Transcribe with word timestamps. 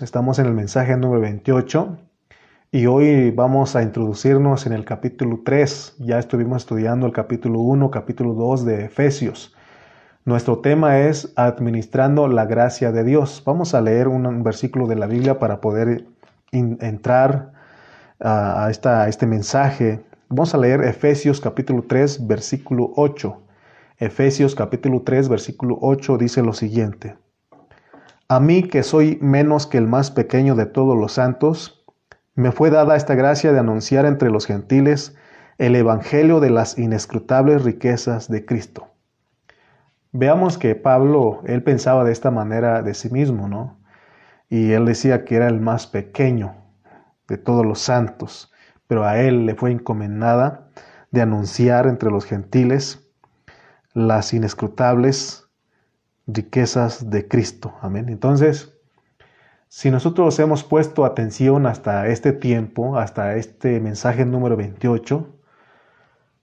Estamos 0.00 0.40
en 0.40 0.46
el 0.46 0.54
mensaje 0.54 0.96
número 0.96 1.20
28 1.20 1.98
y 2.72 2.86
hoy 2.86 3.30
vamos 3.30 3.76
a 3.76 3.82
introducirnos 3.84 4.66
en 4.66 4.72
el 4.72 4.84
capítulo 4.84 5.42
3. 5.44 5.98
Ya 6.00 6.18
estuvimos 6.18 6.62
estudiando 6.62 7.06
el 7.06 7.12
capítulo 7.12 7.60
1, 7.60 7.92
capítulo 7.92 8.34
2 8.34 8.64
de 8.64 8.86
Efesios. 8.86 9.54
Nuestro 10.24 10.58
tema 10.58 10.98
es 10.98 11.32
administrando 11.36 12.26
la 12.26 12.44
gracia 12.44 12.90
de 12.90 13.04
Dios. 13.04 13.40
Vamos 13.46 13.72
a 13.72 13.80
leer 13.80 14.08
un 14.08 14.42
versículo 14.42 14.88
de 14.88 14.96
la 14.96 15.06
Biblia 15.06 15.38
para 15.38 15.60
poder 15.60 16.04
entrar 16.50 17.52
a, 18.18 18.66
a 18.66 19.08
este 19.08 19.26
mensaje. 19.26 20.04
Vamos 20.28 20.56
a 20.56 20.58
leer 20.58 20.82
Efesios 20.82 21.40
capítulo 21.40 21.84
3, 21.86 22.26
versículo 22.26 22.90
8. 22.96 23.40
Efesios 23.98 24.56
capítulo 24.56 25.02
3, 25.02 25.28
versículo 25.28 25.78
8 25.80 26.18
dice 26.18 26.42
lo 26.42 26.52
siguiente. 26.52 27.14
A 28.34 28.40
mí, 28.40 28.64
que 28.64 28.82
soy 28.82 29.16
menos 29.22 29.68
que 29.68 29.78
el 29.78 29.86
más 29.86 30.10
pequeño 30.10 30.56
de 30.56 30.66
todos 30.66 30.98
los 30.98 31.12
santos, 31.12 31.84
me 32.34 32.50
fue 32.50 32.68
dada 32.68 32.96
esta 32.96 33.14
gracia 33.14 33.52
de 33.52 33.60
anunciar 33.60 34.06
entre 34.06 34.28
los 34.28 34.44
gentiles 34.44 35.14
el 35.56 35.76
Evangelio 35.76 36.40
de 36.40 36.50
las 36.50 36.76
inescrutables 36.76 37.62
riquezas 37.62 38.28
de 38.28 38.44
Cristo. 38.44 38.88
Veamos 40.10 40.58
que 40.58 40.74
Pablo, 40.74 41.42
él 41.44 41.62
pensaba 41.62 42.02
de 42.02 42.10
esta 42.10 42.32
manera 42.32 42.82
de 42.82 42.94
sí 42.94 43.08
mismo, 43.08 43.46
¿no? 43.46 43.78
Y 44.48 44.72
él 44.72 44.84
decía 44.84 45.24
que 45.24 45.36
era 45.36 45.46
el 45.46 45.60
más 45.60 45.86
pequeño 45.86 46.56
de 47.28 47.38
todos 47.38 47.64
los 47.64 47.78
santos, 47.78 48.52
pero 48.88 49.04
a 49.04 49.16
él 49.20 49.46
le 49.46 49.54
fue 49.54 49.70
encomendada 49.70 50.70
de 51.12 51.22
anunciar 51.22 51.86
entre 51.86 52.10
los 52.10 52.24
gentiles 52.24 53.08
las 53.92 54.34
inescrutables 54.34 55.43
riquezas 56.26 57.10
de 57.10 57.28
Cristo. 57.28 57.74
Amén. 57.80 58.08
Entonces, 58.08 58.74
si 59.68 59.90
nosotros 59.90 60.38
hemos 60.38 60.62
puesto 60.64 61.04
atención 61.04 61.66
hasta 61.66 62.06
este 62.08 62.32
tiempo, 62.32 62.96
hasta 62.96 63.36
este 63.36 63.80
mensaje 63.80 64.24
número 64.24 64.56
28, 64.56 65.28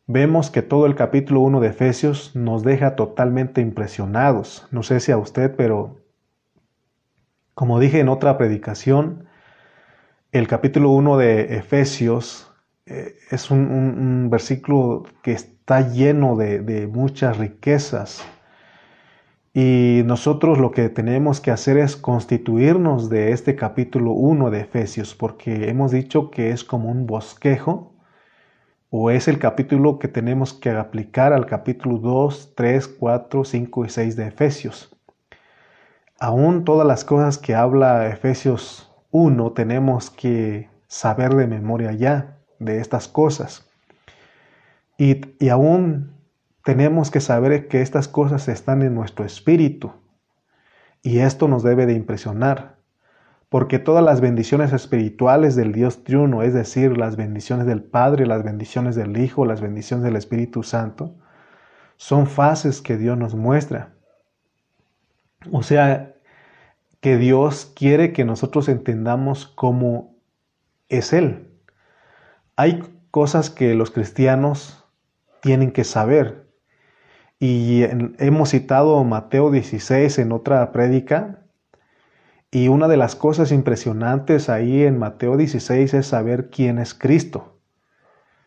vemos 0.08 0.52
que 0.52 0.62
todo 0.62 0.86
el 0.86 0.96
capítulo 0.96 1.40
1 1.42 1.62
de 1.62 1.70
Efesios 1.70 2.36
nos 2.36 2.64
deja 2.64 2.96
totalmente 2.96 3.62
impresionados. 3.62 4.68
No 4.72 4.84
sé 4.84 5.00
si 5.00 5.12
a 5.12 5.18
usted, 5.18 5.56
pero 5.56 6.02
como 7.54 7.80
dije 7.80 8.00
en 8.00 8.10
otra 8.10 8.38
predicación, 8.38 9.28
el 10.32 10.48
capítulo 10.48 10.92
1 10.92 11.18
de 11.18 11.58
Efesios 11.58 12.52
eh, 12.86 13.16
es 13.30 13.50
un, 13.50 14.30
versículo 14.30 15.04
que 15.22 15.32
está 15.32 15.90
lleno 15.90 16.36
de 16.36 16.90
muchas 16.92 17.38
riquezas 17.38 18.26
y 19.54 20.04
nosotros 20.06 20.60
lo 20.60 20.72
que 20.72 20.88
tenemos 20.88 21.42
que 21.42 21.52
hacer 21.52 21.78
es 21.78 21.98
constituirnos 21.98 23.10
de 23.10 23.34
este 23.34 23.58
capítulo 23.58 24.12
1 24.14 24.50
de 24.50 24.62
Efesios, 24.62 25.14
porque 25.14 25.70
hemos 25.70 25.92
dicho 25.92 26.32
que 26.32 26.52
es 26.52 26.64
como 26.64 26.90
un 26.90 27.06
bosquejo, 27.06 27.94
o 28.90 29.10
es 29.10 29.28
el 29.28 29.40
capítulo 29.40 30.00
que 30.00 30.08
tenemos 30.08 30.54
que 30.54 30.70
aplicar 30.70 31.34
al 31.34 31.46
capítulo 31.46 31.98
2, 31.98 32.54
3, 32.56 32.88
4, 32.88 33.44
5 33.44 33.86
y 33.86 33.90
6 33.90 34.16
de 34.16 34.28
Efesios. 34.28 34.96
Aún 36.20 36.64
todas 36.64 36.88
las 36.88 37.04
cosas 37.04 37.38
que 37.38 37.54
habla 37.54 38.08
Efesios 38.08 38.94
1 39.12 39.52
tenemos 39.52 40.10
que 40.10 40.70
saber 40.88 41.36
de 41.36 41.48
memoria 41.48 41.92
ya 41.92 42.38
de 42.60 42.80
estas 42.80 43.08
cosas. 43.08 43.68
Y, 44.98 45.22
y 45.44 45.50
aún 45.50 46.21
tenemos 46.64 47.12
que 47.12 47.22
saber 47.22 47.68
que 47.68 47.82
estas 47.82 48.08
cosas 48.08 48.48
están 48.48 48.82
en 48.82 48.94
nuestro 48.94 49.26
espíritu. 49.26 49.94
Y 51.02 51.20
esto 51.20 51.48
nos 51.48 51.64
debe 51.64 51.86
de 51.86 51.94
impresionar, 51.94 52.78
porque 53.50 53.80
todas 53.80 54.04
las 54.04 54.22
bendiciones 54.22 54.72
espirituales 54.72 55.56
del 55.56 55.72
Dios 55.72 56.04
triuno, 56.04 56.44
es 56.44 56.54
decir, 56.54 56.98
las 56.98 57.16
bendiciones 57.16 57.66
del 57.66 57.84
Padre, 57.84 58.28
las 58.28 58.44
bendiciones 58.44 58.96
del 58.96 59.18
Hijo, 59.18 59.46
las 59.46 59.62
bendiciones 59.62 60.06
del 60.06 60.16
Espíritu 60.16 60.62
Santo, 60.62 61.16
son 61.98 62.28
fases 62.28 62.82
que 62.82 62.98
Dios 62.98 63.18
nos 63.18 63.36
muestra. 63.36 63.94
O 65.52 65.64
sea, 65.64 66.14
que 67.00 67.18
Dios 67.18 67.72
quiere 67.76 68.14
que 68.14 68.24
nosotros 68.24 68.70
entendamos 68.70 69.48
cómo 69.48 70.16
es 70.88 71.14
Él. 71.14 71.50
Hay 72.56 72.84
cosas 73.10 73.50
que 73.50 73.74
los 73.74 73.90
cristianos 73.90 74.86
tienen 75.42 75.72
que 75.72 75.84
saber, 75.84 76.41
y 77.42 77.82
hemos 78.20 78.50
citado 78.50 79.04
Mateo 79.04 79.50
16 79.50 80.20
en 80.20 80.32
otra 80.32 80.72
prédica. 80.72 81.40
Y 82.52 82.68
una 82.68 82.88
de 82.88 82.98
las 82.98 83.16
cosas 83.16 83.52
impresionantes 83.52 84.48
ahí 84.48 84.84
en 84.84 85.00
Mateo 85.00 85.38
16 85.38 85.96
es 85.96 86.06
saber 86.06 86.52
quién 86.52 86.78
es 86.78 86.94
Cristo. 86.94 87.58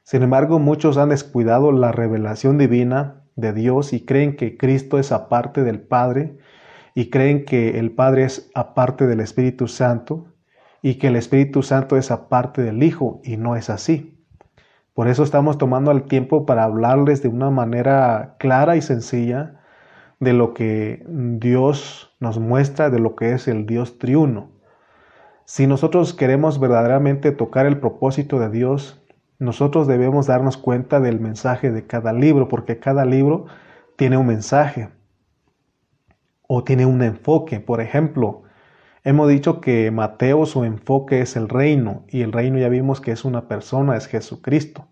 Sin 0.04 0.22
embargo, 0.22 0.60
muchos 0.60 0.96
han 0.96 1.08
descuidado 1.08 1.72
la 1.72 1.90
revelación 1.90 2.56
divina 2.56 3.24
de 3.34 3.52
Dios 3.52 3.92
y 3.92 4.04
creen 4.04 4.36
que 4.36 4.56
Cristo 4.56 5.00
es 5.00 5.10
aparte 5.10 5.64
del 5.64 5.80
Padre 5.80 6.38
y 6.94 7.10
creen 7.10 7.44
que 7.44 7.80
el 7.80 7.90
Padre 7.90 8.22
es 8.22 8.48
aparte 8.54 9.08
del 9.08 9.18
Espíritu 9.18 9.66
Santo 9.66 10.26
y 10.82 10.98
que 10.98 11.08
el 11.08 11.16
Espíritu 11.16 11.64
Santo 11.64 11.96
es 11.96 12.12
aparte 12.12 12.62
del 12.62 12.80
Hijo 12.84 13.20
y 13.24 13.38
no 13.38 13.56
es 13.56 13.70
así. 13.70 14.13
Por 14.94 15.08
eso 15.08 15.24
estamos 15.24 15.58
tomando 15.58 15.90
el 15.90 16.04
tiempo 16.04 16.46
para 16.46 16.62
hablarles 16.62 17.20
de 17.20 17.28
una 17.28 17.50
manera 17.50 18.36
clara 18.38 18.76
y 18.76 18.80
sencilla 18.80 19.60
de 20.20 20.32
lo 20.32 20.54
que 20.54 21.04
Dios 21.08 22.16
nos 22.20 22.38
muestra, 22.38 22.90
de 22.90 23.00
lo 23.00 23.16
que 23.16 23.32
es 23.32 23.48
el 23.48 23.66
Dios 23.66 23.98
triuno. 23.98 24.52
Si 25.44 25.66
nosotros 25.66 26.14
queremos 26.14 26.60
verdaderamente 26.60 27.32
tocar 27.32 27.66
el 27.66 27.80
propósito 27.80 28.38
de 28.38 28.50
Dios, 28.50 29.04
nosotros 29.40 29.88
debemos 29.88 30.28
darnos 30.28 30.56
cuenta 30.56 31.00
del 31.00 31.18
mensaje 31.18 31.72
de 31.72 31.86
cada 31.86 32.12
libro, 32.12 32.48
porque 32.48 32.78
cada 32.78 33.04
libro 33.04 33.46
tiene 33.96 34.16
un 34.16 34.26
mensaje 34.26 34.90
o 36.46 36.62
tiene 36.62 36.86
un 36.86 37.02
enfoque. 37.02 37.58
Por 37.58 37.80
ejemplo, 37.80 38.43
hemos 39.04 39.28
dicho 39.28 39.60
que 39.60 39.90
Mateo 39.90 40.46
su 40.46 40.64
enfoque 40.64 41.20
es 41.20 41.36
el 41.36 41.48
reino 41.48 42.04
y 42.08 42.22
el 42.22 42.32
reino 42.32 42.58
ya 42.58 42.68
vimos 42.68 43.00
que 43.00 43.12
es 43.12 43.24
una 43.24 43.46
persona, 43.46 43.96
es 43.96 44.06
Jesucristo. 44.06 44.88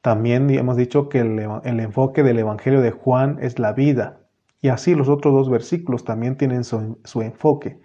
También 0.00 0.50
hemos 0.50 0.76
dicho 0.76 1.08
que 1.08 1.20
el, 1.20 1.80
enfoque 1.80 2.22
del 2.22 2.38
Evangelio 2.38 2.80
de 2.80 2.90
Juan 2.90 3.38
es 3.40 3.58
la 3.58 3.72
vida. 3.72 4.20
Y 4.60 4.68
así 4.68 4.94
los 4.94 5.08
otros 5.08 5.34
dos 5.34 5.50
versículos 5.50 6.04
también 6.04 6.36
tienen 6.36 6.64
su, 6.64 6.98
su 7.04 7.22
enfoque. 7.22 7.80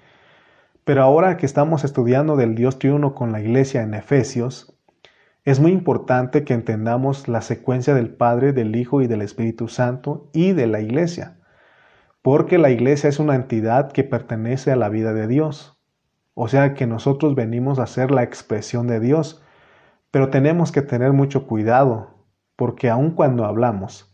Pero 0.86 1.04
ahora 1.04 1.38
que 1.38 1.46
estamos 1.46 1.84
estudiando 1.84 2.36
del 2.36 2.56
Dios 2.56 2.80
triuno 2.80 3.14
con 3.14 3.32
la 3.32 3.42
iglesia 3.42 3.84
en 3.84 3.94
Efesios, 3.94 4.76
es 5.46 5.60
muy 5.60 5.72
importante 5.72 6.44
que 6.44 6.54
entendamos 6.54 7.28
la 7.28 7.42
secuencia 7.42 7.94
del 7.94 8.10
Padre, 8.10 8.54
del 8.54 8.76
Hijo 8.76 9.02
y 9.02 9.08
del 9.08 9.22
Espíritu 9.22 9.68
Santo 9.68 10.30
y 10.34 10.52
de 10.52 10.68
la 10.68 10.82
iglesia. 10.82 11.39
Porque 12.22 12.58
la 12.58 12.70
iglesia 12.70 13.10
es 13.10 13.20
una 13.20 13.36
entidad 13.36 13.92
que 13.92 14.04
pertenece 14.04 14.72
a 14.72 14.76
la 14.76 14.90
vida 14.90 15.14
de 15.14 15.28
Dios. 15.28 15.80
O 16.34 16.48
sea 16.48 16.74
que 16.74 16.88
nosotros 16.88 17.36
venimos 17.36 17.80
a 17.80 17.88
ser 17.88 18.12
la 18.12 18.24
expresión 18.24 18.88
de 18.88 19.00
Dios 19.00 19.44
pero 20.12 20.30
tenemos 20.30 20.72
que 20.72 20.82
tener 20.82 21.14
mucho 21.14 21.46
cuidado, 21.46 22.16
porque 22.56 22.90
aun 22.90 23.12
cuando 23.12 23.46
hablamos, 23.46 24.12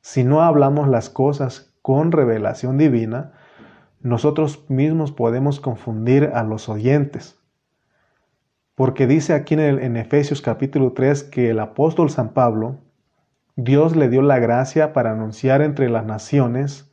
si 0.00 0.24
no 0.24 0.42
hablamos 0.42 0.88
las 0.88 1.08
cosas 1.08 1.74
con 1.80 2.12
revelación 2.12 2.76
divina, 2.76 3.32
nosotros 4.00 4.68
mismos 4.68 5.12
podemos 5.12 5.60
confundir 5.60 6.32
a 6.34 6.42
los 6.42 6.68
oyentes. 6.68 7.38
Porque 8.74 9.06
dice 9.06 9.32
aquí 9.32 9.54
en, 9.54 9.96
Efesios 9.96 10.42
capítulo 10.42 10.92
3 10.92 11.24
que 11.24 11.50
el 11.50 11.60
apóstol 11.60 12.10
San 12.10 12.30
Pablo, 12.30 12.78
Dios 13.54 13.96
le 13.96 14.08
dio 14.08 14.22
la 14.22 14.38
gracia 14.38 14.92
para 14.92 15.12
anunciar 15.12 15.62
entre 15.62 15.88
las 15.88 16.04
naciones 16.04 16.91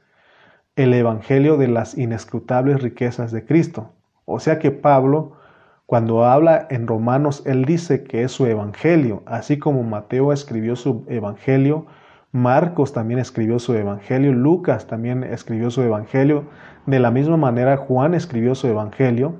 el 0.75 0.94
Evangelio 0.94 1.57
de 1.57 1.68
las 1.68 1.97
inescrutables 1.97 2.81
riquezas 2.81 3.31
de 3.31 3.46
Cristo. 3.46 3.94
O 4.25 4.40
sea 4.40 4.59
que 4.59 4.72
Pablo 4.72 5.40
cuando 5.89 6.24
habla 6.24 6.68
en 6.69 6.86
Romanos, 6.86 7.42
él 7.48 7.66
dice 7.66 8.04
que 8.04 8.21
es 8.21 8.31
su 8.31 8.45
evangelio, 8.45 9.24
así 9.25 9.57
como 9.57 9.81
Mateo 9.81 10.31
escribió 10.31 10.75
su 10.75 11.04
evangelio, 11.10 11.88
Marcos 12.31 12.94
también 12.94 13.19
escribió 13.19 13.57
su 13.57 13.74
evangelio, 13.74 14.31
Lucas 14.31 14.86
también 14.86 15.24
escribió 15.24 15.71
su 15.71 15.81
evangelio, 15.81 16.44
de 16.86 17.00
la 17.00 17.10
misma 17.10 17.38
manera 17.38 17.75
Juan 17.75 18.13
escribió 18.13 18.54
su 18.54 18.68
evangelio. 18.68 19.38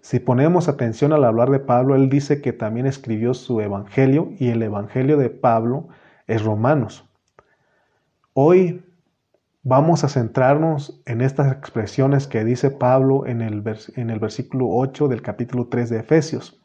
Si 0.00 0.18
ponemos 0.18 0.66
atención 0.66 1.12
al 1.12 1.22
hablar 1.22 1.50
de 1.50 1.60
Pablo, 1.60 1.94
él 1.94 2.08
dice 2.08 2.40
que 2.40 2.52
también 2.52 2.86
escribió 2.86 3.32
su 3.32 3.60
evangelio 3.60 4.30
y 4.40 4.48
el 4.48 4.64
evangelio 4.64 5.16
de 5.18 5.30
Pablo 5.30 5.86
es 6.26 6.42
Romanos. 6.42 7.08
Hoy 8.32 8.84
Vamos 9.68 10.04
a 10.04 10.08
centrarnos 10.08 11.02
en 11.06 11.20
estas 11.20 11.50
expresiones 11.50 12.28
que 12.28 12.44
dice 12.44 12.70
Pablo 12.70 13.26
en 13.26 13.40
el, 13.40 13.62
versículo 13.62 14.68
8 14.68 15.08
del 15.08 15.22
capítulo 15.22 15.66
3 15.66 15.90
de 15.90 15.98
Efesios. 15.98 16.62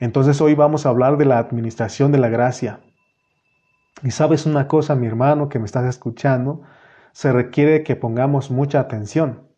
Entonces 0.00 0.38
hoy 0.42 0.54
vamos 0.54 0.84
a 0.84 0.90
hablar 0.90 1.16
de 1.16 1.24
la 1.24 1.38
administración 1.38 2.12
de 2.12 2.18
la 2.18 2.28
gracia. 2.28 2.80
Y 4.02 4.10
sabes 4.10 4.44
una 4.44 4.68
cosa, 4.68 4.96
mi 4.96 5.06
hermano 5.06 5.48
que 5.48 5.58
me 5.58 5.64
estás 5.64 5.86
escuchando, 5.86 6.60
se 7.12 7.32
requiere 7.32 7.84
que 7.84 7.96
pongamos 7.96 8.50
mucha 8.50 8.80
atención, 8.80 9.48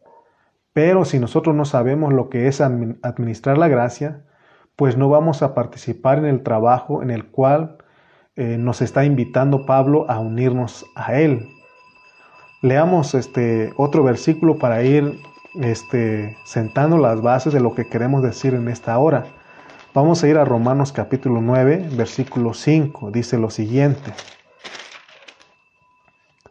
Pero 0.72 1.04
si 1.04 1.18
nosotros 1.18 1.56
no 1.56 1.64
sabemos 1.64 2.12
lo 2.12 2.30
que 2.30 2.46
es 2.46 2.60
administrar 2.60 3.58
la 3.58 3.66
gracia, 3.66 4.24
pues 4.76 4.96
no 4.96 5.08
vamos 5.08 5.42
a 5.42 5.52
participar 5.52 6.18
en 6.18 6.26
el 6.26 6.44
trabajo 6.44 7.02
en 7.02 7.10
el 7.10 7.26
cual 7.26 7.78
eh, 8.36 8.56
nos 8.56 8.82
está 8.82 9.04
invitando 9.04 9.66
Pablo 9.66 10.08
a 10.08 10.20
unirnos 10.20 10.86
a 10.94 11.14
él. 11.18 11.48
Leamos 12.62 13.14
este 13.14 13.72
otro 13.76 14.04
versículo 14.04 14.56
para 14.56 14.84
ir 14.84 15.20
este, 15.60 16.36
sentando 16.44 16.96
las 16.96 17.20
bases 17.20 17.52
de 17.52 17.58
lo 17.58 17.74
que 17.74 17.88
queremos 17.88 18.22
decir 18.22 18.54
en 18.54 18.68
esta 18.68 18.96
hora. 18.98 19.26
Vamos 19.92 20.22
a 20.22 20.28
ir 20.28 20.38
a 20.38 20.44
Romanos 20.44 20.92
capítulo 20.92 21.40
9, 21.40 21.88
versículo 21.96 22.54
5. 22.54 23.10
Dice 23.10 23.36
lo 23.36 23.50
siguiente. 23.50 24.12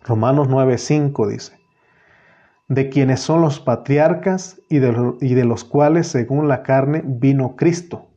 Romanos 0.04 0.50
9, 0.50 0.78
5 0.78 1.28
dice 1.28 1.62
de 2.68 2.88
quienes 2.88 3.20
son 3.20 3.42
los 3.42 3.60
patriarcas 3.60 4.62
y 4.70 4.80
de, 4.80 5.14
y 5.20 5.34
de, 5.34 5.44
los 5.44 5.66
cuales 5.66 6.08
según 6.08 6.48
la 6.48 6.64
carne 6.64 7.04
vino 7.06 7.58
Cristo, 7.58 8.08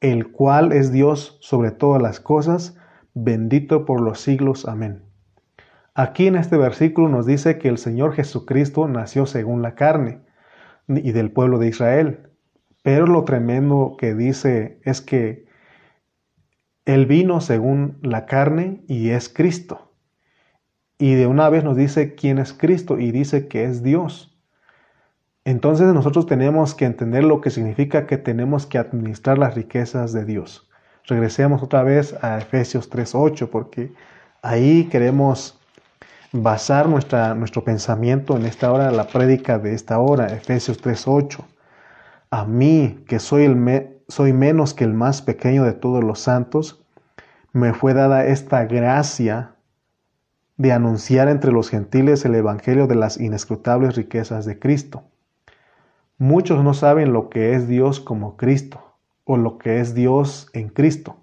el 0.00 0.32
cual 0.32 0.72
es 0.72 0.90
Dios 0.90 1.38
sobre 1.40 1.70
todas 1.70 2.02
las 2.02 2.18
cosas, 2.18 2.76
bendito 3.14 3.84
por 3.86 4.00
los 4.00 4.20
siglos. 4.20 4.66
Amén. 4.66 5.13
Aquí 5.96 6.26
en 6.26 6.34
este 6.34 6.56
versículo 6.56 7.08
nos 7.08 7.24
dice 7.24 7.58
que 7.58 7.68
el 7.68 7.78
Señor 7.78 8.14
Jesucristo 8.14 8.88
nació 8.88 9.26
según 9.26 9.62
la 9.62 9.76
carne 9.76 10.20
y 10.88 11.12
del 11.12 11.30
pueblo 11.30 11.58
de 11.58 11.68
Israel. 11.68 12.30
Pero 12.82 13.06
lo 13.06 13.24
tremendo 13.24 13.96
que 13.96 14.14
dice 14.14 14.80
es 14.82 15.00
que 15.00 15.46
Él 16.84 17.06
vino 17.06 17.40
según 17.40 17.98
la 18.02 18.26
carne 18.26 18.82
y 18.88 19.10
es 19.10 19.28
Cristo. 19.28 19.92
Y 20.98 21.14
de 21.14 21.28
una 21.28 21.48
vez 21.48 21.62
nos 21.62 21.76
dice 21.76 22.16
quién 22.16 22.38
es 22.38 22.52
Cristo 22.52 22.98
y 22.98 23.12
dice 23.12 23.46
que 23.46 23.64
es 23.64 23.84
Dios. 23.84 24.36
Entonces 25.44 25.94
nosotros 25.94 26.26
tenemos 26.26 26.74
que 26.74 26.86
entender 26.86 27.22
lo 27.22 27.40
que 27.40 27.50
significa 27.50 28.06
que 28.06 28.18
tenemos 28.18 28.66
que 28.66 28.78
administrar 28.78 29.38
las 29.38 29.54
riquezas 29.54 30.12
de 30.12 30.24
Dios. 30.24 30.68
Regresemos 31.04 31.62
otra 31.62 31.84
vez 31.84 32.16
a 32.24 32.38
Efesios 32.38 32.90
3.8 32.90 33.48
porque 33.48 33.92
ahí 34.42 34.88
queremos 34.90 35.60
basar 36.34 36.88
nuestra, 36.88 37.32
nuestro 37.36 37.62
pensamiento 37.62 38.36
en 38.36 38.44
esta 38.44 38.72
hora, 38.72 38.90
la 38.90 39.06
prédica 39.06 39.60
de 39.60 39.72
esta 39.72 40.00
hora, 40.00 40.26
Efesios 40.26 40.82
3.8. 40.82 41.44
A 42.30 42.44
mí, 42.44 43.04
que 43.06 43.20
soy, 43.20 43.44
el 43.44 44.00
soy 44.08 44.32
menos 44.32 44.74
que 44.74 44.82
el 44.82 44.94
más 44.94 45.22
pequeño 45.22 45.62
de 45.62 45.74
todos 45.74 46.02
los 46.02 46.18
santos, 46.18 46.84
me 47.52 47.72
fue 47.72 47.94
dada 47.94 48.26
esta 48.26 48.64
gracia 48.64 49.54
de 50.56 50.72
anunciar 50.72 51.28
entre 51.28 51.52
los 51.52 51.70
gentiles 51.70 52.24
el 52.24 52.34
Evangelio 52.34 52.88
de 52.88 52.96
las 52.96 53.20
inescrutables 53.20 53.94
riquezas 53.94 54.44
de 54.44 54.58
Cristo. 54.58 55.04
Muchos 56.18 56.64
no 56.64 56.74
saben 56.74 57.12
lo 57.12 57.30
que 57.30 57.54
es 57.54 57.68
Dios 57.68 58.00
como 58.00 58.36
Cristo 58.36 58.96
o 59.22 59.36
lo 59.36 59.56
que 59.58 59.78
es 59.78 59.94
Dios 59.94 60.48
en 60.52 60.68
Cristo. 60.68 61.16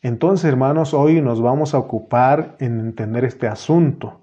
Entonces, 0.00 0.46
hermanos, 0.46 0.94
hoy 0.94 1.20
nos 1.20 1.42
vamos 1.42 1.74
a 1.74 1.78
ocupar 1.78 2.56
en 2.60 2.80
entender 2.80 3.26
este 3.26 3.46
asunto, 3.46 4.21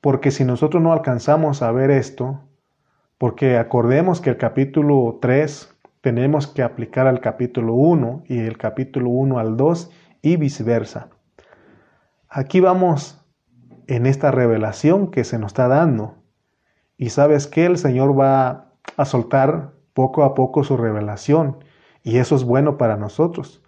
porque 0.00 0.30
si 0.30 0.44
nosotros 0.44 0.82
no 0.82 0.92
alcanzamos 0.92 1.62
a 1.62 1.72
ver 1.72 1.90
esto, 1.90 2.40
porque 3.18 3.58
acordemos 3.58 4.20
que 4.20 4.30
el 4.30 4.36
capítulo 4.36 5.18
3 5.20 5.76
tenemos 6.00 6.46
que 6.46 6.62
aplicar 6.62 7.06
al 7.06 7.20
capítulo 7.20 7.74
1 7.74 8.24
y 8.26 8.38
el 8.38 8.56
capítulo 8.56 9.10
1 9.10 9.38
al 9.38 9.56
2 9.56 9.90
y 10.22 10.36
viceversa. 10.36 11.08
Aquí 12.28 12.60
vamos 12.60 13.20
en 13.86 14.06
esta 14.06 14.30
revelación 14.30 15.10
que 15.10 15.24
se 15.24 15.38
nos 15.38 15.50
está 15.50 15.68
dando. 15.68 16.14
Y 16.96 17.10
sabes 17.10 17.46
que 17.46 17.66
el 17.66 17.76
Señor 17.76 18.18
va 18.18 18.72
a 18.96 19.04
soltar 19.04 19.72
poco 19.94 20.24
a 20.24 20.34
poco 20.34 20.64
su 20.64 20.76
revelación. 20.76 21.58
Y 22.02 22.18
eso 22.18 22.36
es 22.36 22.44
bueno 22.44 22.78
para 22.78 22.96
nosotros, 22.96 23.62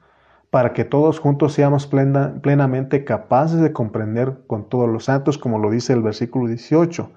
para 0.53 0.75
que 0.75 0.85
todos 0.85 1.19
juntos 1.19 1.55
seamos 1.55 1.87
plenamente 1.87 3.07
capaces 3.07 3.59
de 3.63 3.73
comprender 3.73 4.43
con 4.47 4.69
todos 4.69 4.87
los 4.87 5.07
santos, 5.07 5.39
como 5.39 5.59
lo 5.59 5.71
dice 5.71 5.95
el 5.95 6.03
versículo 6.03 6.47
18. 6.47 7.11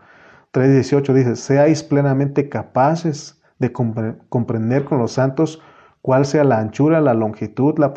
3.18 0.53 1.13
dice, 1.13 1.35
seáis 1.35 1.83
plenamente 1.83 2.47
capaces 2.47 3.41
de 3.59 3.73
comprender 3.73 4.85
con 4.85 4.99
los 4.99 5.11
santos 5.11 5.61
cuál 6.01 6.25
sea 6.25 6.45
la 6.45 6.59
anchura, 6.59 7.01
la 7.01 7.13
longitud, 7.13 7.77
la 7.77 7.93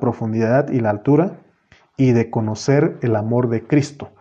profundidad 0.00 0.70
y 0.70 0.80
la 0.80 0.88
altura 0.88 1.40
y 1.98 2.12
de 2.12 2.30
conocer 2.30 2.96
el 3.02 3.16
amor 3.16 3.50
de 3.50 3.66
Cristo. 3.66 4.12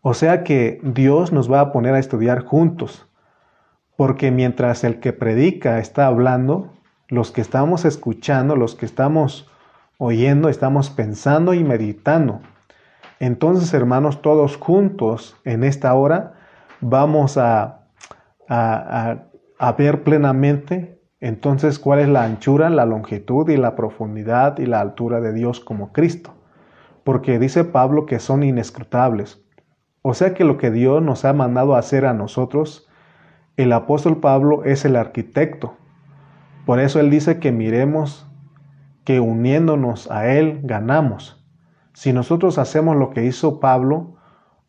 O 0.00 0.14
sea 0.14 0.44
que 0.44 0.80
Dios 0.82 1.30
nos 1.30 1.52
va 1.52 1.60
a 1.60 1.72
poner 1.72 1.92
a 1.92 1.98
estudiar 1.98 2.42
juntos, 2.46 3.06
porque 3.98 4.30
mientras 4.30 4.82
el 4.82 4.98
que 4.98 5.12
predica 5.12 5.78
está 5.78 6.06
hablando, 6.06 6.72
los 7.10 7.30
que 7.30 7.42
estamos 7.42 7.84
escuchando, 7.84 8.56
los 8.56 8.74
que 8.74 8.86
estamos 8.86 9.50
oyendo, 9.98 10.48
estamos 10.48 10.88
pensando 10.88 11.52
y 11.52 11.62
meditando. 11.62 12.40
Entonces, 13.18 13.74
hermanos, 13.74 14.22
todos 14.22 14.56
juntos 14.56 15.36
en 15.44 15.62
esta 15.64 15.92
hora 15.92 16.34
vamos 16.80 17.36
a, 17.36 17.82
a, 18.48 19.72
ver 19.76 20.02
plenamente 20.02 21.00
entonces, 21.20 21.78
¿cuál 21.78 21.98
es 22.00 22.08
la 22.08 22.24
anchura, 22.24 22.70
la 22.70 22.86
longitud 22.86 23.48
y 23.50 23.58
la 23.58 23.76
profundidad 23.76 24.58
y 24.58 24.64
la 24.64 24.80
altura 24.80 25.20
de 25.20 25.34
Dios 25.34 25.60
como 25.60 25.92
Cristo? 25.92 26.32
Porque 27.04 27.38
dice 27.38 27.64
Pablo 27.64 28.06
que 28.06 28.18
son 28.18 28.42
inescrutables. 28.42 29.42
O 30.00 30.14
sea 30.14 30.32
que 30.32 30.44
lo 30.44 30.56
que 30.56 30.70
Dios 30.70 31.02
nos 31.02 31.26
ha 31.26 31.34
mandado 31.34 31.74
a 31.74 31.78
hacer 31.78 32.06
a 32.06 32.14
nosotros, 32.14 32.88
el 33.58 33.72
apóstol 33.74 34.20
Pablo 34.20 34.64
es 34.64 34.86
el 34.86 34.96
arquitecto. 34.96 35.76
Por 36.70 36.78
eso 36.78 37.00
él 37.00 37.10
dice 37.10 37.40
que 37.40 37.50
miremos 37.50 38.28
que 39.02 39.18
uniéndonos 39.18 40.08
a 40.08 40.32
Él 40.32 40.60
ganamos. 40.62 41.44
Si 41.94 42.12
nosotros 42.12 42.58
hacemos 42.58 42.94
lo 42.94 43.10
que 43.10 43.24
hizo 43.24 43.58
Pablo, 43.58 44.14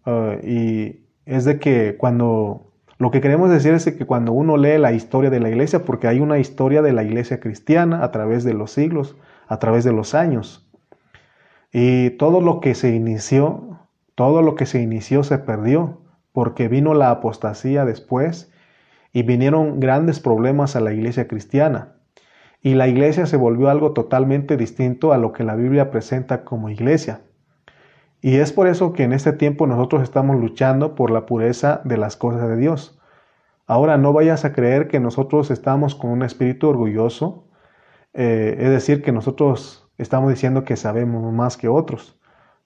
eh, 0.07 0.42
y 0.44 1.31
es 1.31 1.45
de 1.45 1.59
que 1.59 1.98
cuando 1.98 2.71
lo 2.98 3.12
que 3.12 3.21
queremos 3.21 3.51
decir 3.51 3.75
es 3.75 3.86
que 3.86 4.07
cuando 4.07 4.31
uno 4.31 4.57
lee 4.57 4.80
la 4.80 4.94
historia 4.94 5.30
de 5.30 5.39
la 5.39 5.50
iglesia, 5.50 5.86
porque 5.86 6.07
hay 6.07 6.21
una 6.21 6.39
historia 6.39 6.81
de 6.81 6.92
la 6.92 7.03
iglesia 7.03 7.39
cristiana 7.39 8.03
a 8.03 8.09
través 8.09 8.44
de 8.44 8.56
los 8.56 8.71
siglos, 8.71 9.15
a 9.48 9.59
través 9.59 9.83
de 9.83 9.94
los 9.94 10.15
años, 10.15 10.68
y 11.71 12.09
todo 12.18 12.42
lo 12.42 12.62
que 12.62 12.74
se 12.74 12.95
inició, 12.95 13.77
todo 14.15 14.42
lo 14.42 14.56
que 14.56 14.65
se 14.65 14.81
inició 14.81 15.21
se 15.21 15.38
perdió, 15.38 16.01
porque 16.31 16.68
vino 16.68 16.95
la 16.95 17.12
apostasía 17.12 17.86
después 17.86 18.50
y 19.13 19.24
vinieron 19.24 19.80
grandes 19.80 20.19
problemas 20.19 20.75
a 20.75 20.80
la 20.81 20.94
iglesia 20.94 21.28
cristiana. 21.28 21.96
Y 22.62 22.75
la 22.75 22.88
iglesia 22.88 23.25
se 23.25 23.38
volvió 23.38 23.70
algo 23.70 23.94
totalmente 23.94 24.56
distinto 24.56 25.13
a 25.13 25.18
lo 25.18 25.34
que 25.34 25.44
la 25.44 25.56
Biblia 25.56 25.89
presenta 25.89 26.44
como 26.44 26.70
iglesia. 26.70 27.22
Y 28.22 28.36
es 28.36 28.53
por 28.53 28.68
eso 28.68 28.94
que 28.94 29.03
en 29.03 29.13
este 29.13 29.34
tiempo 29.34 29.65
nosotros 29.65 30.03
estamos 30.03 30.39
luchando 30.39 30.94
por 30.94 31.10
la 31.10 31.25
pureza 31.25 31.82
de 31.86 31.98
las 31.98 32.15
cosas 32.15 32.48
de 32.48 32.56
Dios. 32.56 33.00
Ahora 33.65 33.98
no 33.98 34.13
vayas 34.13 34.46
a 34.46 34.53
creer 34.53 34.88
que 34.88 35.00
nosotros 35.00 35.50
estamos 35.50 35.96
con 35.96 36.12
un 36.12 36.22
espíritu 36.22 36.70
orgulloso, 36.70 37.48
eh, 38.13 38.58
es 38.60 38.70
decir, 38.70 39.01
que 39.01 39.12
nosotros 39.12 39.89
estamos 39.98 40.30
diciendo 40.30 40.63
que 40.65 40.75
sabemos 40.75 41.34
más 41.34 41.58
que 41.58 41.68
otros. 41.68 42.20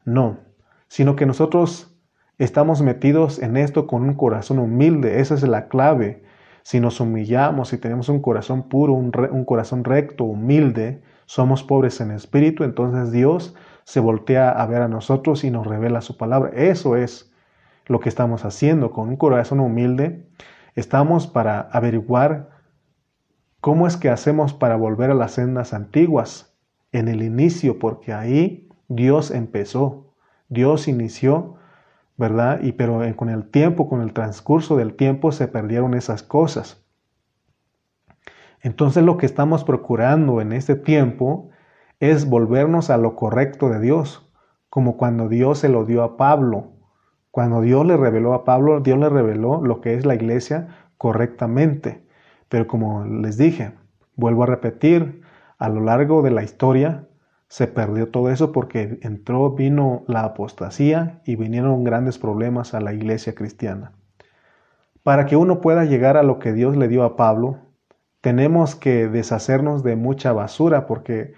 No, 0.04 0.40
sino 0.88 1.16
que 1.16 1.26
nosotros 1.26 1.96
estamos 2.38 2.82
metidos 2.82 3.40
en 3.40 3.56
esto 3.56 3.88
con 3.88 4.04
un 4.04 4.16
corazón 4.16 4.60
humilde. 4.60 5.22
Esa 5.22 5.36
es 5.36 5.44
la 5.44 5.70
clave. 5.70 6.25
Si 6.66 6.80
nos 6.80 7.00
humillamos, 7.00 7.70
si 7.70 7.78
tenemos 7.78 8.10
un 8.10 8.24
corazón 8.24 8.64
puro, 8.70 8.94
un, 8.94 9.12
un 9.30 9.46
corazón 9.46 9.84
recto, 9.84 10.24
humilde, 10.24 11.04
somos 11.28 11.62
pobres 11.62 12.02
en 12.02 12.10
espíritu, 12.10 12.64
entonces 12.64 13.12
Dios 13.12 13.54
se 13.84 14.00
voltea 14.00 14.50
a 14.50 14.66
ver 14.66 14.82
a 14.82 14.88
nosotros 14.88 15.44
y 15.44 15.52
nos 15.52 15.68
revela 15.68 16.02
su 16.02 16.18
palabra. 16.18 16.50
Eso 16.56 16.96
es 16.96 17.32
lo 17.86 18.00
que 18.00 18.10
estamos 18.10 18.46
haciendo 18.46 18.90
con 18.90 19.10
un 19.10 19.16
corazón 19.16 19.60
humilde. 19.60 20.28
Estamos 20.74 21.28
para 21.28 21.62
averiguar 21.72 22.50
cómo 23.62 23.86
es 23.86 23.96
que 23.96 24.10
hacemos 24.10 24.56
para 24.56 24.76
volver 24.76 25.12
a 25.12 25.16
las 25.16 25.34
sendas 25.34 25.72
antiguas 25.72 26.58
en 26.92 27.10
el 27.10 27.22
inicio, 27.22 27.78
porque 27.78 28.12
ahí 28.12 28.70
Dios 28.88 29.30
empezó, 29.30 30.16
Dios 30.50 30.88
inició, 30.88 31.58
¿verdad? 32.18 32.62
Y 32.62 32.74
pero 32.74 33.00
con 33.16 33.30
el 33.30 33.50
tiempo, 33.50 33.90
con 33.90 34.02
el 34.02 34.14
transcurso 34.14 34.78
del 34.78 34.96
tiempo 34.96 35.32
se 35.32 35.48
perdieron 35.48 35.94
esas 35.94 36.24
cosas. 36.24 36.86
Entonces 38.62 39.04
lo 39.04 39.18
que 39.18 39.26
estamos 39.26 39.64
procurando 39.64 40.42
en 40.42 40.52
este 40.52 40.76
tiempo 40.76 41.50
es 42.00 42.28
volvernos 42.28 42.90
a 42.90 42.98
lo 42.98 43.16
correcto 43.16 43.70
de 43.70 43.80
Dios, 43.80 44.32
como 44.70 44.98
cuando 44.98 45.30
Dios 45.30 45.60
se 45.60 45.70
lo 45.70 45.86
dio 45.86 46.04
a 46.04 46.18
Pablo. 46.18 46.72
Cuando 47.32 47.62
Dios 47.62 47.86
le 47.86 47.98
reveló 47.98 48.34
a 48.34 48.46
Pablo, 48.46 48.80
Dios 48.80 48.98
le 48.98 49.10
reveló 49.10 49.62
lo 49.62 49.82
que 49.82 49.94
es 49.94 50.06
la 50.06 50.16
iglesia 50.16 50.68
correctamente. 50.98 52.06
Pero 52.50 52.68
como 52.68 53.06
les 53.06 53.38
dije, 53.38 53.74
vuelvo 54.16 54.44
a 54.44 54.48
repetir, 54.48 55.22
a 55.58 55.70
lo 55.70 55.82
largo 55.82 56.22
de 56.22 56.32
la 56.32 56.44
historia 56.44 57.08
se 57.48 57.68
perdió 57.68 58.10
todo 58.10 58.30
eso 58.30 58.52
porque 58.52 59.00
entró, 59.02 59.52
vino 59.52 60.04
la 60.08 60.24
apostasía 60.24 61.22
y 61.26 61.36
vinieron 61.36 61.84
grandes 61.84 62.18
problemas 62.18 62.74
a 62.74 62.82
la 62.82 62.94
iglesia 62.94 63.36
cristiana. 63.36 63.94
Para 65.04 65.26
que 65.26 65.36
uno 65.36 65.62
pueda 65.62 65.86
llegar 65.86 66.18
a 66.18 66.24
lo 66.24 66.40
que 66.40 66.54
Dios 66.54 66.76
le 66.76 66.88
dio 66.88 67.04
a 67.04 67.16
Pablo, 67.16 67.60
tenemos 68.22 68.76
que 68.76 69.08
deshacernos 69.08 69.84
de 69.84 69.96
mucha 69.96 70.34
basura 70.34 70.88
porque 70.88 71.36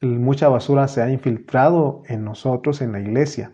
mucha 0.00 0.48
basura 0.48 0.88
se 0.88 1.02
ha 1.02 1.10
infiltrado 1.10 2.02
en 2.06 2.24
nosotros, 2.24 2.80
en 2.80 2.92
la 2.92 3.00
iglesia. 3.00 3.52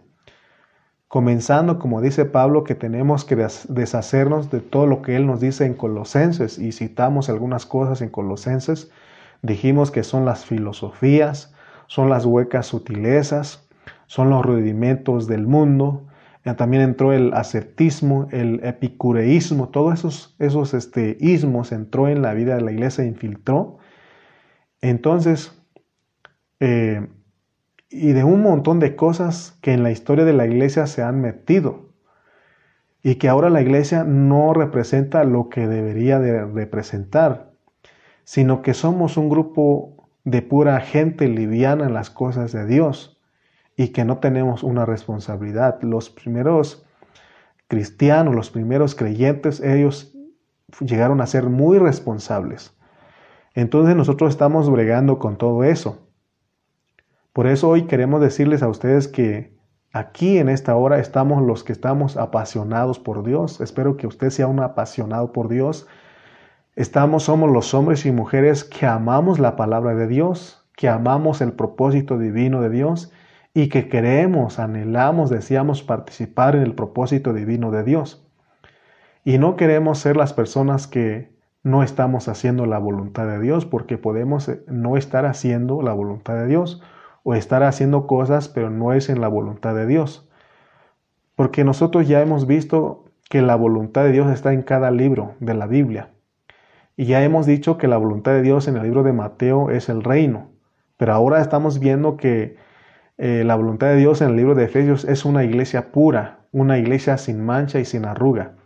Comenzando, 1.09 1.78
como 1.78 2.00
dice 2.00 2.25
Pablo, 2.25 2.64
que 2.64 2.75
tenemos 2.75 3.25
que 3.25 3.35
deshacernos 3.69 4.50
de 4.50 4.61
todo 4.61 4.87
lo 4.87 5.02
que 5.02 5.17
él 5.17 5.26
nos 5.26 5.40
dice 5.40 5.64
en 5.64 5.75
Colosenses, 5.75 6.59
y 6.59 6.73
citamos 6.73 7.28
algunas 7.28 7.67
cosas 7.67 8.02
en 8.02 8.11
Colosenses, 8.11 8.90
dijimos 9.43 9.90
que 9.90 10.05
son 10.05 10.25
las 10.25 10.45
filosofías, 10.45 11.55
son 11.88 12.09
las 12.09 12.25
huecas 12.25 12.66
sutilezas, 12.66 13.68
son 14.07 14.30
los 14.30 14.47
rudimentos 14.47 15.26
del 15.26 15.47
mundo, 15.47 16.09
también 16.57 16.83
entró 16.83 17.12
el 17.12 17.35
ascetismo, 17.35 18.28
el 18.30 18.61
epicureísmo, 18.64 19.68
todos 19.68 19.99
esos, 19.99 20.37
esos 20.38 20.75
este, 20.75 21.16
ismos 21.21 21.73
entró 21.73 22.09
en 22.09 22.23
la 22.23 22.35
vida 22.35 22.54
de 22.54 22.62
la 22.62 22.73
iglesia, 22.73 23.04
infiltró. 23.04 23.78
Entonces, 24.80 25.61
eh, 26.61 27.07
y 27.90 28.12
de 28.12 28.25
un 28.25 28.42
montón 28.42 28.80
de 28.80 28.97
cosas 28.97 29.59
que 29.62 29.73
en 29.73 29.83
la 29.83 29.90
historia 29.90 30.25
de 30.25 30.33
la 30.33 30.47
iglesia 30.47 30.87
se 30.87 31.02
han 31.02 31.21
metido 31.21 31.88
y 33.02 33.16
que 33.16 33.28
ahora 33.28 33.50
la 33.50 33.62
iglesia 33.62 34.04
no 34.04 34.52
representa 34.52 35.25
lo 35.25 35.49
que 35.49 35.66
debería 35.66 36.18
de 36.18 36.45
representar, 36.45 37.52
sino 38.25 38.61
que 38.61 38.75
somos 38.75 39.16
un 39.16 39.28
grupo 39.30 39.98
de 40.30 40.42
pura 40.42 40.78
gente 40.80 41.26
liviana 41.26 41.87
en 41.87 41.94
las 41.94 42.11
cosas 42.11 42.52
de 42.52 42.66
Dios 42.66 43.18
y 43.76 43.88
que 43.88 44.04
no 44.04 44.18
tenemos 44.18 44.62
una 44.62 44.85
responsabilidad. 44.85 45.80
Los 45.82 46.11
primeros 46.11 46.85
cristianos, 47.66 48.35
los 48.35 48.50
primeros 48.50 48.94
creyentes, 48.94 49.61
ellos 49.61 50.14
llegaron 50.80 51.23
a 51.23 51.26
ser 51.26 51.44
muy 51.44 51.78
responsables. 51.78 52.75
Entonces 53.54 53.97
nosotros 53.97 54.30
estamos 54.30 54.70
bregando 54.70 55.18
con 55.18 55.38
todo 55.38 55.64
eso. 55.64 56.06
Por 57.32 57.47
eso 57.47 57.70
hoy 57.70 57.87
queremos 57.87 58.20
decirles 58.20 58.62
a 58.62 58.68
ustedes 58.68 59.08
que 59.08 59.56
aquí 59.92 60.37
en 60.37 60.50
esta 60.50 60.76
hora 60.76 60.99
estamos 60.99 61.42
los 61.42 61.64
que 61.64 61.73
estamos 61.73 62.18
apasionados 62.18 62.99
por 62.99 63.25
Dios. 63.25 63.62
Espero 63.62 63.97
que 63.97 64.06
usted 64.06 64.28
sea 64.28 64.47
un 64.47 64.61
apasionado 64.61 65.32
por 65.32 65.49
Dios. 65.49 65.87
Estamos, 66.78 67.25
somos 67.25 67.50
los 67.50 67.75
hombres 67.75 68.06
y 68.06 68.12
mujeres 68.12 68.62
que 68.62 68.87
amamos 68.87 69.40
la 69.40 69.56
palabra 69.56 69.97
de 69.97 70.06
Dios, 70.06 70.64
que 70.76 70.88
amamos 70.88 71.40
el 71.40 71.52
propósito 71.52 72.18
divino 72.18 72.61
de 72.61 72.70
Dios 72.70 73.11
y 73.52 73.68
que 73.68 73.88
queremos, 73.88 74.61
anhelamos, 74.61 75.28
deseamos 75.28 75.82
participar 75.82 76.54
en 76.54 76.62
el 76.62 76.76
propósito 76.76 77.32
divino 77.32 77.73
de 77.73 77.82
Dios. 77.82 78.25
Y 79.25 79.38
no 79.38 79.56
queremos 79.56 79.99
ser 79.99 80.16
las 80.16 80.32
personas 80.32 80.87
que 80.87 81.37
no 81.64 81.82
estamos 81.82 82.28
haciendo 82.28 82.64
la 82.64 82.78
voluntad 82.78 83.26
de 83.26 83.40
Dios, 83.40 83.66
porque 83.66 83.99
podemos 83.99 84.49
no 84.68 84.97
estar 84.97 85.26
haciendo 85.26 85.82
la 85.82 85.94
voluntad 85.94 86.37
de 86.37 86.47
Dios 86.47 86.80
o 87.25 87.35
estar 87.35 87.64
haciendo 87.64 88.06
cosas, 88.06 88.49
pero 88.49 88.70
no 88.70 88.92
es 88.92 89.08
en 89.08 89.20
la 89.20 89.26
voluntad 89.26 89.75
de 89.75 89.88
Dios. 89.88 90.30
Porque 91.35 91.64
nosotros 91.64 92.06
ya 92.06 92.23
hemos 92.23 92.47
visto 92.47 93.06
que 93.28 93.42
la 93.42 93.56
voluntad 93.56 94.04
de 94.04 94.12
Dios 94.12 94.30
está 94.30 94.52
en 94.52 94.62
cada 94.62 94.92
libro 94.92 95.35
de 95.40 95.54
la 95.54 95.66
Biblia. 95.66 96.12
Y 96.99 97.05
ya 97.05 97.23
hemos 97.23 97.47
dicho 97.47 97.78
que 97.78 97.87
la 97.87 97.97
voluntad 97.97 98.33
de 98.33 98.43
Dios 98.43 98.67
en 98.67 98.76
el 98.76 98.83
libro 98.83 99.05
de 99.05 99.12
Mateo 99.12 99.71
es 99.71 99.88
el 99.88 100.02
reino. 100.02 100.50
Pero 100.97 101.14
ahora 101.14 101.40
estamos 101.40 101.78
viendo 101.78 102.17
que 102.17 102.57
eh, 103.19 103.45
la 103.47 103.55
voluntad 103.55 103.87
de 103.87 103.95
Dios 103.95 104.21
en 104.21 104.31
el 104.31 104.37
libro 104.37 104.57
de 104.57 104.64
Efesios 104.64 105.05
es 105.05 105.25
una 105.25 105.45
iglesia 105.45 105.93
pura, 105.93 106.40
una 106.50 106.76
iglesia 106.76 107.17
sin 107.17 107.47
mancha 107.47 107.78
y 107.78 107.85
sin 107.85 108.05
arruga. 108.05 108.57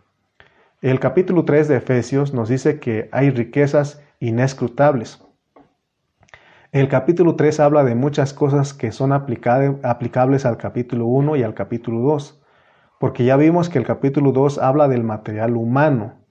El 0.81 0.99
capítulo 0.99 1.45
3 1.45 1.67
de 1.67 1.77
Efesios 1.77 2.33
nos 2.33 2.49
dice 2.49 2.79
que 2.79 3.07
hay 3.11 3.29
riquezas 3.29 4.01
inescrutables. 4.19 5.23
El 6.71 6.87
capítulo 6.87 7.35
3 7.35 7.59
habla 7.59 7.83
de 7.83 7.93
muchas 7.93 8.33
cosas 8.33 8.73
que 8.73 8.91
son 8.91 9.11
aplicables 9.13 10.45
al 10.47 10.57
capítulo 10.57 11.05
1 11.05 11.35
y 11.35 11.43
al 11.43 11.53
capítulo 11.53 11.99
2, 11.99 12.43
porque 12.99 13.25
ya 13.25 13.37
vimos 13.37 13.69
que 13.69 13.77
el 13.77 13.85
capítulo 13.85 14.31
2 14.31 14.57
habla 14.57 14.87
del 14.87 15.03
material 15.03 15.55
humano 15.55 16.22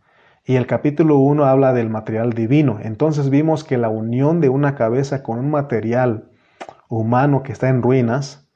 y 0.44 0.56
el 0.56 0.66
capítulo 0.66 1.18
1 1.18 1.44
habla 1.44 1.72
del 1.72 1.88
material 1.88 2.32
divino. 2.32 2.78
Entonces 2.82 3.30
vimos 3.30 3.62
que 3.62 3.78
la 3.78 3.88
unión 3.88 4.40
de 4.40 4.48
una 4.48 4.74
cabeza 4.74 5.22
con 5.22 5.38
un 5.38 5.50
material 5.50 6.30
humano 6.88 7.42
que 7.42 7.52
está 7.52 7.68
en 7.68 7.80
ruinas, 7.80 8.50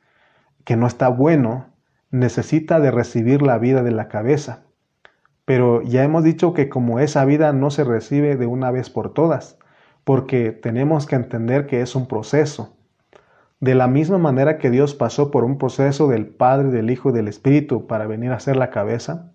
que 0.64 0.76
no 0.76 0.86
está 0.86 1.08
bueno, 1.08 1.74
necesita 2.10 2.80
de 2.80 2.90
recibir 2.90 3.40
la 3.42 3.58
vida 3.58 3.82
de 3.82 3.92
la 3.92 4.08
cabeza. 4.08 4.64
Pero 5.44 5.80
ya 5.82 6.02
hemos 6.02 6.24
dicho 6.24 6.54
que 6.54 6.68
como 6.68 6.98
esa 6.98 7.24
vida 7.24 7.52
no 7.52 7.70
se 7.70 7.84
recibe 7.84 8.36
de 8.36 8.46
una 8.46 8.72
vez 8.72 8.90
por 8.90 9.14
todas, 9.14 9.58
porque 10.02 10.50
tenemos 10.50 11.06
que 11.06 11.14
entender 11.14 11.66
que 11.66 11.82
es 11.82 11.94
un 11.94 12.08
proceso. 12.08 12.76
De 13.60 13.76
la 13.76 13.86
misma 13.86 14.18
manera 14.18 14.58
que 14.58 14.70
Dios 14.70 14.94
pasó 14.96 15.30
por 15.30 15.44
un 15.44 15.56
proceso 15.56 16.08
del 16.08 16.26
Padre, 16.26 16.70
del 16.70 16.90
Hijo 16.90 17.10
y 17.10 17.12
del 17.12 17.28
Espíritu 17.28 17.86
para 17.86 18.08
venir 18.08 18.32
a 18.32 18.40
ser 18.40 18.56
la 18.56 18.70
cabeza, 18.70 19.32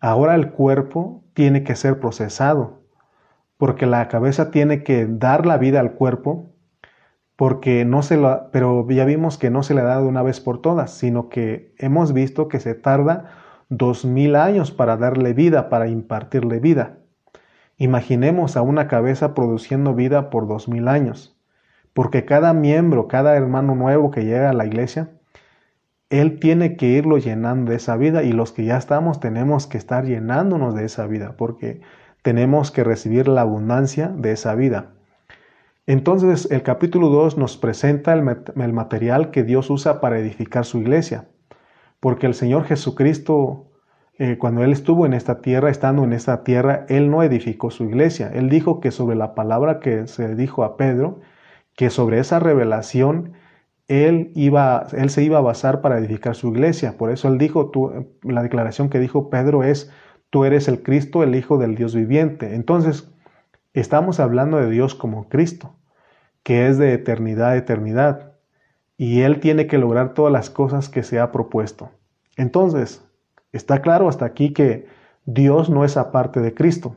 ahora 0.00 0.34
el 0.34 0.50
cuerpo 0.50 1.23
tiene 1.34 1.64
que 1.64 1.76
ser 1.76 2.00
procesado, 2.00 2.82
porque 3.56 3.86
la 3.86 4.08
cabeza 4.08 4.50
tiene 4.50 4.82
que 4.82 5.06
dar 5.06 5.46
la 5.46 5.58
vida 5.58 5.80
al 5.80 5.92
cuerpo, 5.92 6.54
porque 7.36 7.84
no 7.84 8.02
se 8.02 8.16
lo, 8.16 8.50
pero 8.52 8.88
ya 8.88 9.04
vimos 9.04 9.38
que 9.38 9.50
no 9.50 9.62
se 9.62 9.74
le 9.74 9.82
da 9.82 10.00
de 10.00 10.06
una 10.06 10.22
vez 10.22 10.40
por 10.40 10.60
todas, 10.62 10.92
sino 10.92 11.28
que 11.28 11.74
hemos 11.78 12.12
visto 12.12 12.48
que 12.48 12.60
se 12.60 12.74
tarda 12.74 13.30
dos 13.68 14.04
mil 14.04 14.36
años 14.36 14.70
para 14.70 14.96
darle 14.96 15.34
vida, 15.34 15.68
para 15.68 15.88
impartirle 15.88 16.60
vida. 16.60 16.98
Imaginemos 17.76 18.56
a 18.56 18.62
una 18.62 18.86
cabeza 18.86 19.34
produciendo 19.34 19.94
vida 19.94 20.30
por 20.30 20.46
dos 20.46 20.68
mil 20.68 20.86
años, 20.86 21.36
porque 21.92 22.24
cada 22.24 22.52
miembro, 22.52 23.08
cada 23.08 23.36
hermano 23.36 23.74
nuevo 23.74 24.10
que 24.12 24.24
llega 24.24 24.50
a 24.50 24.54
la 24.54 24.66
iglesia, 24.66 25.10
él 26.10 26.38
tiene 26.38 26.76
que 26.76 26.86
irlo 26.86 27.18
llenando 27.18 27.70
de 27.70 27.76
esa 27.76 27.96
vida 27.96 28.22
y 28.22 28.32
los 28.32 28.52
que 28.52 28.64
ya 28.64 28.76
estamos 28.76 29.20
tenemos 29.20 29.66
que 29.66 29.78
estar 29.78 30.04
llenándonos 30.04 30.74
de 30.74 30.84
esa 30.84 31.06
vida, 31.06 31.36
porque 31.36 31.80
tenemos 32.22 32.70
que 32.70 32.84
recibir 32.84 33.28
la 33.28 33.42
abundancia 33.42 34.08
de 34.08 34.32
esa 34.32 34.54
vida. 34.54 34.92
Entonces 35.86 36.50
el 36.50 36.62
capítulo 36.62 37.08
2 37.08 37.36
nos 37.36 37.56
presenta 37.56 38.14
el, 38.14 38.72
material 38.72 39.30
que 39.30 39.42
Dios 39.42 39.68
usa 39.70 40.00
para 40.00 40.18
edificar 40.18 40.64
su 40.64 40.78
iglesia, 40.78 41.28
porque 42.00 42.26
el 42.26 42.34
Señor 42.34 42.64
Jesucristo 42.64 43.70
eh, 44.16 44.38
cuando 44.38 44.62
Él 44.62 44.72
estuvo 44.72 45.06
en 45.06 45.12
esta 45.12 45.40
tierra, 45.40 45.70
estando 45.70 46.04
en 46.04 46.12
esta 46.12 46.44
tierra, 46.44 46.86
Él 46.88 47.10
no 47.10 47.22
edificó 47.24 47.70
su 47.70 47.84
iglesia. 47.84 48.30
Él 48.32 48.48
dijo 48.48 48.80
que 48.80 48.92
sobre 48.92 49.16
la 49.16 49.34
palabra 49.34 49.80
que 49.80 50.06
se 50.06 50.36
dijo 50.36 50.62
a 50.62 50.76
Pedro, 50.76 51.20
que 51.74 51.90
sobre 51.90 52.20
esa 52.20 52.38
revelación, 52.38 53.32
Él, 53.88 54.32
iba, 54.34 54.86
él 54.92 55.10
se 55.10 55.22
iba 55.22 55.38
a 55.38 55.42
basar 55.42 55.80
para 55.80 55.98
edificar 55.98 56.34
su 56.34 56.48
iglesia. 56.48 56.96
Por 56.96 57.10
eso 57.10 57.28
Él 57.28 57.38
dijo, 57.38 57.70
tú, 57.70 58.08
la 58.22 58.42
declaración 58.42 58.88
que 58.88 58.98
dijo 58.98 59.30
Pedro 59.30 59.62
es, 59.62 59.90
tú 60.30 60.44
eres 60.44 60.68
el 60.68 60.82
Cristo, 60.82 61.22
el 61.22 61.34
Hijo 61.34 61.58
del 61.58 61.74
Dios 61.74 61.94
viviente. 61.94 62.54
Entonces, 62.54 63.10
estamos 63.74 64.20
hablando 64.20 64.56
de 64.56 64.70
Dios 64.70 64.94
como 64.94 65.28
Cristo, 65.28 65.76
que 66.42 66.68
es 66.68 66.78
de 66.78 66.92
eternidad 66.94 67.50
a 67.50 67.56
eternidad. 67.56 68.32
Y 68.96 69.20
Él 69.20 69.40
tiene 69.40 69.66
que 69.66 69.78
lograr 69.78 70.14
todas 70.14 70.32
las 70.32 70.50
cosas 70.50 70.88
que 70.88 71.02
se 71.02 71.20
ha 71.20 71.32
propuesto. 71.32 71.90
Entonces, 72.36 73.04
Está 73.54 73.82
claro 73.82 74.08
hasta 74.08 74.24
aquí 74.24 74.52
que 74.52 74.88
Dios 75.26 75.70
no 75.70 75.84
es 75.84 75.96
aparte 75.96 76.40
de 76.40 76.54
Cristo. 76.54 76.96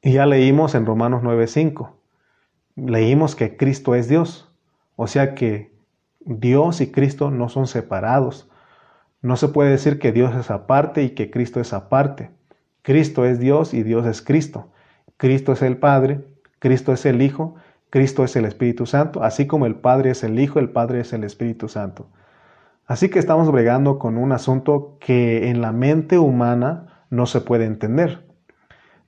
Y 0.00 0.12
ya 0.12 0.26
leímos 0.26 0.76
en 0.76 0.86
Romanos 0.86 1.24
9:5, 1.24 1.90
leímos 2.76 3.34
que 3.34 3.56
Cristo 3.56 3.96
es 3.96 4.08
Dios. 4.08 4.51
O 5.02 5.08
sea 5.08 5.34
que 5.34 5.74
Dios 6.20 6.80
y 6.80 6.92
Cristo 6.92 7.32
no 7.32 7.48
son 7.48 7.66
separados. 7.66 8.48
No 9.20 9.36
se 9.36 9.48
puede 9.48 9.72
decir 9.72 9.98
que 9.98 10.12
Dios 10.12 10.32
es 10.36 10.48
aparte 10.48 11.02
y 11.02 11.10
que 11.10 11.28
Cristo 11.28 11.58
es 11.58 11.72
aparte. 11.72 12.30
Cristo 12.82 13.24
es 13.24 13.40
Dios 13.40 13.74
y 13.74 13.82
Dios 13.82 14.06
es 14.06 14.22
Cristo. 14.22 14.70
Cristo 15.16 15.54
es 15.54 15.62
el 15.62 15.76
Padre, 15.76 16.24
Cristo 16.60 16.92
es 16.92 17.04
el 17.04 17.20
Hijo, 17.20 17.56
Cristo 17.90 18.22
es 18.22 18.36
el 18.36 18.44
Espíritu 18.44 18.86
Santo, 18.86 19.24
así 19.24 19.48
como 19.48 19.66
el 19.66 19.74
Padre 19.74 20.10
es 20.10 20.22
el 20.22 20.38
Hijo, 20.38 20.60
el 20.60 20.70
Padre 20.70 21.00
es 21.00 21.12
el 21.12 21.24
Espíritu 21.24 21.68
Santo. 21.68 22.06
Así 22.86 23.08
que 23.08 23.18
estamos 23.18 23.50
bregando 23.50 23.98
con 23.98 24.16
un 24.16 24.30
asunto 24.30 24.98
que 25.00 25.48
en 25.48 25.60
la 25.62 25.72
mente 25.72 26.20
humana 26.20 27.06
no 27.10 27.26
se 27.26 27.40
puede 27.40 27.64
entender, 27.64 28.24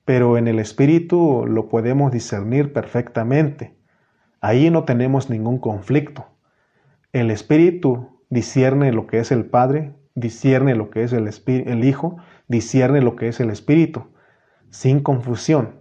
pero 0.03 0.37
en 0.37 0.49
el 0.49 0.59
espíritu 0.59 1.45
lo 1.47 1.69
podemos 1.69 2.11
discernir 2.11 2.73
perfectamente. 2.73 3.77
Ahí 4.45 4.69
no 4.69 4.83
tenemos 4.83 5.31
ningún 5.31 5.57
conflicto. 5.57 6.27
El 7.13 7.31
espíritu 7.31 8.21
discierne 8.29 8.91
lo 8.91 9.07
que 9.07 9.17
es 9.17 9.31
el 9.31 9.45
Padre, 9.45 9.95
discierne 10.13 10.75
lo 10.75 10.91
que 10.91 11.01
es 11.01 11.13
el, 11.13 11.27
el 11.47 11.83
Hijo, 11.83 12.17
discierne 12.47 13.01
lo 13.01 13.15
que 13.15 13.27
es 13.27 13.39
el 13.39 13.49
Espíritu, 13.49 14.05
sin 14.69 14.99
confusión. 14.99 15.79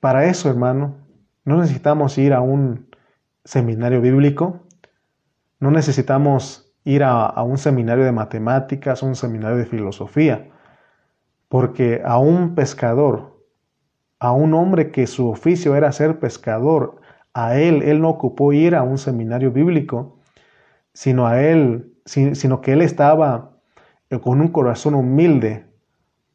Para 0.00 0.24
eso, 0.24 0.48
hermano, 0.48 0.96
no 1.44 1.58
necesitamos 1.58 2.16
ir 2.16 2.32
a 2.32 2.40
un 2.40 2.88
seminario 3.44 4.00
bíblico, 4.00 4.60
no 5.60 5.70
necesitamos 5.70 6.74
ir 6.82 7.04
a, 7.04 7.42
un 7.42 7.58
seminario 7.58 8.06
de 8.06 8.12
matemáticas, 8.12 9.02
un 9.02 9.16
seminario 9.16 9.58
de 9.58 9.66
filosofía. 9.66 10.48
porque 11.50 12.00
a 12.06 12.16
un 12.16 12.54
pescador, 12.54 13.38
a 14.18 14.32
un 14.32 14.54
hombre 14.54 14.90
que 14.90 15.06
su 15.06 15.28
oficio 15.28 15.76
era 15.76 15.92
ser 15.92 16.18
pescador, 16.18 17.03
a 17.34 17.58
él, 17.58 17.82
él 17.82 18.00
no 18.00 18.08
ocupó 18.08 18.52
ir 18.52 18.74
a 18.74 18.82
un 18.82 18.96
seminario 18.96 19.50
bíblico, 19.50 20.18
sino 20.92 21.26
a 21.26 21.42
él, 21.42 21.92
sino 22.04 22.60
que 22.60 22.72
él 22.72 22.80
estaba 22.80 23.50
con 24.22 24.40
un 24.40 24.48
corazón 24.48 24.94
humilde, 24.94 25.66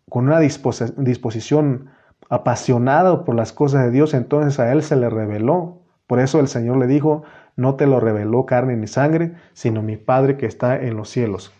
con 0.10 0.26
una 0.26 0.40
disposición 0.40 1.92
apasionada 2.30 3.24
por 3.24 3.36
las 3.36 3.54
cosas 3.54 3.86
de 3.86 3.92
Dios, 3.92 4.14
entonces 4.14 4.60
a 4.60 4.72
él 4.72 4.84
se 4.84 4.96
le 4.96 5.10
reveló. 5.10 5.82
Por 6.06 6.20
eso 6.20 6.40
el 6.40 6.48
Señor 6.48 6.78
le 6.78 6.88
dijo, 6.88 7.24
no 7.56 7.76
te 7.76 7.88
lo 7.88 8.00
reveló 8.00 8.46
carne 8.46 8.76
ni 8.76 8.88
sangre, 8.88 9.36
sino 9.54 9.82
mi 9.82 9.98
Padre 9.98 10.38
que 10.38 10.46
está 10.46 10.80
en 10.82 10.98
los 10.98 11.10
cielos. 11.10 11.54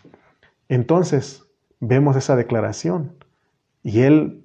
Entonces 0.68 1.44
vemos 1.78 2.16
esa 2.16 2.36
declaración. 2.36 3.12
Y 3.82 4.02
él, 4.02 4.44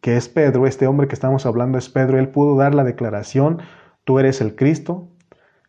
que 0.00 0.16
es 0.16 0.28
Pedro, 0.28 0.66
este 0.66 0.86
hombre 0.86 1.08
que 1.08 1.14
estamos 1.14 1.46
hablando 1.46 1.78
es 1.78 1.88
Pedro, 1.88 2.18
él 2.18 2.28
pudo 2.28 2.56
dar 2.56 2.74
la 2.74 2.84
declaración, 2.84 3.60
tú 4.10 4.18
eres 4.18 4.40
el 4.40 4.56
Cristo, 4.56 5.06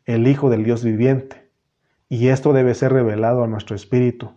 el 0.05 0.25
Hijo 0.25 0.49
del 0.49 0.63
Dios 0.63 0.83
viviente. 0.83 1.47
Y 2.09 2.29
esto 2.29 2.53
debe 2.53 2.73
ser 2.73 2.91
revelado 2.91 3.43
a 3.43 3.47
nuestro 3.47 3.75
espíritu. 3.75 4.31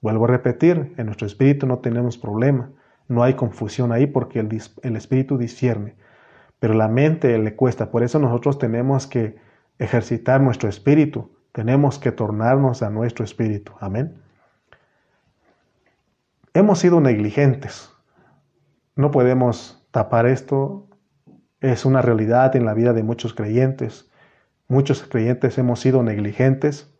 Vuelvo 0.00 0.24
a 0.24 0.28
repetir, 0.28 0.94
en 0.96 1.04
nuestro 1.04 1.26
espíritu 1.26 1.66
no 1.66 1.80
tenemos 1.80 2.16
problema, 2.16 2.70
no 3.08 3.22
hay 3.22 3.34
confusión 3.34 3.92
ahí 3.92 4.06
porque 4.06 4.38
el, 4.38 4.96
espíritu 4.96 5.36
discierne, 5.36 5.94
pero 6.58 6.72
la 6.72 6.88
mente 6.88 7.36
le 7.36 7.54
cuesta, 7.54 7.90
por 7.90 8.02
eso 8.02 8.18
nosotros 8.18 8.58
tenemos 8.58 9.06
que 9.06 9.36
ejercitar 9.78 10.40
nuestro 10.40 10.70
espíritu, 10.70 11.36
tenemos 11.52 11.98
que 11.98 12.12
tornarnos 12.12 12.82
a 12.82 12.88
nuestro 12.88 13.26
espíritu. 13.26 13.72
Amén. 13.78 14.22
Hemos 16.54 16.78
sido 16.78 16.98
negligentes, 17.02 17.92
no 18.96 19.10
podemos 19.10 19.86
tapar 19.90 20.24
esto, 20.24 20.88
es 21.62 21.86
una 21.86 22.02
realidad 22.02 22.54
en 22.54 22.66
la 22.66 22.74
vida 22.74 22.92
de 22.92 23.02
muchos 23.02 23.32
creyentes. 23.32 24.10
Muchos 24.68 25.02
creyentes 25.02 25.56
hemos 25.56 25.80
sido 25.80 26.02
negligentes 26.02 26.92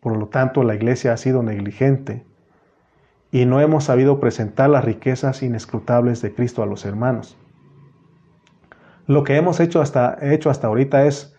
por 0.00 0.16
lo 0.16 0.28
tanto, 0.28 0.62
la 0.62 0.74
iglesia 0.74 1.12
ha 1.12 1.16
sido 1.16 1.42
negligente 1.42 2.24
y 3.30 3.44
no 3.44 3.60
hemos 3.60 3.84
sabido 3.84 4.20
presentar 4.20 4.70
las 4.70 4.84
riquezas 4.84 5.42
inescrutables 5.42 6.22
de 6.22 6.34
Cristo 6.34 6.62
a 6.62 6.66
los 6.66 6.84
hermanos. 6.84 7.36
Lo 9.06 9.24
que 9.24 9.36
hemos 9.36 9.58
hecho 9.60 9.80
hasta, 9.80 10.18
hecho 10.20 10.50
hasta 10.50 10.66
ahorita 10.66 11.06
es 11.06 11.36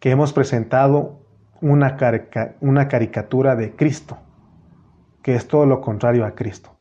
que 0.00 0.10
hemos 0.10 0.32
presentado 0.32 1.20
una, 1.60 1.96
una 2.60 2.88
caricatura 2.88 3.56
de 3.56 3.74
Cristo, 3.74 4.18
que 5.22 5.34
es 5.34 5.48
todo 5.48 5.66
lo 5.66 5.80
contrario 5.80 6.26
a 6.26 6.34
Cristo. 6.34 6.76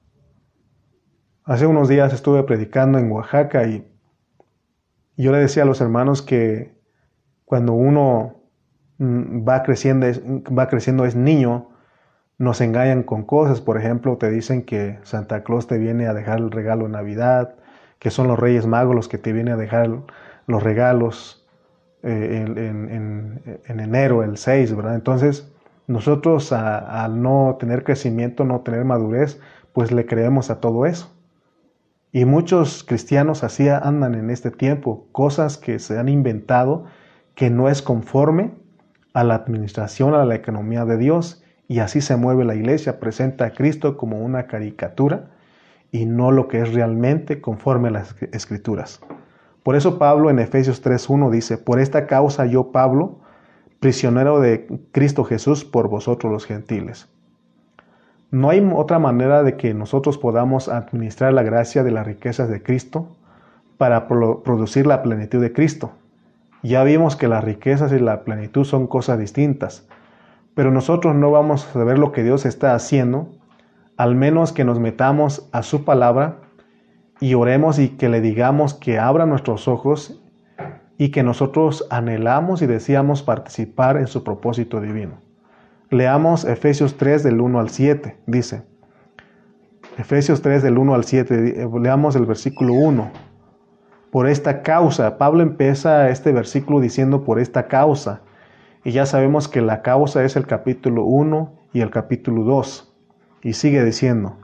Hace 1.43 1.65
unos 1.65 1.87
días 1.87 2.13
estuve 2.13 2.43
predicando 2.43 2.97
en 2.99 3.11
Oaxaca 3.11 3.65
y 3.65 3.90
yo 5.17 5.31
le 5.31 5.39
decía 5.39 5.63
a 5.63 5.65
los 5.65 5.81
hermanos 5.81 6.21
que 6.21 6.73
cuando 7.45 7.73
uno 7.73 8.41
Mm, 9.01 9.47
va 9.49 9.63
creciendo, 9.63 11.05
es 11.05 11.15
niño, 11.15 11.69
nos 12.37 12.61
engañan 12.61 13.01
con 13.01 13.23
cosas. 13.23 13.59
Por 13.59 13.77
ejemplo, 13.79 14.17
te 14.17 14.29
dicen 14.29 14.61
que 14.63 14.99
Santa 15.03 15.43
Claus 15.43 15.65
te 15.65 15.79
viene 15.79 16.05
a 16.07 16.13
dejar 16.13 16.37
el 16.39 16.51
regalo 16.51 16.85
en 16.85 16.91
Navidad, 16.91 17.55
que 17.97 18.11
son 18.11 18.27
los 18.27 18.37
Reyes 18.39 18.67
Magos 18.67 18.95
los 18.95 19.07
que 19.07 19.17
te 19.17 19.33
vienen 19.33 19.55
a 19.55 19.57
dejar 19.57 19.89
los 20.45 20.61
regalos 20.61 21.47
eh, 22.03 22.45
en, 22.45 23.41
enero, 23.67 24.23
el 24.23 24.37
6, 24.37 24.75
¿verdad? 24.75 24.93
Entonces, 24.93 25.51
nosotros 25.87 26.51
al 26.51 27.23
no 27.23 27.57
tener 27.59 27.83
crecimiento, 27.83 28.45
no 28.45 28.61
tener 28.61 28.85
madurez, 28.85 29.39
pues 29.73 29.91
le 29.91 30.05
creemos 30.05 30.51
a 30.51 30.59
todo 30.59 30.85
eso. 30.85 31.11
Y 32.11 32.25
muchos 32.25 32.83
cristianos 32.83 33.43
así 33.43 33.69
andan 33.69 34.15
en 34.15 34.29
este 34.29 34.51
tiempo, 34.51 35.07
cosas 35.11 35.57
que 35.57 35.79
se 35.79 35.97
han 35.97 36.09
inventado 36.09 36.85
que 37.35 37.49
no 37.49 37.69
es 37.69 37.81
conforme 37.81 38.51
a 39.13 39.23
la 39.23 39.35
administración, 39.35 40.13
a 40.13 40.25
la 40.25 40.35
economía 40.35 40.85
de 40.85 40.97
Dios, 40.97 41.43
y 41.67 41.79
así 41.79 42.01
se 42.01 42.17
mueve 42.17 42.43
la 42.43 42.55
iglesia, 42.55 42.99
presenta 42.99 43.45
a 43.45 43.51
Cristo 43.51 43.95
como 43.95 44.19
una 44.19 44.47
caricatura 44.47 45.31
y 45.89 46.05
no 46.05 46.31
lo 46.31 46.49
que 46.49 46.59
es 46.61 46.73
realmente 46.73 47.39
conforme 47.39 47.87
a 47.87 47.91
las 47.91 48.15
escrituras. 48.33 48.99
Por 49.63 49.75
eso 49.75 49.97
Pablo 49.97 50.29
en 50.29 50.39
Efesios 50.39 50.83
3.1 50.83 51.29
dice, 51.29 51.57
por 51.57 51.79
esta 51.79 52.07
causa 52.07 52.45
yo, 52.45 52.71
Pablo, 52.71 53.19
prisionero 53.79 54.39
de 54.39 54.67
Cristo 54.91 55.23
Jesús 55.23 55.63
por 55.63 55.87
vosotros 55.87 56.31
los 56.31 56.45
gentiles. 56.45 57.10
No 58.31 58.49
hay 58.49 58.65
otra 58.73 58.97
manera 58.97 59.43
de 59.43 59.57
que 59.57 59.73
nosotros 59.73 60.17
podamos 60.17 60.69
administrar 60.69 61.33
la 61.33 61.43
gracia 61.43 61.83
de 61.83 61.91
las 61.91 62.07
riquezas 62.07 62.47
de 62.47 62.63
Cristo 62.63 63.09
para 63.77 64.07
producir 64.07 64.87
la 64.87 65.03
plenitud 65.03 65.41
de 65.41 65.51
Cristo. 65.51 65.91
Ya 66.63 66.81
vimos 66.85 67.17
que 67.17 67.27
las 67.27 67.43
riquezas 67.43 67.91
y 67.91 67.99
la 67.99 68.23
plenitud 68.23 68.63
son 68.63 68.87
cosas 68.87 69.19
distintas, 69.19 69.85
pero 70.53 70.71
nosotros 70.71 71.13
no 71.13 71.29
vamos 71.29 71.67
a 71.67 71.73
saber 71.73 71.99
lo 71.99 72.13
que 72.13 72.23
Dios 72.23 72.45
está 72.45 72.73
haciendo, 72.73 73.27
al 73.97 74.15
menos 74.15 74.53
que 74.53 74.63
nos 74.63 74.79
metamos 74.79 75.49
a 75.51 75.61
su 75.61 75.83
palabra 75.83 76.37
y 77.19 77.33
oremos 77.33 77.79
y 77.79 77.89
que 77.89 78.07
le 78.07 78.21
digamos 78.21 78.73
que 78.73 78.97
abra 78.97 79.25
nuestros 79.25 79.67
ojos 79.67 80.23
y 80.97 81.09
que 81.09 81.23
nosotros 81.23 81.85
anhelamos 81.89 82.61
y 82.61 82.65
deseamos 82.65 83.23
participar 83.23 83.97
en 83.97 84.07
su 84.07 84.23
propósito 84.23 84.79
divino. 84.79 85.30
Leamos 85.91 86.45
Efesios 86.45 86.95
3 86.95 87.21
del 87.21 87.41
1 87.41 87.59
al 87.59 87.69
7, 87.69 88.15
dice. 88.25 88.63
Efesios 89.97 90.41
3 90.41 90.63
del 90.63 90.77
1 90.77 90.95
al 90.95 91.03
7, 91.03 91.67
leamos 91.81 92.15
el 92.15 92.25
versículo 92.25 92.73
1 92.73 93.11
por 94.09 94.29
esta 94.29 94.61
causa. 94.61 95.17
Pablo 95.17 95.43
empieza 95.43 96.07
este 96.07 96.31
versículo 96.31 96.79
diciendo 96.79 97.25
por 97.25 97.41
esta 97.41 97.67
causa. 97.67 98.21
Y 98.85 98.91
ya 98.91 99.05
sabemos 99.05 99.49
que 99.49 99.59
la 99.59 99.81
causa 99.81 100.23
es 100.23 100.37
el 100.37 100.47
capítulo 100.47 101.03
1 101.03 101.59
y 101.73 101.81
el 101.81 101.89
capítulo 101.89 102.45
2. 102.45 102.93
Y 103.43 103.51
sigue 103.51 103.83
diciendo, 103.83 104.37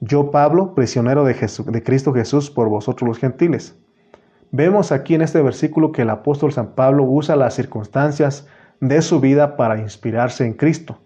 yo 0.00 0.32
Pablo, 0.32 0.74
prisionero 0.74 1.22
de, 1.22 1.34
de 1.34 1.82
Cristo 1.84 2.12
Jesús 2.12 2.50
por 2.50 2.68
vosotros 2.68 3.06
los 3.06 3.18
gentiles. 3.18 3.78
Vemos 4.50 4.90
aquí 4.90 5.14
en 5.14 5.22
este 5.22 5.40
versículo 5.42 5.92
que 5.92 6.02
el 6.02 6.10
apóstol 6.10 6.52
San 6.52 6.74
Pablo 6.74 7.04
usa 7.04 7.36
las 7.36 7.54
circunstancias 7.54 8.48
de 8.82 9.00
su 9.00 9.20
vida 9.20 9.56
para 9.56 9.78
inspirarse 9.78 10.44
en 10.44 10.54
Cristo, 10.54 10.98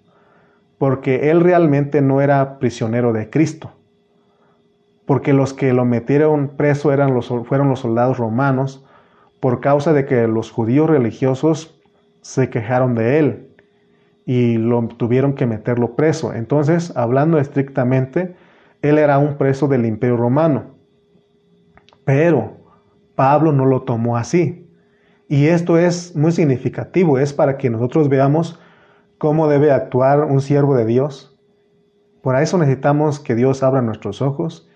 porque 0.79 1.31
él 1.31 1.43
realmente 1.43 2.01
no 2.01 2.23
era 2.23 2.59
prisionero 2.59 3.13
de 3.13 3.29
Cristo, 3.29 3.71
porque 5.05 5.35
los 5.35 5.53
que 5.53 5.75
lo 5.75 5.85
metieron 5.85 6.57
preso 6.57 6.91
eran 6.91 7.13
los, 7.13 7.29
fueron 7.45 7.69
los 7.69 7.81
soldados 7.81 8.17
romanos, 8.17 8.83
por 9.41 9.61
causa 9.61 9.93
de 9.93 10.07
que 10.07 10.27
los 10.27 10.51
judíos 10.51 10.89
religiosos 10.89 11.79
se 12.23 12.49
quejaron 12.49 12.95
de 12.95 13.19
él 13.19 13.51
y 14.25 14.57
lo 14.57 14.89
tuvieron 14.89 15.35
que 15.35 15.45
meterlo 15.45 15.97
preso. 15.97 16.33
Entonces, 16.33 16.97
hablando 16.97 17.39
estrictamente, 17.39 18.37
él 18.81 18.97
era 18.97 19.19
un 19.19 19.37
preso 19.37 19.69
del 19.69 19.85
imperio 19.85 20.17
romano. 20.17 20.77
Pero 22.05 22.57
Pablo 23.15 23.53
no 23.53 23.67
lo 23.67 23.83
tomó 23.83 24.17
así. 24.17 24.66
Y 25.29 25.47
esto 25.47 25.77
es 25.79 26.15
muy 26.15 26.33
significativo, 26.33 27.19
es 27.19 27.33
para 27.33 27.59
que 27.59 27.71
nosotros 27.71 28.09
veamos 28.09 28.61
cómo 29.19 29.49
debe 29.49 29.73
actuar 29.73 30.25
un 30.25 30.41
siervo 30.41 30.77
de 30.77 30.85
Dios. 30.85 31.37
Por 32.23 32.37
eso 32.37 32.59
necesitamos 32.59 33.19
que 33.19 33.35
Dios 33.35 33.63
abra 33.63 33.83
nuestros 33.83 34.23
ojos 34.23 34.69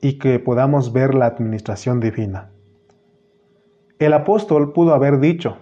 y 0.00 0.18
que 0.18 0.38
podamos 0.38 0.92
ver 0.92 1.14
la 1.14 1.26
administración 1.26 2.00
divina. 2.00 2.50
El 3.98 4.14
apóstol 4.14 4.72
pudo 4.72 4.94
haber 4.94 5.20
dicho, 5.20 5.58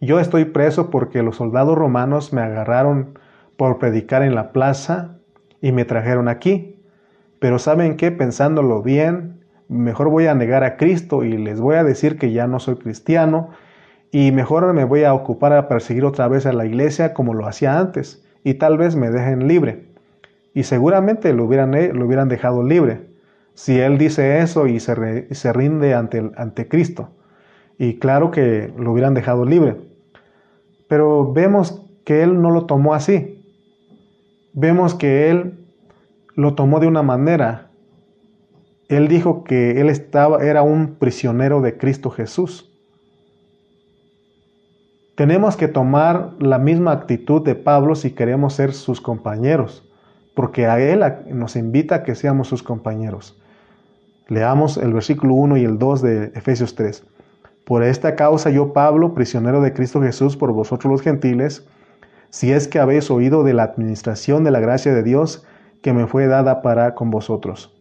yo 0.00 0.18
estoy 0.18 0.46
preso 0.46 0.90
porque 0.90 1.22
los 1.22 1.36
soldados 1.36 1.78
romanos 1.78 2.32
me 2.32 2.40
agarraron 2.40 3.18
por 3.56 3.78
predicar 3.78 4.22
en 4.22 4.34
la 4.34 4.52
plaza 4.52 5.18
y 5.60 5.70
me 5.70 5.84
trajeron 5.84 6.28
aquí. 6.28 6.82
Pero 7.38 7.58
saben 7.58 7.96
qué, 7.96 8.10
pensándolo 8.10 8.82
bien, 8.82 9.43
mejor 9.68 10.08
voy 10.08 10.26
a 10.26 10.34
negar 10.34 10.64
a 10.64 10.76
Cristo 10.76 11.24
y 11.24 11.36
les 11.36 11.60
voy 11.60 11.76
a 11.76 11.84
decir 11.84 12.18
que 12.18 12.32
ya 12.32 12.46
no 12.46 12.58
soy 12.60 12.76
cristiano 12.76 13.50
y 14.10 14.32
mejor 14.32 14.72
me 14.72 14.84
voy 14.84 15.04
a 15.04 15.14
ocupar 15.14 15.52
a 15.52 15.68
perseguir 15.68 16.04
otra 16.04 16.28
vez 16.28 16.46
a 16.46 16.52
la 16.52 16.66
iglesia 16.66 17.14
como 17.14 17.34
lo 17.34 17.46
hacía 17.46 17.78
antes 17.78 18.24
y 18.44 18.54
tal 18.54 18.78
vez 18.78 18.96
me 18.96 19.10
dejen 19.10 19.48
libre. 19.48 19.86
Y 20.54 20.62
seguramente 20.64 21.32
lo 21.32 21.44
hubieran, 21.44 21.72
lo 21.98 22.06
hubieran 22.06 22.28
dejado 22.28 22.62
libre 22.62 23.14
si 23.54 23.78
él 23.78 23.98
dice 23.98 24.40
eso 24.40 24.66
y 24.66 24.80
se, 24.80 25.34
se 25.34 25.52
rinde 25.52 25.94
ante, 25.94 26.30
ante 26.36 26.68
Cristo. 26.68 27.10
Y 27.78 27.98
claro 27.98 28.30
que 28.30 28.72
lo 28.76 28.92
hubieran 28.92 29.14
dejado 29.14 29.44
libre. 29.44 29.76
Pero 30.88 31.32
vemos 31.32 31.84
que 32.04 32.22
él 32.22 32.40
no 32.40 32.50
lo 32.50 32.66
tomó 32.66 32.94
así. 32.94 33.44
Vemos 34.52 34.94
que 34.94 35.30
él 35.30 35.58
lo 36.34 36.54
tomó 36.54 36.80
de 36.80 36.86
una 36.86 37.02
manera. 37.02 37.70
Él 38.88 39.08
dijo 39.08 39.44
que 39.44 39.80
él 39.80 39.88
estaba, 39.88 40.44
era 40.44 40.62
un 40.62 40.94
prisionero 40.94 41.60
de 41.60 41.76
Cristo 41.76 42.10
Jesús. 42.10 42.70
Tenemos 45.14 45.56
que 45.56 45.68
tomar 45.68 46.32
la 46.38 46.58
misma 46.58 46.92
actitud 46.92 47.42
de 47.42 47.54
Pablo 47.54 47.94
si 47.94 48.10
queremos 48.10 48.54
ser 48.54 48.72
sus 48.72 49.00
compañeros 49.00 49.84
porque 50.34 50.66
a 50.66 50.80
Él 50.80 51.02
nos 51.28 51.56
invita 51.56 51.96
a 51.96 52.02
que 52.02 52.14
seamos 52.14 52.48
sus 52.48 52.62
compañeros. 52.62 53.40
Leamos 54.28 54.76
el 54.76 54.92
versículo 54.92 55.34
1 55.34 55.56
y 55.58 55.64
el 55.64 55.78
2 55.78 56.02
de 56.02 56.24
Efesios 56.34 56.74
3. 56.74 57.04
Por 57.64 57.82
esta 57.82 58.16
causa 58.16 58.50
yo, 58.50 58.72
Pablo, 58.72 59.14
prisionero 59.14 59.60
de 59.62 59.72
Cristo 59.72 60.02
Jesús 60.02 60.36
por 60.36 60.52
vosotros 60.52 60.90
los 60.90 61.02
gentiles, 61.02 61.66
si 62.30 62.52
es 62.52 62.68
que 62.68 62.80
habéis 62.80 63.10
oído 63.10 63.44
de 63.44 63.54
la 63.54 63.62
administración 63.62 64.44
de 64.44 64.50
la 64.50 64.60
gracia 64.60 64.92
de 64.92 65.02
Dios 65.02 65.46
que 65.82 65.92
me 65.92 66.06
fue 66.06 66.26
dada 66.26 66.62
para 66.62 66.94
con 66.94 67.10
vosotros. 67.10 67.73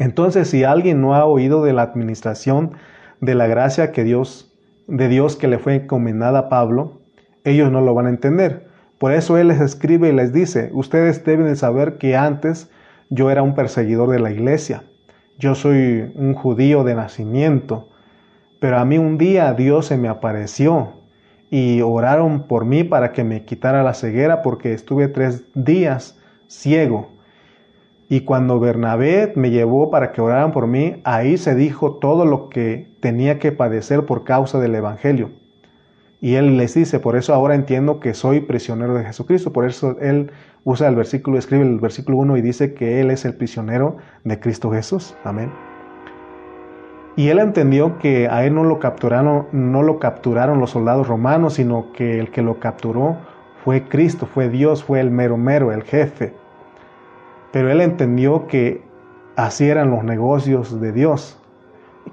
Entonces, 0.00 0.48
si 0.48 0.64
alguien 0.64 1.02
no 1.02 1.14
ha 1.14 1.26
oído 1.26 1.62
de 1.62 1.74
la 1.74 1.82
administración 1.82 2.72
de 3.20 3.34
la 3.34 3.46
gracia 3.46 3.92
que 3.92 4.02
Dios, 4.02 4.50
de 4.88 5.08
Dios 5.08 5.36
que 5.36 5.46
le 5.46 5.58
fue 5.58 5.74
encomendada 5.74 6.38
a 6.38 6.48
Pablo, 6.48 7.02
ellos 7.44 7.70
no 7.70 7.82
lo 7.82 7.92
van 7.92 8.06
a 8.06 8.08
entender. 8.08 8.66
Por 8.96 9.12
eso 9.12 9.36
Él 9.36 9.48
les 9.48 9.60
escribe 9.60 10.08
y 10.08 10.12
les 10.12 10.32
dice, 10.32 10.70
ustedes 10.72 11.22
deben 11.22 11.48
de 11.48 11.54
saber 11.54 11.98
que 11.98 12.16
antes 12.16 12.70
yo 13.10 13.30
era 13.30 13.42
un 13.42 13.54
perseguidor 13.54 14.08
de 14.08 14.20
la 14.20 14.30
iglesia. 14.30 14.84
Yo 15.38 15.54
soy 15.54 16.10
un 16.14 16.32
judío 16.32 16.82
de 16.82 16.94
nacimiento. 16.94 17.90
Pero 18.58 18.78
a 18.78 18.86
mí 18.86 18.96
un 18.96 19.18
día 19.18 19.52
Dios 19.52 19.84
se 19.84 19.98
me 19.98 20.08
apareció 20.08 20.94
y 21.50 21.82
oraron 21.82 22.46
por 22.46 22.64
mí 22.64 22.84
para 22.84 23.12
que 23.12 23.22
me 23.22 23.44
quitara 23.44 23.82
la 23.82 23.92
ceguera 23.92 24.40
porque 24.40 24.72
estuve 24.72 25.08
tres 25.08 25.44
días 25.54 26.18
ciego. 26.48 27.19
Y 28.10 28.22
cuando 28.22 28.58
Bernabé 28.58 29.32
me 29.36 29.50
llevó 29.50 29.88
para 29.88 30.10
que 30.10 30.20
oraran 30.20 30.50
por 30.50 30.66
mí, 30.66 31.00
ahí 31.04 31.38
se 31.38 31.54
dijo 31.54 31.92
todo 31.98 32.26
lo 32.26 32.48
que 32.48 32.90
tenía 32.98 33.38
que 33.38 33.52
padecer 33.52 34.04
por 34.04 34.24
causa 34.24 34.58
del 34.58 34.74
Evangelio. 34.74 35.30
Y 36.20 36.34
él 36.34 36.56
les 36.56 36.74
dice, 36.74 36.98
por 36.98 37.14
eso 37.14 37.32
ahora 37.32 37.54
entiendo 37.54 38.00
que 38.00 38.12
soy 38.12 38.40
prisionero 38.40 38.94
de 38.94 39.04
Jesucristo. 39.04 39.52
Por 39.52 39.64
eso 39.64 39.96
él 40.00 40.32
usa 40.64 40.88
el 40.88 40.96
versículo, 40.96 41.38
escribe 41.38 41.62
el 41.62 41.78
versículo 41.78 42.18
1 42.18 42.36
y 42.36 42.42
dice 42.42 42.74
que 42.74 43.00
él 43.00 43.12
es 43.12 43.24
el 43.24 43.34
prisionero 43.34 43.98
de 44.24 44.40
Cristo 44.40 44.72
Jesús. 44.72 45.14
Amén. 45.22 45.52
Y 47.14 47.28
él 47.28 47.38
entendió 47.38 47.96
que 47.98 48.26
a 48.26 48.44
él 48.44 48.56
no 48.56 48.64
lo 48.64 48.80
capturaron, 48.80 49.46
no 49.52 49.84
lo 49.84 50.00
capturaron 50.00 50.58
los 50.58 50.70
soldados 50.70 51.06
romanos, 51.06 51.54
sino 51.54 51.92
que 51.92 52.18
el 52.18 52.32
que 52.32 52.42
lo 52.42 52.58
capturó 52.58 53.18
fue 53.62 53.84
Cristo, 53.84 54.26
fue 54.26 54.48
Dios, 54.48 54.82
fue 54.82 54.98
el 54.98 55.12
mero 55.12 55.36
mero, 55.36 55.70
el 55.70 55.84
jefe. 55.84 56.39
Pero 57.52 57.70
él 57.70 57.80
entendió 57.80 58.46
que 58.46 58.82
así 59.36 59.68
eran 59.68 59.90
los 59.90 60.04
negocios 60.04 60.80
de 60.80 60.92
Dios, 60.92 61.38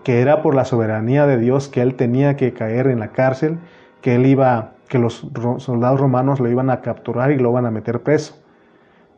que 0.04 0.22
era 0.22 0.42
por 0.42 0.56
la 0.56 0.66
soberanía 0.66 1.28
de 1.28 1.38
Dios 1.38 1.68
que 1.68 1.82
él 1.82 1.96
tenía 1.96 2.36
que 2.36 2.54
caer 2.54 2.88
en 2.88 3.00
la 3.00 3.10
cárcel, 3.12 3.60
que 4.02 4.16
él 4.16 4.26
iba, 4.26 4.74
que 4.90 5.00
los 5.00 5.28
soldados 5.58 6.00
romanos 6.00 6.40
lo 6.40 6.50
iban 6.50 6.70
a 6.70 6.82
capturar 6.82 7.32
y 7.32 7.38
lo 7.38 7.52
iban 7.52 7.66
a 7.66 7.72
meter 7.72 8.02
preso. 8.02 8.36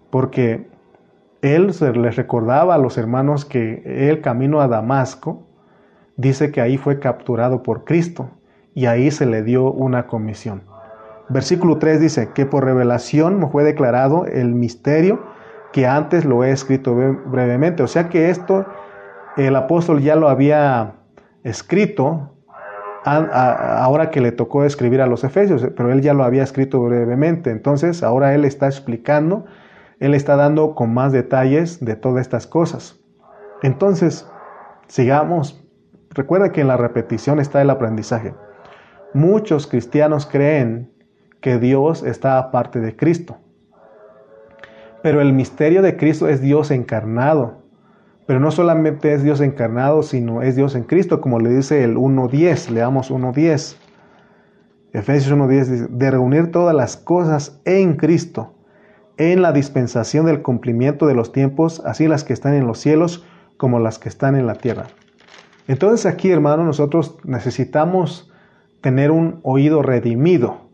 Porque 0.09 0.67
él 1.41 1.73
se 1.73 1.91
les 1.93 2.15
recordaba 2.15 2.75
a 2.75 2.79
los 2.79 2.97
hermanos 2.97 3.45
que 3.45 4.09
el 4.09 4.21
camino 4.21 4.61
a 4.61 4.67
Damasco 4.67 5.43
dice 6.17 6.51
que 6.51 6.59
ahí 6.59 6.77
fue 6.77 6.99
capturado 6.99 7.63
por 7.63 7.85
Cristo 7.85 8.29
y 8.73 8.87
ahí 8.87 9.09
se 9.11 9.25
le 9.25 9.43
dio 9.43 9.71
una 9.71 10.07
comisión. 10.07 10.63
Versículo 11.29 11.77
3 11.77 12.01
dice 12.01 12.29
que 12.33 12.45
por 12.45 12.65
revelación 12.65 13.49
fue 13.51 13.63
declarado 13.63 14.25
el 14.25 14.55
misterio 14.55 15.21
que 15.71 15.87
antes 15.87 16.25
lo 16.25 16.43
he 16.43 16.51
escrito 16.51 16.95
brevemente. 17.25 17.83
O 17.83 17.87
sea 17.87 18.09
que 18.09 18.29
esto 18.29 18.65
el 19.37 19.55
apóstol 19.55 20.01
ya 20.01 20.15
lo 20.15 20.29
había 20.29 20.95
escrito 21.43 22.35
ahora 23.03 24.11
que 24.11 24.19
le 24.19 24.31
tocó 24.31 24.65
escribir 24.65 25.01
a 25.01 25.07
los 25.07 25.23
efesios, 25.23 25.65
pero 25.75 25.91
él 25.91 26.01
ya 26.01 26.13
lo 26.13 26.23
había 26.23 26.43
escrito 26.43 26.81
brevemente. 26.81 27.49
Entonces 27.49 28.03
ahora 28.03 28.33
él 28.35 28.45
está 28.45 28.65
explicando, 28.67 29.45
él 29.99 30.13
está 30.13 30.35
dando 30.35 30.75
con 30.75 30.93
más 30.93 31.11
detalles 31.11 31.83
de 31.83 31.95
todas 31.95 32.21
estas 32.21 32.45
cosas. 32.45 32.99
Entonces, 33.61 34.27
sigamos 34.87 35.65
Recuerda 36.11 36.51
que 36.51 36.61
en 36.61 36.67
la 36.67 36.77
repetición 36.77 37.39
está 37.39 37.61
el 37.61 37.69
aprendizaje. 37.69 38.33
Muchos 39.13 39.67
cristianos 39.67 40.25
creen 40.25 40.91
que 41.41 41.59
Dios 41.59 42.03
está 42.03 42.37
aparte 42.37 42.79
de 42.79 42.95
Cristo. 42.95 43.37
Pero 45.01 45.21
el 45.21 45.33
misterio 45.33 45.81
de 45.81 45.97
Cristo 45.97 46.27
es 46.27 46.41
Dios 46.41 46.71
encarnado. 46.71 47.63
Pero 48.25 48.39
no 48.39 48.51
solamente 48.51 49.13
es 49.13 49.23
Dios 49.23 49.41
encarnado, 49.41 50.03
sino 50.03 50.41
es 50.43 50.55
Dios 50.55 50.75
en 50.75 50.83
Cristo, 50.83 51.19
como 51.19 51.39
le 51.39 51.49
dice 51.49 51.83
el 51.83 51.95
1.10. 51.95 52.69
Leamos 52.69 53.11
1.10. 53.11 53.75
Efesios 54.93 55.37
1.10 55.37 55.65
dice, 55.65 55.87
de 55.89 56.11
reunir 56.11 56.51
todas 56.51 56.75
las 56.75 56.97
cosas 56.97 57.59
en 57.65 57.95
Cristo, 57.95 58.55
en 59.17 59.41
la 59.41 59.51
dispensación 59.51 60.25
del 60.25 60.41
cumplimiento 60.41 61.07
de 61.07 61.15
los 61.15 61.31
tiempos, 61.31 61.81
así 61.85 62.07
las 62.07 62.23
que 62.23 62.33
están 62.33 62.53
en 62.53 62.67
los 62.67 62.79
cielos 62.79 63.25
como 63.57 63.79
las 63.79 63.99
que 63.99 64.09
están 64.09 64.35
en 64.35 64.47
la 64.47 64.55
tierra. 64.55 64.87
Entonces 65.67 66.05
aquí, 66.05 66.31
hermano, 66.31 66.63
nosotros 66.63 67.17
necesitamos 67.23 68.31
tener 68.81 69.11
un 69.11 69.39
oído 69.43 69.81
redimido 69.81 70.69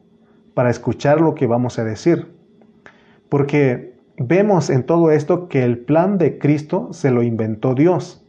para 0.54 0.70
escuchar 0.70 1.20
lo 1.20 1.36
que 1.36 1.48
vamos 1.48 1.80
a 1.80 1.84
decir. 1.84 2.34
Porque 3.30 3.95
vemos 4.18 4.70
en 4.70 4.84
todo 4.84 5.12
esto 5.12 5.48
que 5.48 5.64
el 5.64 5.80
plan 5.80 6.18
de 6.18 6.38
Cristo 6.38 6.90
se 6.92 7.12
lo 7.12 7.24
inventó 7.24 7.76
Dios. 7.76 8.26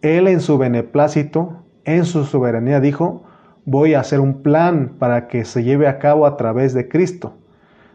Él 0.00 0.26
en 0.28 0.40
su 0.40 0.58
beneplácito, 0.58 1.62
en 1.84 2.04
su 2.04 2.24
soberanía, 2.24 2.80
dijo, 2.80 3.22
voy 3.64 3.94
a 3.94 4.00
hacer 4.00 4.20
un 4.20 4.42
plan 4.42 4.96
para 4.98 5.28
que 5.28 5.44
se 5.44 5.62
lleve 5.62 5.86
a 5.86 5.98
cabo 5.98 6.26
a 6.26 6.36
través 6.36 6.74
de 6.74 6.88
Cristo, 6.88 7.34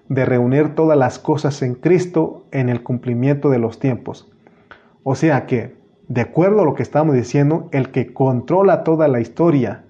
de 0.08 0.26
reunir 0.26 0.76
todas 0.76 0.98
las 0.98 1.20
cosas 1.20 1.62
en 1.62 1.76
Cristo 1.76 2.46
en 2.52 2.70
el 2.70 2.84
cumplimiento 2.84 3.50
de 3.50 3.60
los 3.60 3.80
tiempos. 3.80 4.32
O 5.04 5.16
sea 5.16 5.46
que 5.46 5.76
de 6.08 6.22
acuerdo 6.22 6.62
a 6.62 6.66
lo 6.66 6.74
que 6.74 6.84
estamos 6.84 7.16
diciendo, 7.16 7.68
el 7.72 7.92
que 7.92 8.14
controla 8.14 8.84
toda 8.84 9.10
la 9.10 9.20
historia 9.20 9.84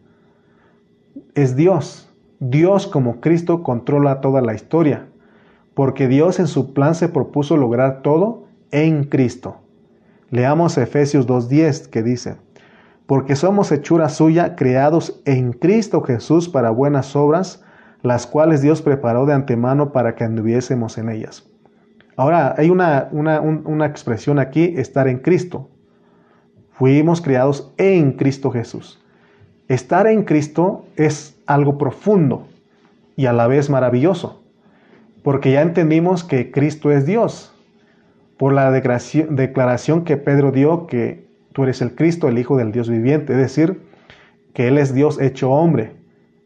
es 1.35 1.55
Dios. 1.55 2.11
Dios 2.39 2.87
como 2.87 3.19
Cristo 3.21 3.61
controla 3.61 4.21
toda 4.21 4.41
la 4.41 4.53
historia, 4.53 5.07
porque 5.77 6.07
Dios 6.07 6.39
en 6.39 6.47
su 6.47 6.73
plan 6.73 6.95
se 6.95 7.07
propuso 7.07 7.55
lograr 7.55 8.01
todo 8.01 8.47
en 8.71 9.03
Cristo. 9.03 9.57
Leamos 10.31 10.75
Efesios 10.79 11.27
2.10 11.27 11.91
que 11.91 12.01
dice, 12.01 12.37
porque 13.05 13.35
somos 13.35 13.71
hechura 13.71 14.09
suya, 14.09 14.55
creados 14.55 15.21
en 15.25 15.53
Cristo 15.53 16.01
Jesús 16.01 16.49
para 16.49 16.71
buenas 16.71 17.15
obras, 17.15 17.63
las 18.01 18.25
cuales 18.25 18.63
Dios 18.63 18.81
preparó 18.81 19.27
de 19.27 19.35
antemano 19.35 19.91
para 19.91 20.15
que 20.15 20.23
anduviésemos 20.23 20.97
en 20.97 21.09
ellas. 21.09 21.47
Ahora, 22.15 22.55
hay 22.57 22.71
una, 22.71 23.09
una, 23.11 23.39
una 23.39 23.85
expresión 23.85 24.39
aquí, 24.39 24.73
estar 24.77 25.07
en 25.07 25.19
Cristo. 25.19 25.69
Fuimos 26.71 27.21
criados 27.21 27.71
en 27.77 28.13
Cristo 28.13 28.49
Jesús. 28.49 28.99
Estar 29.67 30.07
en 30.07 30.23
Cristo 30.23 30.85
es 30.95 31.39
algo 31.45 31.77
profundo 31.77 32.47
y 33.15 33.27
a 33.27 33.33
la 33.33 33.45
vez 33.45 33.69
maravilloso, 33.69 34.41
porque 35.27 35.51
ya 35.51 35.61
entendimos 35.61 36.23
que 36.23 36.51
Cristo 36.51 36.89
es 36.89 37.05
Dios. 37.05 37.53
Por 38.37 38.53
la 38.53 38.71
declaración 38.71 40.05
que 40.05 40.15
Pedro 40.15 40.53
dio 40.53 40.87
que 40.87 41.27
tú 41.51 41.63
eres 41.63 41.81
el 41.81 41.95
Cristo, 41.95 42.29
el 42.29 42.39
Hijo 42.39 42.55
del 42.55 42.71
Dios 42.71 42.89
viviente, 42.89 43.33
es 43.33 43.39
decir, 43.39 43.81
que 44.53 44.69
Él 44.69 44.77
es 44.77 44.93
Dios 44.93 45.19
hecho 45.19 45.51
hombre, 45.51 45.97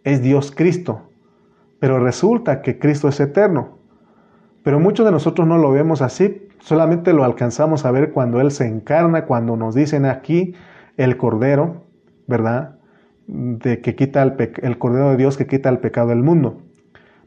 es 0.03 0.23
Dios 0.23 0.51
Cristo. 0.51 1.03
Pero 1.77 1.99
resulta 1.99 2.63
que 2.63 2.79
Cristo 2.79 3.07
es 3.07 3.19
eterno. 3.19 3.77
Pero 4.63 4.79
muchos 4.79 5.05
de 5.05 5.11
nosotros 5.11 5.47
no 5.47 5.59
lo 5.59 5.69
vemos 5.69 6.01
así 6.01 6.47
Solamente 6.57 7.13
lo 7.13 7.23
alcanzamos 7.23 7.85
a 7.85 7.91
ver 7.91 8.11
cuando 8.11 8.41
Él 8.41 8.49
se 8.49 8.65
encarna, 8.65 9.25
cuando 9.25 9.55
nos 9.57 9.75
dicen 9.75 10.07
aquí 10.07 10.55
el 10.97 11.17
Cordero, 11.17 11.83
¿verdad? 12.25 12.79
De 13.27 13.79
que 13.79 13.93
quita 13.93 14.23
el, 14.23 14.33
el 14.63 14.79
Cordero 14.79 15.11
de 15.11 15.17
Dios 15.17 15.37
que 15.37 15.45
quita 15.45 15.69
el 15.69 15.77
pecado 15.77 16.07
del 16.07 16.23
mundo. 16.23 16.63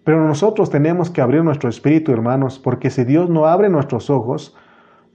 Pero 0.05 0.27
nosotros 0.27 0.71
tenemos 0.71 1.11
que 1.11 1.23
abrir 1.23 1.43
nuestro 1.43 1.71
espíritu, 1.71 2.13
hermanos, 2.13 2.59
porque 2.59 2.91
si 2.91 3.05
Dios 3.05 3.31
no 3.31 3.47
abre 3.47 3.71
nuestros 3.71 4.11
ojos, 4.11 4.55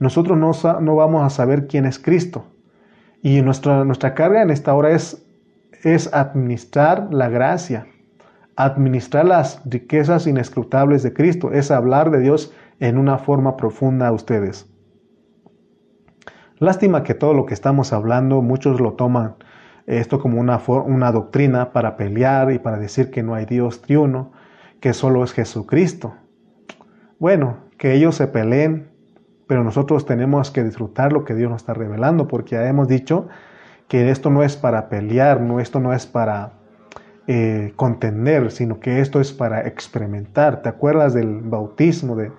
nosotros 0.00 0.36
no, 0.36 0.50
no 0.80 0.96
vamos 0.96 1.24
a 1.24 1.30
saber 1.30 1.68
quién 1.68 1.86
es 1.86 1.98
Cristo. 1.98 2.44
Y 3.22 3.42
nuestra, 3.42 3.84
nuestra 3.84 4.14
carga 4.14 4.42
en 4.42 4.50
esta 4.50 4.74
hora 4.74 4.90
es, 4.90 5.24
es 5.84 6.12
administrar 6.12 7.08
la 7.12 7.28
gracia, 7.28 7.86
administrar 8.56 9.26
las 9.26 9.62
riquezas 9.64 10.26
inescrutables 10.26 11.02
de 11.02 11.12
Cristo, 11.12 11.52
es 11.52 11.70
hablar 11.70 12.10
de 12.10 12.20
Dios 12.20 12.52
en 12.80 12.98
una 12.98 13.18
forma 13.18 13.56
profunda 13.56 14.08
a 14.08 14.12
ustedes. 14.12 14.66
Lástima 16.58 17.04
que 17.04 17.14
todo 17.14 17.32
lo 17.32 17.46
que 17.46 17.54
estamos 17.54 17.92
hablando, 17.92 18.42
muchos 18.42 18.80
lo 18.80 18.94
toman 18.94 19.36
esto 19.86 20.20
como 20.20 20.40
una, 20.40 20.60
una 20.66 21.12
doctrina 21.12 21.72
para 21.72 21.96
pelear 21.96 22.52
y 22.52 22.58
para 22.58 22.78
decir 22.78 23.10
que 23.10 23.22
no 23.22 23.34
hay 23.34 23.44
Dios 23.44 23.82
triuno, 23.82 24.32
que 24.80 24.92
solo 24.94 25.22
es 25.24 25.32
Jesucristo. 25.32 26.14
Bueno, 27.18 27.58
que 27.78 27.94
ellos 27.94 28.16
se 28.16 28.26
peleen, 28.26 28.90
pero 29.46 29.64
nosotros 29.64 30.06
tenemos 30.06 30.50
que 30.50 30.64
disfrutar 30.64 31.12
lo 31.12 31.24
que 31.24 31.34
Dios 31.34 31.50
nos 31.50 31.62
está 31.62 31.74
revelando, 31.74 32.28
porque 32.28 32.56
ya 32.56 32.66
hemos 32.66 32.88
dicho 32.88 33.28
que 33.88 34.10
esto 34.10 34.30
no 34.30 34.42
es 34.42 34.56
para 34.56 34.88
pelear, 34.88 35.40
no, 35.40 35.60
esto 35.60 35.80
no 35.80 35.92
es 35.92 36.06
para 36.06 36.52
eh, 37.26 37.72
contender, 37.76 38.50
sino 38.50 38.80
que 38.80 39.00
esto 39.00 39.20
es 39.20 39.32
para 39.32 39.66
experimentar. 39.66 40.62
¿Te 40.62 40.68
acuerdas 40.68 41.12
del 41.14 41.40
bautismo 41.40 42.16
de, 42.16 42.32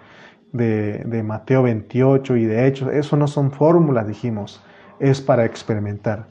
de, 0.53 1.03
de 1.05 1.23
Mateo 1.23 1.63
28 1.63 2.37
y 2.37 2.45
de 2.45 2.67
Hechos, 2.67 2.89
eso 2.93 3.17
no 3.17 3.27
son 3.27 3.51
fórmulas, 3.51 4.07
dijimos, 4.07 4.63
es 4.99 5.21
para 5.21 5.45
experimentar. 5.45 6.27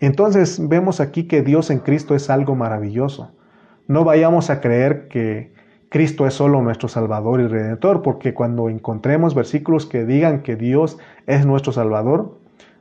Entonces 0.00 0.60
vemos 0.68 1.00
aquí 1.00 1.24
que 1.24 1.42
Dios 1.42 1.70
en 1.70 1.78
Cristo 1.78 2.14
es 2.14 2.30
algo 2.30 2.54
maravilloso. 2.54 3.32
No 3.86 4.04
vayamos 4.04 4.50
a 4.50 4.60
creer 4.60 5.08
que 5.08 5.52
Cristo 5.90 6.26
es 6.26 6.34
solo 6.34 6.62
nuestro 6.62 6.88
Salvador 6.88 7.40
y 7.40 7.46
Redentor, 7.46 8.02
porque 8.02 8.34
cuando 8.34 8.68
encontremos 8.68 9.34
versículos 9.34 9.86
que 9.86 10.04
digan 10.04 10.42
que 10.42 10.56
Dios 10.56 10.98
es 11.26 11.46
nuestro 11.46 11.72
Salvador, 11.72 12.38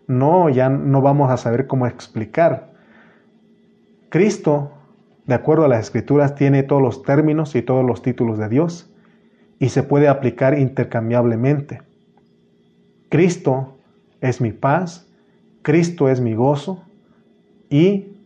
no, 0.07 0.49
ya 0.49 0.69
no 0.69 1.01
vamos 1.01 1.29
a 1.29 1.37
saber 1.37 1.67
cómo 1.67 1.87
explicar. 1.87 2.71
Cristo, 4.09 4.71
de 5.25 5.35
acuerdo 5.35 5.65
a 5.65 5.67
las 5.67 5.81
Escrituras, 5.81 6.35
tiene 6.35 6.63
todos 6.63 6.81
los 6.81 7.03
términos 7.03 7.55
y 7.55 7.61
todos 7.61 7.85
los 7.85 8.01
títulos 8.01 8.37
de 8.37 8.49
Dios 8.49 8.89
y 9.59 9.69
se 9.69 9.83
puede 9.83 10.07
aplicar 10.07 10.57
intercambiablemente. 10.57 11.81
Cristo 13.09 13.77
es 14.21 14.41
mi 14.41 14.51
paz, 14.51 15.07
Cristo 15.61 16.09
es 16.09 16.19
mi 16.19 16.33
gozo 16.33 16.83
y 17.69 18.17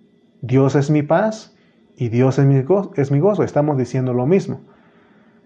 Dios 0.42 0.76
es 0.76 0.90
mi 0.90 1.04
paz 1.04 1.57
y 1.98 2.10
Dios 2.10 2.38
es 2.38 2.46
mi, 2.46 2.62
gozo, 2.62 2.94
es. 3.44 3.48
Estamos 3.48 3.78
diciendo 3.78 4.14
lo 4.14 4.28
mismo. 4.28 4.62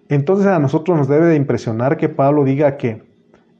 Entonces 0.09 0.47
a 0.47 0.59
nosotros 0.59 0.97
nos 0.97 1.07
debe 1.07 1.27
de 1.27 1.37
impresionar 1.37 1.95
que 1.95 2.09
Pablo 2.09 2.43
diga 2.43 2.75
que 2.75 3.09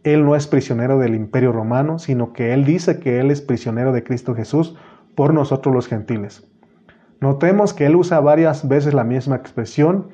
él 0.03 0.25
no 0.25 0.35
es 0.35 0.45
prisionero 0.45 0.99
del 0.99 1.15
imperio 1.15 1.53
romano, 1.53 1.99
sino 1.99 2.33
que 2.33 2.53
él 2.53 2.65
dice 2.65 2.99
que 2.99 3.19
él 3.21 3.31
es 3.31 3.41
prisionero 3.41 3.93
de 3.93 4.03
Cristo 4.03 4.35
Jesús 4.35 4.75
por 5.15 5.33
nosotros 5.33 5.73
los 5.73 5.87
gentiles. 5.87 6.45
Notemos 7.21 7.73
que 7.73 7.85
él 7.85 7.95
usa 7.95 8.19
varias 8.19 8.67
veces 8.67 8.93
la 8.93 9.05
misma 9.05 9.37
expresión 9.37 10.09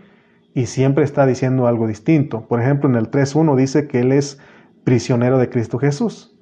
y 0.53 0.67
siempre 0.67 1.03
está 1.03 1.25
diciendo 1.25 1.65
algo 1.65 1.87
distinto. 1.87 2.47
Por 2.47 2.61
ejemplo, 2.61 2.87
en 2.89 2.95
el 2.95 3.09
3.1 3.09 3.55
dice 3.55 3.87
que 3.87 4.01
él 4.01 4.11
es 4.11 4.39
prisionero 4.83 5.39
de 5.39 5.49
Cristo 5.49 5.79
Jesús, 5.79 6.37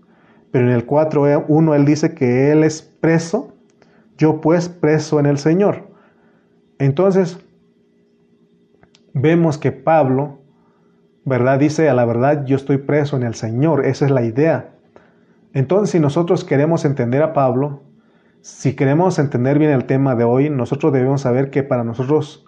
pero 0.51 0.65
en 0.65 0.71
el 0.73 0.85
4.1 0.85 1.75
él 1.75 1.85
dice 1.85 2.13
que 2.13 2.51
él 2.51 2.63
es 2.63 2.81
preso, 2.81 3.53
yo 4.17 4.41
pues 4.41 4.67
preso 4.67 5.19
en 5.19 5.27
el 5.27 5.37
Señor. 5.37 5.94
Entonces, 6.79 7.39
vemos 9.13 9.57
que 9.57 9.71
Pablo 9.71 10.39
¿verdad? 11.25 11.59
Dice, 11.59 11.89
a 11.89 11.93
la 11.95 12.05
verdad, 12.05 12.45
yo 12.45 12.55
estoy 12.55 12.77
preso 12.77 13.17
en 13.17 13.23
el 13.23 13.33
Señor. 13.33 13.85
Esa 13.85 14.05
es 14.05 14.11
la 14.11 14.23
idea. 14.23 14.69
Entonces, 15.53 15.89
si 15.89 15.99
nosotros 15.99 16.45
queremos 16.45 16.85
entender 16.85 17.23
a 17.23 17.33
Pablo, 17.33 17.81
si 18.41 18.75
queremos 18.75 19.17
entender 19.17 19.57
bien 19.57 19.71
el 19.71 19.85
tema 19.85 20.15
de 20.15 20.23
hoy, 20.23 20.51
nosotros 20.51 20.93
debemos 20.93 21.21
saber 21.21 21.49
que 21.49 21.63
para 21.63 21.83
nosotros 21.83 22.45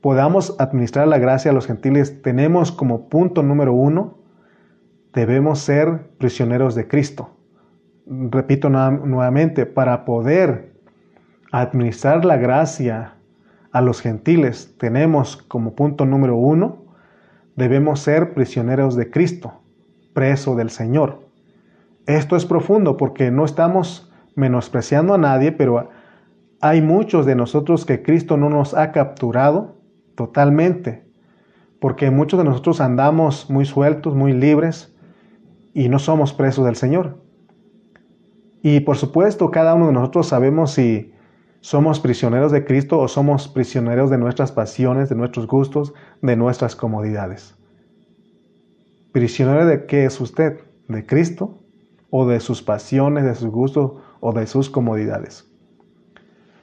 podamos 0.00 0.54
administrar 0.60 1.08
la 1.08 1.18
gracia 1.18 1.50
a 1.50 1.54
los 1.54 1.66
gentiles, 1.66 2.22
tenemos 2.22 2.70
como 2.70 3.08
punto 3.08 3.42
número 3.42 3.74
uno, 3.74 4.18
debemos 5.12 5.58
ser 5.58 6.10
prisioneros 6.18 6.76
de 6.76 6.86
Cristo. 6.86 7.30
Repito 8.06 8.70
nuevamente, 8.70 9.66
para 9.66 10.04
poder 10.04 10.72
administrar 11.50 12.24
la 12.24 12.36
gracia 12.36 13.14
a 13.72 13.80
los 13.80 14.00
gentiles, 14.00 14.74
tenemos 14.78 15.36
como 15.36 15.74
punto 15.74 16.04
número 16.04 16.36
uno, 16.36 16.84
debemos 17.56 18.00
ser 18.00 18.34
prisioneros 18.34 18.96
de 18.96 19.10
Cristo, 19.10 19.62
preso 20.12 20.56
del 20.56 20.70
Señor. 20.70 21.28
Esto 22.06 22.36
es 22.36 22.46
profundo 22.46 22.96
porque 22.96 23.30
no 23.30 23.44
estamos 23.44 24.12
menospreciando 24.34 25.14
a 25.14 25.18
nadie, 25.18 25.52
pero 25.52 25.88
hay 26.60 26.82
muchos 26.82 27.26
de 27.26 27.36
nosotros 27.36 27.86
que 27.86 28.02
Cristo 28.02 28.36
no 28.36 28.50
nos 28.50 28.74
ha 28.74 28.92
capturado 28.92 29.76
totalmente, 30.14 31.04
porque 31.78 32.10
muchos 32.10 32.38
de 32.38 32.44
nosotros 32.44 32.80
andamos 32.80 33.48
muy 33.48 33.64
sueltos, 33.64 34.14
muy 34.14 34.32
libres, 34.32 34.94
y 35.72 35.88
no 35.88 35.98
somos 35.98 36.32
presos 36.32 36.64
del 36.64 36.76
Señor. 36.76 37.18
Y 38.62 38.80
por 38.80 38.96
supuesto, 38.96 39.50
cada 39.50 39.74
uno 39.74 39.86
de 39.86 39.92
nosotros 39.92 40.26
sabemos 40.26 40.72
si 40.72 41.12
somos 41.60 42.00
prisioneros 42.00 42.52
de 42.52 42.64
Cristo 42.64 42.98
o 42.98 43.08
somos 43.08 43.48
prisioneros 43.48 44.10
de 44.10 44.18
nuestras 44.18 44.50
pasiones, 44.50 45.08
de 45.08 45.14
nuestros 45.14 45.46
gustos, 45.46 45.92
de 46.22 46.36
nuestras 46.36 46.74
comodidades. 46.74 47.54
¿Prisionero 49.12 49.66
de 49.66 49.86
qué 49.86 50.04
es 50.04 50.20
usted? 50.20 50.60
¿De 50.88 51.04
Cristo? 51.04 51.58
¿O 52.10 52.26
de 52.26 52.40
sus 52.40 52.62
pasiones, 52.62 53.24
de 53.24 53.34
sus 53.34 53.50
gustos 53.50 53.92
o 54.20 54.32
de 54.32 54.46
sus 54.46 54.70
comodidades? 54.70 55.46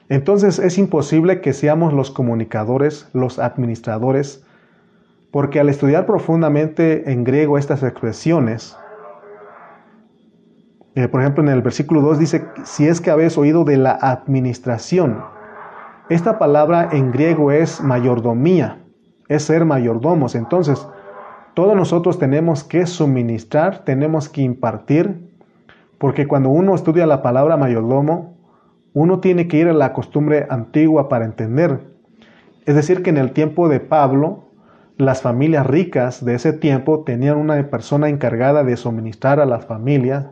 Entonces 0.08 0.58
es 0.58 0.78
imposible 0.78 1.40
que 1.40 1.52
seamos 1.52 1.92
los 1.92 2.10
comunicadores, 2.10 3.08
los 3.12 3.38
administradores, 3.38 4.44
porque 5.30 5.60
al 5.60 5.68
estudiar 5.68 6.06
profundamente 6.06 7.12
en 7.12 7.24
griego 7.24 7.58
estas 7.58 7.82
expresiones, 7.82 8.76
eh, 10.98 11.06
por 11.06 11.20
ejemplo, 11.20 11.44
en 11.44 11.48
el 11.48 11.62
versículo 11.62 12.00
2 12.00 12.18
dice, 12.18 12.44
si 12.64 12.88
es 12.88 13.00
que 13.00 13.12
habéis 13.12 13.38
oído 13.38 13.62
de 13.62 13.76
la 13.76 13.92
administración. 13.92 15.22
Esta 16.08 16.40
palabra 16.40 16.88
en 16.90 17.12
griego 17.12 17.52
es 17.52 17.80
mayordomía, 17.80 18.78
es 19.28 19.44
ser 19.44 19.64
mayordomos. 19.64 20.34
Entonces, 20.34 20.88
todos 21.54 21.76
nosotros 21.76 22.18
tenemos 22.18 22.64
que 22.64 22.84
suministrar, 22.84 23.84
tenemos 23.84 24.28
que 24.28 24.42
impartir, 24.42 25.30
porque 25.98 26.26
cuando 26.26 26.48
uno 26.48 26.74
estudia 26.74 27.06
la 27.06 27.22
palabra 27.22 27.56
mayordomo, 27.56 28.34
uno 28.92 29.20
tiene 29.20 29.46
que 29.46 29.58
ir 29.58 29.68
a 29.68 29.74
la 29.74 29.92
costumbre 29.92 30.48
antigua 30.50 31.08
para 31.08 31.26
entender. 31.26 31.78
Es 32.66 32.74
decir, 32.74 33.04
que 33.04 33.10
en 33.10 33.18
el 33.18 33.30
tiempo 33.30 33.68
de 33.68 33.78
Pablo, 33.78 34.46
las 34.96 35.22
familias 35.22 35.64
ricas 35.64 36.24
de 36.24 36.34
ese 36.34 36.52
tiempo 36.52 37.04
tenían 37.04 37.36
una 37.36 37.70
persona 37.70 38.08
encargada 38.08 38.64
de 38.64 38.76
suministrar 38.76 39.38
a 39.38 39.46
las 39.46 39.64
familias 39.64 40.26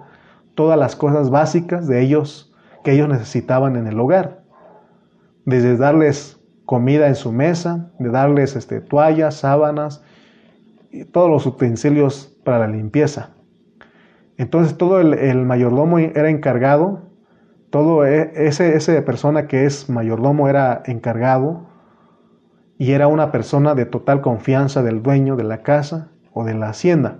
todas 0.57 0.77
las 0.77 0.97
cosas 0.97 1.31
básicas 1.31 1.87
de 1.87 2.01
ellos 2.01 2.53
que 2.83 2.93
ellos 2.93 3.09
necesitaban 3.09 3.77
en 3.77 3.87
el 3.87 4.01
hogar. 4.01 4.43
Desde 5.45 5.77
darles 5.77 6.41
comida 6.65 7.07
en 7.07 7.15
su 7.15 7.31
mesa, 7.31 7.93
de 8.01 8.11
darles 8.11 8.57
este, 8.57 8.81
toallas, 8.81 9.37
sábanas 9.37 10.03
y 10.91 11.05
todos 11.05 11.31
los 11.31 11.47
utensilios 11.47 12.37
para 12.43 12.59
la 12.59 12.67
limpieza. 12.67 13.31
Entonces 14.37 14.77
todo 14.77 15.01
el, 15.01 15.47
mayordomo 15.47 15.99
era 15.99 16.29
encargado, 16.29 17.03
todo 17.71 18.05
e, 18.05 18.33
ese, 18.35 18.77
esa 18.77 19.05
persona 19.05 19.47
que 19.47 19.65
es 19.65 19.89
mayordomo 19.89 20.49
era 20.49 20.83
encargado 20.87 21.67
y 22.79 22.93
era 22.93 23.07
una 23.09 23.31
persona 23.31 23.75
de 23.75 23.87
total 23.87 24.21
confianza 24.21 24.83
del 24.83 25.03
dueño 25.03 25.37
de 25.37 25.45
la 25.45 25.63
casa 25.63 26.11
o 26.33 26.45
de 26.45 26.55
la 26.55 26.69
hacienda. 26.69 27.19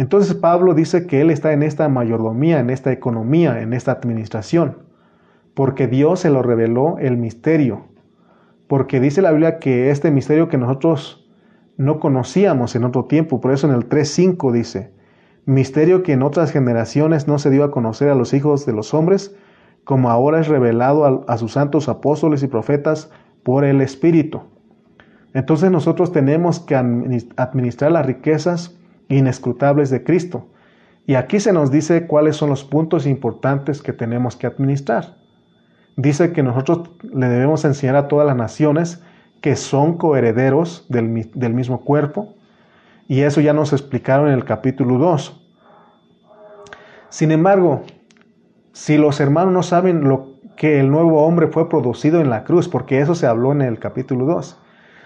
Entonces 0.00 0.32
Pablo 0.32 0.72
dice 0.72 1.06
que 1.06 1.20
él 1.20 1.28
está 1.28 1.52
en 1.52 1.62
esta 1.62 1.86
mayordomía, 1.90 2.58
en 2.58 2.70
esta 2.70 2.90
economía, 2.90 3.60
en 3.60 3.74
esta 3.74 3.92
administración, 3.92 4.78
porque 5.52 5.88
Dios 5.88 6.20
se 6.20 6.30
lo 6.30 6.40
reveló 6.40 6.96
el 6.96 7.18
misterio, 7.18 7.82
porque 8.66 8.98
dice 8.98 9.20
la 9.20 9.30
Biblia 9.30 9.58
que 9.58 9.90
este 9.90 10.10
misterio 10.10 10.48
que 10.48 10.56
nosotros 10.56 11.30
no 11.76 12.00
conocíamos 12.00 12.74
en 12.76 12.84
otro 12.84 13.04
tiempo, 13.04 13.42
por 13.42 13.52
eso 13.52 13.68
en 13.68 13.74
el 13.74 13.90
3.5 13.90 14.52
dice, 14.52 14.90
misterio 15.44 16.02
que 16.02 16.14
en 16.14 16.22
otras 16.22 16.50
generaciones 16.50 17.28
no 17.28 17.38
se 17.38 17.50
dio 17.50 17.62
a 17.62 17.70
conocer 17.70 18.08
a 18.08 18.14
los 18.14 18.32
hijos 18.32 18.64
de 18.64 18.72
los 18.72 18.94
hombres, 18.94 19.36
como 19.84 20.08
ahora 20.10 20.40
es 20.40 20.48
revelado 20.48 21.04
a, 21.04 21.30
a 21.30 21.36
sus 21.36 21.52
santos 21.52 21.90
apóstoles 21.90 22.42
y 22.42 22.46
profetas 22.46 23.10
por 23.42 23.66
el 23.66 23.82
Espíritu. 23.82 24.40
Entonces 25.34 25.70
nosotros 25.70 26.10
tenemos 26.10 26.58
que 26.58 26.74
administrar 26.74 27.92
las 27.92 28.06
riquezas 28.06 28.79
inescrutables 29.10 29.90
de 29.90 30.02
Cristo. 30.02 30.46
Y 31.06 31.16
aquí 31.16 31.40
se 31.40 31.52
nos 31.52 31.70
dice 31.70 32.06
cuáles 32.06 32.36
son 32.36 32.48
los 32.48 32.64
puntos 32.64 33.06
importantes 33.06 33.82
que 33.82 33.92
tenemos 33.92 34.36
que 34.36 34.46
administrar. 34.46 35.16
Dice 35.96 36.32
que 36.32 36.42
nosotros 36.42 36.90
le 37.02 37.28
debemos 37.28 37.64
enseñar 37.64 37.96
a 37.96 38.08
todas 38.08 38.26
las 38.26 38.36
naciones 38.36 39.02
que 39.42 39.56
son 39.56 39.98
coherederos 39.98 40.86
del, 40.88 41.30
del 41.34 41.52
mismo 41.52 41.80
cuerpo. 41.84 42.34
Y 43.08 43.22
eso 43.22 43.40
ya 43.40 43.52
nos 43.52 43.72
explicaron 43.72 44.28
en 44.28 44.34
el 44.34 44.44
capítulo 44.44 44.98
2. 44.98 45.36
Sin 47.08 47.32
embargo, 47.32 47.82
si 48.72 48.96
los 48.96 49.18
hermanos 49.18 49.52
no 49.52 49.62
saben 49.64 50.08
lo 50.08 50.36
que 50.56 50.78
el 50.78 50.90
nuevo 50.90 51.24
hombre 51.24 51.48
fue 51.48 51.68
producido 51.68 52.20
en 52.20 52.30
la 52.30 52.44
cruz, 52.44 52.68
porque 52.68 53.00
eso 53.00 53.14
se 53.14 53.26
habló 53.26 53.50
en 53.50 53.62
el 53.62 53.78
capítulo 53.78 54.26
2, 54.26 54.60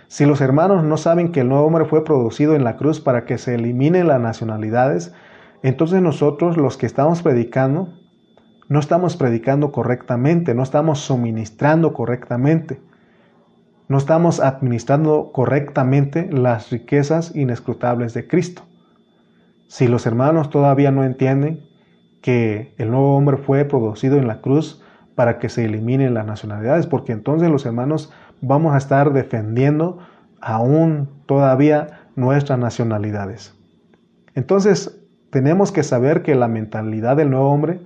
si 0.09 0.27
los 0.27 0.41
hermanos 0.41 0.85
no 0.85 0.97
saben 0.97 1.33
que 1.33 1.41
el 1.41 1.49
nuevo 1.49 1.67
hombre 1.67 1.85
fue 1.85 2.05
producido 2.05 2.55
en 2.55 2.65
la 2.65 2.77
cruz 2.77 3.01
para 3.01 3.25
que 3.25 3.39
se 3.39 3.55
eliminen 3.55 4.09
las 4.09 4.21
nacionalidades, 4.21 5.13
entonces 5.63 6.03
nosotros 6.03 6.57
los 6.57 6.77
que 6.77 6.87
estamos 6.87 7.23
predicando, 7.23 7.89
no 8.69 8.79
estamos 8.79 9.17
predicando 9.17 9.73
correctamente, 9.73 10.55
no 10.55 10.63
estamos 10.63 11.01
suministrando 11.01 11.93
correctamente, 11.93 12.81
no 13.89 13.99
estamos 13.99 14.41
administrando 14.41 15.31
correctamente 15.33 16.29
las 16.31 16.71
riquezas 16.71 17.35
inescrutables 17.35 18.15
de 18.15 18.27
Cristo. 18.27 18.63
Si 19.69 19.89
los 19.89 20.07
hermanos 20.07 20.51
todavía 20.51 20.91
no 20.91 21.05
entienden 21.05 21.67
que 22.23 22.75
el 22.79 22.91
nuevo 22.91 23.17
hombre 23.17 23.37
fue 23.37 23.65
producido 23.65 24.17
en 24.17 24.27
la 24.27 24.41
cruz 24.41 24.83
para 25.15 25.39
que 25.39 25.49
se 25.49 25.65
eliminen 25.65 26.15
las 26.15 26.27
nacionalidades, 26.27 26.87
porque 26.87 27.13
entonces 27.13 27.51
los 27.51 27.67
hermanos 27.67 28.13
vamos 28.41 28.75
a 28.75 28.79
estar 28.79 29.13
defendiendo 29.13 29.99
aún 30.41 31.09
todavía 31.27 32.09
nuestras 32.17 32.59
nacionalidades. 32.59 33.55
Entonces, 34.35 35.01
tenemos 35.31 35.73
que 35.73 35.83
saber 35.83 36.23
que 36.23 36.35
la 36.35 36.49
mentalidad 36.49 37.17
del 37.17 37.31
nuevo 37.31 37.51
hombre, 37.51 37.81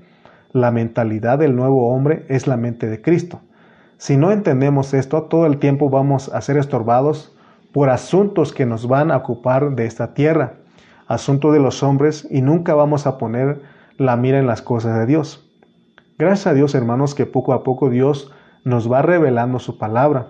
la 0.52 0.70
mentalidad 0.70 1.38
del 1.38 1.56
nuevo 1.56 1.88
hombre 1.94 2.26
es 2.28 2.46
la 2.46 2.56
mente 2.56 2.88
de 2.88 3.00
Cristo. 3.00 3.40
Si 3.96 4.16
no 4.16 4.30
entendemos 4.32 4.94
esto, 4.94 5.24
todo 5.24 5.46
el 5.46 5.58
tiempo 5.58 5.90
vamos 5.90 6.30
a 6.32 6.40
ser 6.40 6.56
estorbados 6.56 7.37
por 7.72 7.90
asuntos 7.90 8.52
que 8.52 8.66
nos 8.66 8.88
van 8.88 9.11
a 9.11 9.16
ocupar 9.16 9.74
de 9.74 9.87
esta 9.87 10.14
tierra, 10.14 10.54
asuntos 11.06 11.52
de 11.52 11.61
los 11.61 11.82
hombres, 11.82 12.26
y 12.30 12.42
nunca 12.42 12.74
vamos 12.74 13.06
a 13.06 13.18
poner 13.18 13.61
la 13.96 14.16
mira 14.16 14.38
en 14.38 14.46
las 14.46 14.62
cosas 14.62 14.98
de 14.98 15.06
Dios. 15.06 15.50
Gracias 16.18 16.46
a 16.46 16.54
Dios, 16.54 16.74
hermanos, 16.74 17.14
que 17.14 17.26
poco 17.26 17.52
a 17.52 17.62
poco 17.62 17.90
Dios 17.90 18.32
nos 18.64 18.90
va 18.90 19.02
revelando 19.02 19.58
su 19.58 19.78
palabra, 19.78 20.28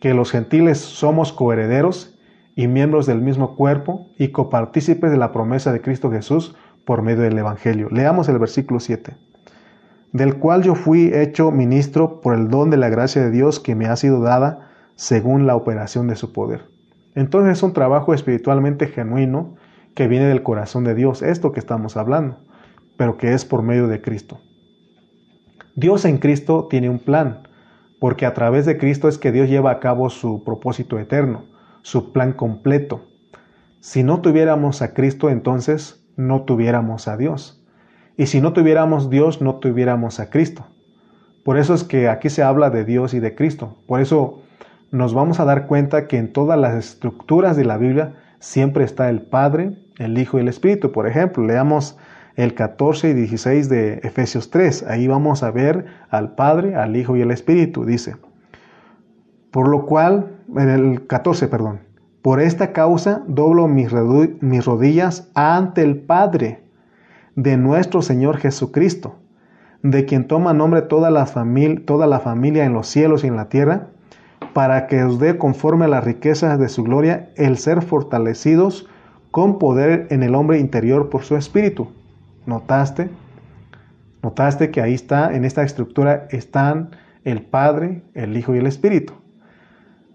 que 0.00 0.14
los 0.14 0.30
gentiles 0.30 0.78
somos 0.78 1.32
coherederos 1.32 2.18
y 2.54 2.68
miembros 2.68 3.06
del 3.06 3.20
mismo 3.20 3.56
cuerpo 3.56 4.08
y 4.18 4.28
copartícipes 4.28 5.10
de 5.10 5.16
la 5.16 5.32
promesa 5.32 5.72
de 5.72 5.80
Cristo 5.80 6.10
Jesús 6.10 6.54
por 6.84 7.02
medio 7.02 7.22
del 7.22 7.38
Evangelio. 7.38 7.88
Leamos 7.90 8.28
el 8.28 8.38
versículo 8.38 8.80
7. 8.80 9.14
Del 10.12 10.36
cual 10.38 10.62
yo 10.62 10.74
fui 10.74 11.10
hecho 11.12 11.50
ministro 11.50 12.20
por 12.20 12.34
el 12.34 12.48
don 12.48 12.70
de 12.70 12.76
la 12.76 12.88
gracia 12.88 13.22
de 13.22 13.30
Dios 13.30 13.60
que 13.60 13.74
me 13.74 13.86
ha 13.86 13.96
sido 13.96 14.20
dada 14.20 14.70
según 14.94 15.46
la 15.46 15.56
operación 15.56 16.06
de 16.06 16.16
su 16.16 16.32
poder. 16.32 16.64
Entonces 17.14 17.58
es 17.58 17.62
un 17.62 17.72
trabajo 17.72 18.14
espiritualmente 18.14 18.86
genuino 18.86 19.56
que 19.94 20.08
viene 20.08 20.26
del 20.26 20.42
corazón 20.42 20.84
de 20.84 20.94
Dios, 20.94 21.22
esto 21.22 21.52
que 21.52 21.60
estamos 21.60 21.96
hablando, 21.96 22.36
pero 22.96 23.16
que 23.16 23.32
es 23.32 23.44
por 23.44 23.62
medio 23.62 23.88
de 23.88 24.00
Cristo. 24.00 24.40
Dios 25.74 26.04
en 26.04 26.18
Cristo 26.18 26.68
tiene 26.70 26.88
un 26.88 26.98
plan, 26.98 27.45
porque 27.98 28.26
a 28.26 28.34
través 28.34 28.66
de 28.66 28.78
Cristo 28.78 29.08
es 29.08 29.18
que 29.18 29.32
Dios 29.32 29.48
lleva 29.48 29.70
a 29.70 29.80
cabo 29.80 30.10
su 30.10 30.44
propósito 30.44 30.98
eterno 30.98 31.56
su 31.86 32.10
plan 32.10 32.32
completo. 32.32 33.02
Si 33.78 34.02
no 34.02 34.20
tuviéramos 34.20 34.82
a 34.82 34.92
Cristo, 34.92 35.30
entonces 35.30 36.04
no 36.16 36.42
tuviéramos 36.42 37.06
a 37.06 37.16
Dios. 37.16 37.64
Y 38.16 38.26
si 38.26 38.40
no 38.40 38.52
tuviéramos 38.52 39.08
Dios, 39.08 39.40
no 39.40 39.60
tuviéramos 39.60 40.18
a 40.18 40.28
Cristo. 40.28 40.66
Por 41.44 41.58
eso 41.58 41.74
es 41.74 41.84
que 41.84 42.08
aquí 42.08 42.28
se 42.28 42.42
habla 42.42 42.70
de 42.70 42.84
Dios 42.84 43.14
y 43.14 43.20
de 43.20 43.36
Cristo. 43.36 43.76
Por 43.86 44.00
eso 44.00 44.42
nos 44.90 45.14
vamos 45.14 45.38
a 45.38 45.44
dar 45.44 45.68
cuenta 45.68 46.08
que 46.08 46.18
en 46.18 46.32
todas 46.32 46.58
las 46.58 46.74
estructuras 46.74 47.56
de 47.56 47.64
la 47.64 47.76
Biblia 47.76 48.14
siempre 48.40 48.82
está 48.82 49.08
el 49.08 49.22
Padre, 49.22 49.78
el 49.98 50.18
Hijo 50.18 50.38
y 50.38 50.40
el 50.40 50.48
Espíritu. 50.48 50.90
Por 50.90 51.06
ejemplo, 51.06 51.46
leamos 51.46 51.96
el 52.36 52.54
14 52.54 53.10
y 53.10 53.14
16 53.14 53.68
de 53.68 53.94
Efesios 54.02 54.50
3. 54.50 54.84
Ahí 54.84 55.06
vamos 55.08 55.42
a 55.42 55.50
ver 55.50 55.86
al 56.10 56.34
Padre, 56.34 56.76
al 56.76 56.94
Hijo 56.94 57.16
y 57.16 57.22
al 57.22 57.30
Espíritu. 57.30 57.84
Dice, 57.84 58.16
por 59.50 59.68
lo 59.68 59.86
cual, 59.86 60.36
en 60.54 60.68
el 60.68 61.06
14, 61.06 61.48
perdón, 61.48 61.80
por 62.20 62.40
esta 62.40 62.72
causa 62.72 63.22
doblo 63.26 63.68
mis, 63.68 63.90
rodillas 63.90 65.28
ante 65.34 65.82
el 65.82 65.98
Padre 65.98 66.60
de 67.36 67.56
nuestro 67.56 68.02
Señor 68.02 68.36
Jesucristo, 68.36 69.16
de 69.82 70.04
quien 70.04 70.26
toma 70.26 70.52
nombre 70.52 70.82
toda 70.82 71.10
la, 71.10 71.26
toda 71.84 72.06
la 72.06 72.20
familia 72.20 72.64
en 72.64 72.74
los 72.74 72.86
cielos 72.88 73.24
y 73.24 73.28
en 73.28 73.36
la 73.36 73.48
tierra, 73.48 73.88
para 74.52 74.86
que 74.88 75.04
os 75.04 75.18
dé 75.18 75.38
conforme 75.38 75.86
a 75.86 75.88
las 75.88 76.04
riquezas 76.04 76.58
de 76.58 76.68
su 76.68 76.82
gloria 76.82 77.30
el 77.36 77.56
ser 77.56 77.82
fortalecidos 77.82 78.88
con 79.30 79.58
poder 79.58 80.06
en 80.10 80.22
el 80.22 80.34
hombre 80.34 80.58
interior 80.58 81.08
por 81.08 81.22
su 81.22 81.36
espíritu. 81.36 81.88
¿Notaste? 82.46 83.10
¿Notaste 84.22 84.70
que 84.70 84.80
ahí 84.80 84.94
está, 84.94 85.34
en 85.34 85.44
esta 85.44 85.62
estructura 85.62 86.26
están 86.30 86.90
el 87.24 87.42
Padre, 87.42 88.02
el 88.14 88.36
Hijo 88.36 88.54
y 88.54 88.58
el 88.58 88.66
Espíritu? 88.66 89.14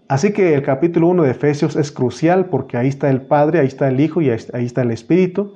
Así 0.08 0.32
que 0.32 0.54
el 0.54 0.62
capítulo 0.62 1.08
1 1.08 1.22
de 1.22 1.30
Efesios 1.30 1.76
es 1.76 1.92
crucial 1.92 2.46
porque 2.46 2.76
ahí 2.76 2.88
está 2.88 3.08
el 3.10 3.22
Padre, 3.22 3.60
ahí 3.60 3.66
está 3.66 3.88
el 3.88 4.00
Hijo 4.00 4.20
y 4.20 4.30
ahí 4.30 4.66
está 4.66 4.82
el 4.82 4.90
Espíritu 4.90 5.54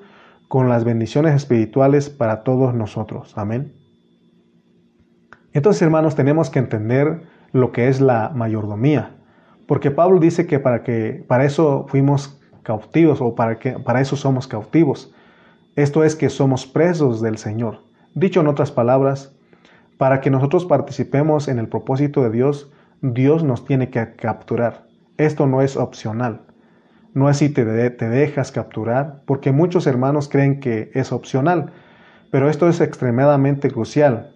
con 0.49 0.69
las 0.69 0.85
bendiciones 0.85 1.35
espirituales 1.35 2.09
para 2.09 2.43
todos 2.45 2.75
nosotros. 2.75 3.33
Amén. 3.37 3.73
Entonces, 5.53 5.83
hermanos, 5.83 6.15
tenemos 6.15 6.51
que 6.51 6.59
entender 6.59 7.23
lo 7.53 7.73
que 7.73 7.89
es 7.89 8.01
la 8.01 8.31
mayordomía, 8.35 9.17
porque 9.67 9.91
Pablo 9.91 10.21
dice 10.21 10.47
que 10.47 10.59
para 10.59 10.83
que 10.83 11.25
para 11.27 11.45
eso 11.45 11.87
fuimos 11.89 12.41
cautivos 12.62 13.21
o 13.21 13.35
para 13.35 13.59
que 13.59 13.73
para 13.73 14.01
eso 14.01 14.17
somos 14.17 14.47
cautivos. 14.47 15.15
Esto 15.77 16.05
es 16.05 16.17
que 16.17 16.31
somos 16.31 16.67
presos 16.67 17.21
del 17.21 17.37
Señor. 17.37 17.81
Dicho 18.15 18.41
en 18.41 18.47
otras 18.47 18.73
palabras, 18.73 19.37
para 19.99 20.23
que 20.23 20.31
nosotros 20.31 20.65
participemos 20.65 21.49
en 21.49 21.59
el 21.59 21.69
propósito 21.69 22.23
de 22.23 22.31
Dios, 22.31 22.73
Dios 23.03 23.45
nos 23.45 23.67
tiene 23.67 23.91
que 23.91 24.15
capturar. 24.17 24.87
Esto 25.19 25.47
no 25.47 25.61
es 25.61 25.77
opcional. 25.77 26.47
No 27.12 27.29
es 27.29 27.37
si 27.37 27.51
te, 27.51 27.91
te, 27.91 28.09
dejas 28.09 28.53
capturar, 28.53 29.23
porque 29.27 29.53
muchos 29.53 29.87
hermanos 29.87 30.31
creen 30.31 30.61
que 30.61 30.91
es 30.95 31.12
opcional, 31.12 31.73
pero 32.31 32.49
esto 32.49 32.71
es 32.71 32.81
extremadamente 32.81 33.71
crucial. 33.71 34.35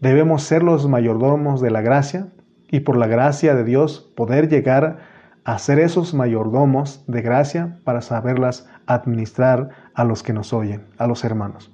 Debemos 0.00 0.42
ser 0.42 0.62
los 0.62 0.86
mayordomos 0.86 1.62
de 1.62 1.70
la 1.70 1.80
gracia 1.80 2.28
y 2.70 2.80
por 2.80 2.98
la 2.98 3.06
gracia 3.06 3.54
de 3.54 3.64
Dios 3.64 4.12
poder 4.14 4.50
llegar 4.50 4.98
a 5.44 5.58
ser 5.58 5.78
esos 5.78 6.12
mayordomos 6.12 7.02
de 7.06 7.22
gracia 7.22 7.78
para 7.84 8.02
saberlas 8.02 8.68
administrar 8.86 9.70
a 9.96 10.04
los 10.04 10.22
que 10.22 10.32
nos 10.32 10.52
oyen, 10.52 10.84
a 10.98 11.08
los 11.08 11.24
hermanos. 11.24 11.72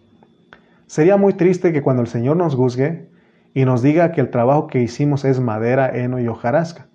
Sería 0.86 1.18
muy 1.18 1.34
triste 1.34 1.74
que 1.74 1.82
cuando 1.82 2.00
el 2.00 2.08
Señor 2.08 2.38
nos 2.38 2.54
juzgue, 2.54 3.12
y 3.54 3.64
nos 3.64 3.82
diga 3.82 4.12
que 4.12 4.20
el 4.20 4.30
trabajo 4.30 4.66
que 4.66 4.80
hicimos 4.80 5.24
es 5.24 5.40
madera, 5.40 5.90
heno 5.94 6.20
y 6.20 6.28
hojarasca. 6.28 6.86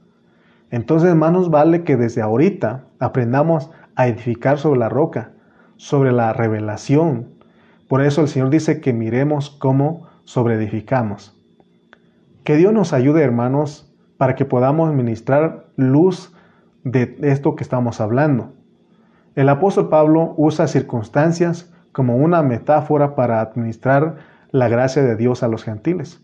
Entonces 0.72 1.16
más 1.16 1.32
nos 1.32 1.50
vale 1.50 1.84
que 1.84 1.98
desde 1.98 2.22
ahorita 2.22 2.86
aprendamos 3.00 3.70
a 3.96 4.08
edificar 4.08 4.58
sobre 4.58 4.80
la 4.80 4.90
roca, 4.90 5.32
sobre 5.76 6.12
la 6.12 6.34
revelación. 6.34 7.30
Por 7.88 8.02
eso 8.02 8.22
el 8.22 8.28
Señor 8.28 8.50
dice 8.50 8.82
que 8.82 8.92
miremos 8.92 9.50
cómo 9.50 10.08
sobreedificamos. 10.24 11.40
Que 12.44 12.56
Dios 12.56 12.74
nos 12.74 12.92
ayude, 12.94 13.22
hermanos, 13.22 13.94
para 14.18 14.36
que 14.36 14.46
podamos 14.46 14.94
ministrar 14.94 15.68
luz 15.76 16.34
de 16.84 17.18
esto 17.22 17.56
que 17.56 17.63
estamos 17.63 18.02
hablando. 18.02 18.54
El 19.38 19.47
apóstol 19.47 19.88
Pablo 19.88 20.34
usa 20.36 20.67
circunstancias 20.67 21.71
como 21.93 22.17
una 22.17 22.43
metáfora 22.43 23.15
para 23.15 23.39
administrar 23.39 24.17
la 24.52 24.67
gracia 24.67 25.02
de 25.02 25.15
Dios 25.15 25.43
a 25.43 25.47
los 25.47 25.63
gentiles 25.63 26.21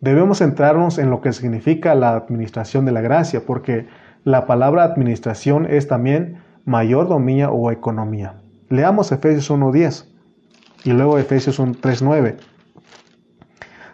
debemos 0.00 0.38
centrarnos 0.38 0.98
en 0.98 1.10
lo 1.10 1.20
que 1.20 1.32
significa 1.32 1.94
la 1.94 2.14
administración 2.14 2.84
de 2.84 2.92
la 2.92 3.00
gracia, 3.00 3.44
porque 3.46 3.86
la 4.24 4.46
palabra 4.46 4.84
administración 4.84 5.66
es 5.66 5.88
también 5.88 6.38
mayordomía 6.64 7.50
o 7.50 7.70
economía. 7.70 8.34
Leamos 8.68 9.12
Efesios 9.12 9.50
1.10 9.50 10.06
y 10.84 10.92
luego 10.92 11.18
Efesios 11.18 11.58
3.9. 11.58 12.36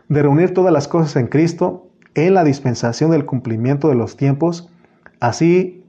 De 0.09 0.23
reunir 0.23 0.55
todas 0.55 0.73
las 0.73 0.89
cosas 0.89 1.17
en 1.17 1.27
Cristo 1.27 1.89
en 2.15 2.35
la 2.35 2.45
dispensación 2.45 3.11
del 3.11 3.27
cumplimiento 3.27 3.89
de 3.89 3.95
los 3.95 4.17
tiempos, 4.17 4.71
así, 5.21 5.85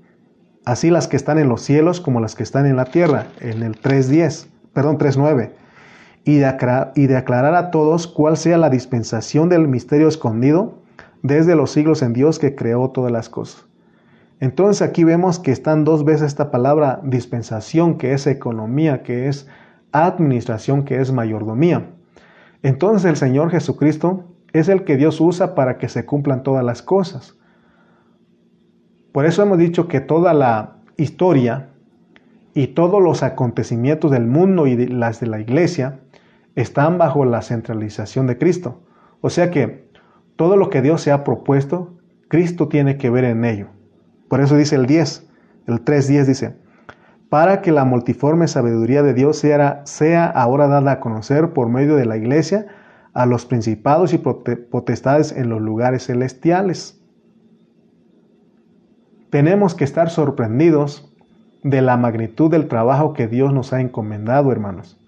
así 0.67 0.89
las 0.89 1.07
que 1.07 1.15
están 1.15 1.37
en 1.39 1.47
los 1.47 1.61
cielos 1.61 2.01
como 2.01 2.19
las 2.19 2.35
que 2.35 2.43
están 2.43 2.65
en 2.65 2.75
la 2.75 2.83
tierra, 2.83 3.27
en 3.39 3.63
el 3.63 3.81
3.10, 3.81 4.47
perdón, 4.73 4.97
3.9 4.97 5.51
y 6.25 6.39
de, 6.39 7.15
aclarar, 7.15 7.55
a 7.55 7.71
todos 7.71 8.05
cuál 8.05 8.35
sea 8.35 8.57
la 8.57 8.69
dispensación 8.69 9.47
del 9.47 9.69
misterio 9.69 10.09
escondido 10.09 10.73
desde 11.23 11.55
los 11.55 11.71
siglos 11.71 12.01
en 12.01 12.11
Dios 12.11 12.37
que 12.37 12.53
creó 12.53 12.89
todas 12.89 13.13
las 13.13 13.29
cosas. 13.29 13.65
Entonces 14.41 14.81
aquí 14.81 15.05
vemos 15.05 15.39
que 15.39 15.53
están 15.53 15.85
dos 15.85 16.03
veces 16.03 16.27
esta 16.27 16.51
palabra 16.51 16.99
dispensación, 17.01 17.97
que 17.97 18.11
es 18.11 18.27
economía, 18.27 19.03
que 19.03 19.29
es 19.29 19.47
administración, 19.93 20.83
que 20.83 20.99
es 20.99 21.13
mayordomía. 21.13 21.91
Entonces 22.61 23.09
el 23.09 23.15
Señor 23.15 23.51
Jesucristo 23.51 24.25
es 24.51 24.67
el 24.67 24.83
que 24.83 24.97
Dios 24.97 25.21
usa 25.21 25.55
para 25.55 25.77
que 25.77 25.87
se 25.87 26.05
cumplan 26.05 26.43
todas 26.43 26.65
las 26.65 26.81
cosas. 26.81 27.36
Por 29.11 29.25
eso 29.25 29.43
hemos 29.43 29.57
dicho 29.57 29.87
que 29.87 29.99
toda 29.99 30.33
la 30.33 30.77
historia 30.97 31.69
y 32.53 32.67
todos 32.67 33.01
los 33.01 33.23
acontecimientos 33.23 34.11
del 34.11 34.25
mundo 34.25 34.67
y 34.67 34.87
las 34.87 35.19
de 35.19 35.27
la 35.27 35.39
iglesia 35.39 35.99
están 36.55 36.97
bajo 36.97 37.23
la 37.23 37.41
centralización 37.41 38.27
de 38.27 38.37
Cristo. 38.37 38.81
O 39.21 39.29
sea 39.29 39.51
que 39.51 39.87
todo 40.35 40.57
lo 40.57 40.69
que 40.69 40.81
Dios 40.81 41.01
se 41.01 41.11
ha 41.11 41.23
propuesto, 41.23 41.93
Cristo 42.27 42.67
tiene 42.67 42.97
que 42.97 43.09
ver 43.09 43.25
en 43.25 43.45
ello. 43.45 43.67
Por 44.27 44.41
eso 44.41 44.55
dice 44.55 44.75
el 44.75 44.87
10, 44.87 45.27
el 45.67 45.85
3.10 45.85 46.25
dice, 46.25 46.55
para 47.29 47.61
que 47.61 47.71
la 47.71 47.85
multiforme 47.85 48.47
sabiduría 48.47 49.03
de 49.03 49.13
Dios 49.13 49.37
sea, 49.37 49.81
sea 49.85 50.25
ahora 50.25 50.67
dada 50.67 50.93
a 50.93 50.99
conocer 50.99 51.53
por 51.53 51.69
medio 51.69 51.95
de 51.95 52.05
la 52.05 52.17
iglesia 52.17 52.67
a 53.13 53.25
los 53.25 53.45
principados 53.45 54.13
y 54.13 54.17
potestades 54.17 55.31
en 55.31 55.49
los 55.49 55.61
lugares 55.61 56.05
celestiales. 56.05 56.96
Tenemos 59.37 59.75
que 59.75 59.83
estar 59.83 60.09
sorprendidos 60.09 61.13
de 61.61 61.83
la 61.83 61.95
magnitud 61.95 62.49
del 62.49 62.67
trabajo 62.67 63.13
que 63.13 63.27
Dios 63.27 63.53
nos 63.53 63.71
ha 63.71 63.81
encomendado, 63.81 64.51
hermanos. 64.51 64.99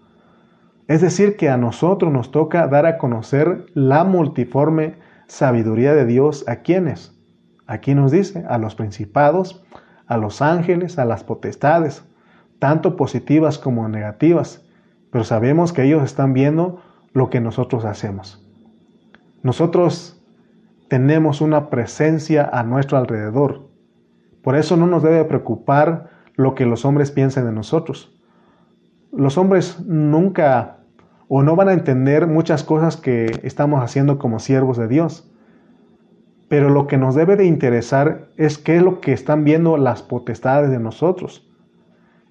Es 0.88 1.02
decir, 1.02 1.36
que 1.36 1.50
a 1.50 1.58
nosotros 1.58 2.14
nos 2.14 2.30
toca 2.30 2.68
dar 2.68 2.86
a 2.86 3.00
conocer 3.00 3.66
la 3.74 4.04
multiforme 4.04 4.98
sabiduría 5.26 5.96
de 5.96 6.06
Dios 6.06 6.48
a 6.48 6.58
quienes. 6.58 7.20
Aquí 7.66 7.96
nos 7.96 8.12
dice, 8.12 8.46
a 8.48 8.60
los 8.60 8.76
principados, 8.76 9.66
a 10.06 10.16
los 10.18 10.44
ángeles, 10.44 11.00
a 11.00 11.06
las 11.06 11.24
potestades, 11.24 12.04
tanto 12.60 12.96
positivas 12.96 13.58
como 13.58 13.90
negativas, 13.90 14.64
pero 15.12 15.24
sabemos 15.24 15.74
que 15.74 15.86
ellos 15.86 16.04
están 16.04 16.34
viendo 16.34 16.84
lo 17.14 17.32
que 17.32 17.42
nosotros 17.42 17.84
hacemos. 17.84 18.48
Nosotros 19.42 20.24
tenemos 20.88 21.42
una 21.42 21.72
presencia 21.72 22.48
a 22.54 22.62
nuestro 22.62 23.00
alrededor. 23.00 23.69
Por 24.42 24.56
eso 24.56 24.78
no 24.78 24.88
nos 24.88 25.04
debe 25.04 25.24
preocupar 25.26 26.10
lo 26.36 26.56
que 26.56 26.66
los 26.66 26.86
hombres 26.86 27.12
piensen 27.12 27.46
de 27.46 27.52
nosotros. 27.52 28.18
Los 29.12 29.38
hombres 29.38 29.80
nunca 29.86 30.78
o 31.28 31.44
no 31.44 31.56
van 31.56 31.70
a 31.70 31.74
entender 31.74 32.28
muchas 32.28 32.64
cosas 32.64 32.98
que 32.98 33.28
estamos 33.44 33.84
haciendo 33.84 34.18
como 34.18 34.40
siervos 34.40 34.78
de 34.78 34.88
Dios. 34.88 35.32
Pero 36.48 36.70
lo 36.70 36.88
que 36.88 36.98
nos 36.98 37.14
debe 37.14 37.36
de 37.36 37.46
interesar 37.46 38.30
es 38.38 38.58
qué 38.58 38.78
es 38.78 38.82
lo 38.82 39.00
que 39.00 39.14
están 39.14 39.44
viendo 39.44 39.78
las 39.78 40.02
potestades 40.02 40.72
de 40.72 40.80
nosotros. 40.80 41.48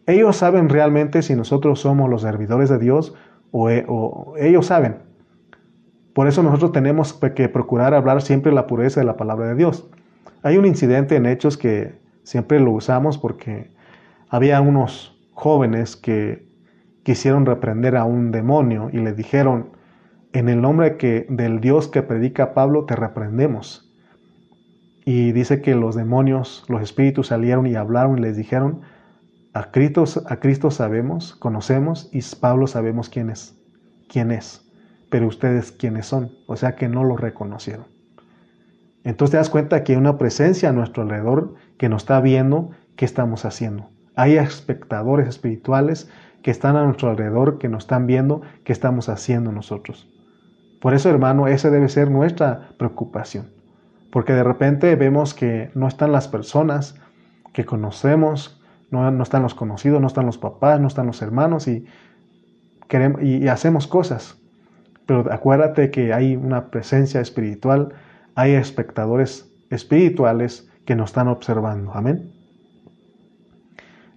Ellos 0.06 0.36
saben 0.36 0.68
realmente 0.68 1.22
si 1.22 1.36
nosotros 1.36 1.80
somos 1.80 2.10
los 2.10 2.22
servidores 2.22 2.68
de 2.70 2.78
Dios 2.78 3.14
o, 3.52 3.70
e, 3.70 3.84
o 3.86 4.34
ellos 4.38 4.66
saben. 4.66 4.96
Por 6.14 6.26
eso 6.26 6.42
nosotros 6.42 6.72
tenemos 6.72 7.12
que 7.12 7.48
procurar 7.48 7.94
hablar 7.94 8.22
siempre 8.22 8.50
la 8.50 8.66
pureza 8.66 8.98
de 8.98 9.06
la 9.06 9.16
palabra 9.16 9.46
de 9.46 9.54
Dios. 9.54 9.88
Hay 10.42 10.56
un 10.56 10.66
incidente 10.66 11.16
en 11.16 11.26
Hechos 11.26 11.56
que 11.56 11.98
siempre 12.22 12.60
lo 12.60 12.72
usamos 12.72 13.18
porque 13.18 13.70
había 14.28 14.60
unos 14.60 15.18
jóvenes 15.32 15.96
que 15.96 16.46
quisieron 17.02 17.46
reprender 17.46 17.96
a 17.96 18.04
un 18.04 18.30
demonio 18.30 18.90
y 18.92 18.98
le 18.98 19.12
dijeron, 19.14 19.70
en 20.32 20.48
el 20.48 20.60
nombre 20.60 20.96
que, 20.96 21.26
del 21.28 21.60
Dios 21.60 21.88
que 21.88 22.02
predica 22.02 22.54
Pablo, 22.54 22.84
te 22.84 22.94
reprendemos. 22.94 23.92
Y 25.04 25.32
dice 25.32 25.62
que 25.62 25.74
los 25.74 25.94
demonios, 25.94 26.64
los 26.68 26.82
espíritus 26.82 27.28
salieron 27.28 27.66
y 27.66 27.74
hablaron 27.74 28.18
y 28.18 28.20
les 28.20 28.36
dijeron, 28.36 28.82
a 29.54 29.70
Cristo, 29.70 30.04
a 30.26 30.36
Cristo 30.36 30.70
sabemos, 30.70 31.34
conocemos 31.34 32.10
y 32.12 32.20
Pablo 32.36 32.66
sabemos 32.66 33.08
quién 33.08 33.30
es, 33.30 33.58
quién 34.08 34.30
es, 34.30 34.70
pero 35.10 35.26
ustedes 35.26 35.72
quiénes 35.72 36.06
son, 36.06 36.30
o 36.46 36.56
sea 36.56 36.76
que 36.76 36.88
no 36.88 37.02
lo 37.02 37.16
reconocieron. 37.16 37.97
Entonces 39.08 39.30
te 39.30 39.36
das 39.38 39.48
cuenta 39.48 39.84
que 39.84 39.92
hay 39.92 39.98
una 39.98 40.18
presencia 40.18 40.68
a 40.68 40.72
nuestro 40.72 41.02
alrededor 41.02 41.54
que 41.78 41.88
nos 41.88 42.02
está 42.02 42.20
viendo 42.20 42.72
qué 42.94 43.06
estamos 43.06 43.46
haciendo. 43.46 43.88
Hay 44.16 44.36
espectadores 44.36 45.26
espirituales 45.26 46.10
que 46.42 46.50
están 46.50 46.76
a 46.76 46.84
nuestro 46.84 47.08
alrededor, 47.08 47.56
que 47.56 47.70
nos 47.70 47.84
están 47.84 48.06
viendo 48.06 48.42
qué 48.64 48.72
estamos 48.74 49.08
haciendo 49.08 49.50
nosotros. 49.50 50.10
Por 50.82 50.92
eso, 50.92 51.08
hermano, 51.08 51.48
esa 51.48 51.70
debe 51.70 51.88
ser 51.88 52.10
nuestra 52.10 52.68
preocupación. 52.78 53.50
Porque 54.12 54.34
de 54.34 54.44
repente 54.44 54.94
vemos 54.94 55.32
que 55.32 55.70
no 55.74 55.88
están 55.88 56.12
las 56.12 56.28
personas 56.28 57.00
que 57.54 57.64
conocemos, 57.64 58.60
no, 58.90 59.10
no 59.10 59.22
están 59.22 59.42
los 59.42 59.54
conocidos, 59.54 60.02
no 60.02 60.06
están 60.06 60.26
los 60.26 60.36
papás, 60.36 60.80
no 60.80 60.86
están 60.86 61.06
los 61.06 61.22
hermanos 61.22 61.66
y, 61.66 61.86
queremos, 62.88 63.22
y 63.22 63.48
hacemos 63.48 63.86
cosas. 63.86 64.38
Pero 65.06 65.32
acuérdate 65.32 65.90
que 65.90 66.12
hay 66.12 66.36
una 66.36 66.70
presencia 66.70 67.22
espiritual, 67.22 67.94
hay 68.38 68.52
espectadores 68.52 69.50
espirituales 69.68 70.70
que 70.84 70.94
nos 70.94 71.10
están 71.10 71.26
observando. 71.26 71.92
Amén. 71.92 72.30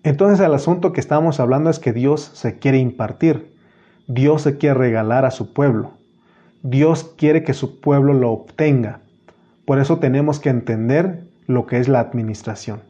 Entonces 0.04 0.40
el 0.46 0.54
asunto 0.54 0.94
que 0.94 1.00
estamos 1.00 1.40
hablando 1.40 1.72
es 1.72 1.80
que 1.80 1.92
Dios 1.92 2.30
se 2.36 2.60
quiere 2.60 2.78
impartir, 2.78 3.52
Dios 4.08 4.44
se 4.44 4.60
quiere 4.60 4.76
regalar 4.76 5.26
a 5.26 5.32
su 5.32 5.54
pueblo, 5.54 5.94
Dios 6.62 7.16
quiere 7.18 7.44
que 7.44 7.56
su 7.56 7.82
pueblo 7.82 8.14
lo 8.14 8.32
obtenga. 8.32 9.00
Por 9.66 9.80
eso 9.80 9.98
tenemos 9.98 10.40
que 10.40 10.50
entender 10.50 11.24
lo 11.48 11.66
que 11.66 11.80
es 11.80 11.88
la 11.88 12.00
administración. 12.00 12.82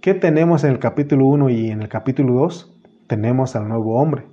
¿Qué 0.00 0.14
tenemos 0.14 0.64
en 0.64 0.70
el 0.70 0.78
capítulo 0.78 1.26
1 1.26 1.50
y 1.50 1.70
en 1.70 1.82
el 1.82 1.90
capítulo 1.90 2.32
2? 2.40 2.74
Tenemos 3.06 3.54
al 3.54 3.68
nuevo 3.68 4.00
hombre. 4.00 4.24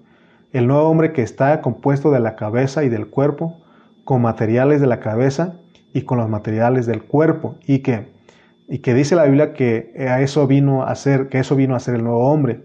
El 0.54 0.66
nuevo 0.66 0.88
hombre 0.88 1.12
que 1.12 1.24
está 1.24 1.60
compuesto 1.60 2.10
de 2.10 2.22
la 2.22 2.38
cabeza 2.38 2.86
y 2.86 2.90
del 2.90 3.08
cuerpo, 3.08 3.58
con 4.06 4.22
materiales 4.22 4.80
de 4.80 4.88
la 4.88 5.02
cabeza 5.02 5.60
y 5.94 6.02
con 6.02 6.18
los 6.18 6.30
materiales 6.30 6.86
del 6.86 7.04
cuerpo, 7.04 7.56
y 7.66 7.80
que 7.80 8.14
y 8.68 8.80
que 8.80 8.94
dice 8.94 9.16
la 9.16 9.26
Biblia 9.26 9.54
que 9.54 9.94
a 10.10 10.22
eso 10.22 10.48
vino 10.48 10.84
a 10.84 10.96
ser, 10.96 11.28
que 11.30 11.40
eso 11.40 11.56
vino 11.56 11.76
a 11.76 11.80
ser 11.80 11.96
el 11.96 12.04
nuevo 12.04 12.28
hombre. 12.32 12.64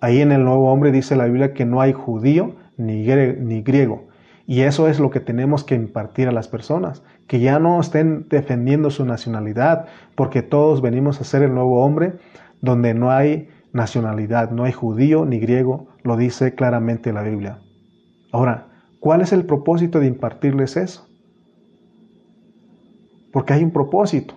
Ahí 0.00 0.20
en 0.20 0.32
el 0.32 0.44
nuevo 0.44 0.70
hombre 0.72 0.92
dice 0.92 1.16
la 1.16 1.26
Biblia 1.26 1.54
que 1.54 1.64
no 1.64 1.80
hay 1.80 1.92
judío 1.92 2.56
ni, 2.76 3.02
ni 3.06 3.62
griego. 3.62 4.08
Y 4.46 4.60
eso 4.62 4.88
es 4.88 4.98
lo 4.98 5.10
que 5.10 5.20
tenemos 5.20 5.64
que 5.64 5.74
impartir 5.74 6.28
a 6.28 6.32
las 6.32 6.48
personas, 6.48 7.02
que 7.26 7.40
ya 7.40 7.58
no 7.58 7.80
estén 7.80 8.28
defendiendo 8.28 8.90
su 8.90 9.04
nacionalidad, 9.04 9.86
porque 10.14 10.42
todos 10.42 10.80
venimos 10.80 11.20
a 11.20 11.24
ser 11.24 11.42
el 11.42 11.54
nuevo 11.54 11.84
hombre 11.84 12.14
donde 12.60 12.94
no 12.94 13.10
hay 13.10 13.48
nacionalidad, 13.72 14.50
no 14.50 14.64
hay 14.64 14.72
judío 14.72 15.26
ni 15.26 15.38
griego, 15.38 15.88
lo 16.02 16.16
dice 16.16 16.54
claramente 16.54 17.12
la 17.12 17.22
Biblia. 17.22 17.58
Ahora, 18.32 18.68
¿cuál 19.00 19.20
es 19.20 19.32
el 19.32 19.44
propósito 19.44 20.00
de 20.00 20.06
impartirles 20.06 20.76
eso? 20.76 21.06
Porque 23.32 23.52
hay 23.52 23.64
un 23.64 23.70
propósito 23.70 24.34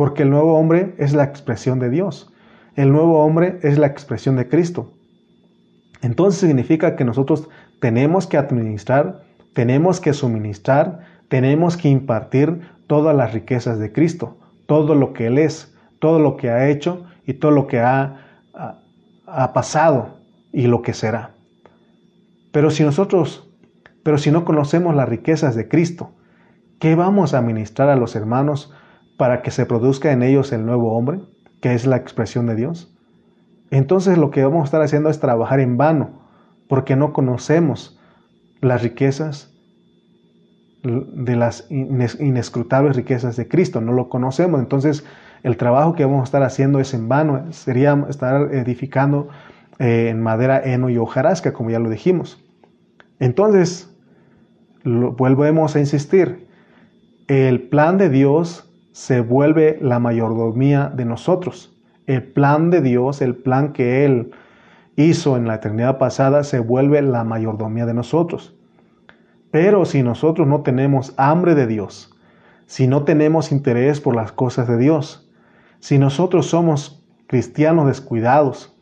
porque 0.00 0.22
el 0.22 0.30
nuevo 0.30 0.54
hombre 0.54 0.94
es 0.96 1.12
la 1.12 1.24
expresión 1.24 1.78
de 1.78 1.90
Dios. 1.90 2.32
El 2.74 2.90
nuevo 2.90 3.22
hombre 3.22 3.58
es 3.62 3.76
la 3.76 3.86
expresión 3.86 4.34
de 4.36 4.48
Cristo. 4.48 4.94
Entonces 6.00 6.40
significa 6.40 6.96
que 6.96 7.04
nosotros 7.04 7.50
tenemos 7.80 8.26
que 8.26 8.38
administrar, 8.38 9.24
tenemos 9.52 10.00
que 10.00 10.14
suministrar, 10.14 11.00
tenemos 11.28 11.76
que 11.76 11.90
impartir 11.90 12.62
todas 12.86 13.14
las 13.14 13.34
riquezas 13.34 13.78
de 13.78 13.92
Cristo, 13.92 14.38
todo 14.64 14.94
lo 14.94 15.12
que 15.12 15.26
Él 15.26 15.36
es, 15.36 15.76
todo 15.98 16.18
lo 16.18 16.38
que 16.38 16.48
ha 16.48 16.70
hecho 16.70 17.04
y 17.26 17.34
todo 17.34 17.50
lo 17.50 17.66
que 17.66 17.80
ha, 17.80 18.24
ha, 19.26 19.52
pasado 19.52 20.16
y 20.50 20.66
lo 20.66 20.80
que 20.80 20.94
será. 20.94 21.32
Pero 22.52 22.70
si 22.70 22.84
nosotros, 22.84 23.50
pero 24.02 24.16
si 24.16 24.30
no 24.30 24.46
conocemos 24.46 24.94
las 24.94 25.10
riquezas 25.10 25.54
de 25.54 25.68
Cristo, 25.68 26.12
¿qué 26.80 26.96
vamos 26.96 27.34
a 27.34 27.42
ministrar 27.42 27.88
a 27.88 27.96
los 27.96 28.16
hermanos 28.16 28.72
para 29.16 29.42
que 29.42 29.50
se 29.50 29.66
produzca 29.66 30.10
en 30.10 30.22
ellos 30.22 30.52
el 30.52 30.66
nuevo 30.66 30.96
hombre, 30.96 31.20
que 31.60 31.74
es 31.74 31.86
la 31.86 31.96
expresión 31.96 32.46
de 32.46 32.56
Dios, 32.56 32.96
entonces 33.70 34.18
lo 34.18 34.30
que 34.30 34.42
vamos 34.42 34.62
a 34.62 34.64
estar 34.64 34.82
haciendo 34.82 35.10
es 35.10 35.20
trabajar 35.20 35.60
en 35.60 35.76
vano, 35.76 36.22
porque 36.68 36.96
no 36.96 37.12
conocemos 37.12 38.00
las 38.60 38.82
riquezas 38.82 39.54
de 40.82 41.36
las 41.36 41.70
inescrutables 41.70 42.96
riquezas 42.96 43.36
de 43.36 43.46
Cristo, 43.46 43.82
no 43.82 43.92
lo 43.92 44.08
conocemos, 44.08 44.58
entonces 44.60 45.04
el 45.42 45.56
trabajo 45.56 45.94
que 45.94 46.04
vamos 46.04 46.22
a 46.22 46.24
estar 46.24 46.42
haciendo 46.42 46.80
es 46.80 46.94
en 46.94 47.08
vano, 47.08 47.52
sería 47.52 48.06
estar 48.08 48.54
edificando 48.54 49.28
eh, 49.78 50.08
en 50.08 50.22
madera, 50.22 50.60
heno 50.64 50.88
y 50.90 50.96
hojarasca, 50.96 51.52
como 51.52 51.70
ya 51.70 51.78
lo 51.78 51.90
dijimos. 51.90 52.42
Entonces, 53.18 53.94
volvemos 54.84 55.76
a 55.76 55.80
insistir, 55.80 56.48
el 57.30 57.62
plan 57.68 57.96
de 57.96 58.08
Dios 58.08 58.68
se 58.90 59.20
vuelve 59.20 59.78
la 59.80 60.00
mayordomía 60.00 60.88
de 60.92 61.04
nosotros. 61.04 61.72
El 62.08 62.24
plan 62.24 62.70
de 62.70 62.80
Dios, 62.80 63.22
el 63.22 63.36
plan 63.36 63.72
que 63.72 64.04
Él 64.04 64.32
hizo 64.96 65.36
en 65.36 65.46
la 65.46 65.54
eternidad 65.54 65.96
pasada, 65.98 66.42
se 66.42 66.58
vuelve 66.58 67.00
la 67.02 67.22
mayordomía 67.22 67.86
de 67.86 67.94
nosotros. 67.94 68.56
Pero 69.52 69.84
si 69.84 70.02
nosotros 70.02 70.48
no 70.48 70.62
tenemos 70.62 71.14
hambre 71.18 71.54
de 71.54 71.68
Dios, 71.68 72.12
si 72.66 72.88
no 72.88 73.04
tenemos 73.04 73.52
interés 73.52 74.00
por 74.00 74.16
las 74.16 74.32
cosas 74.32 74.66
de 74.66 74.76
Dios, 74.76 75.30
si 75.78 76.00
nosotros 76.00 76.46
somos 76.46 77.00
cristianos 77.28 77.86
descuidados 77.86 78.76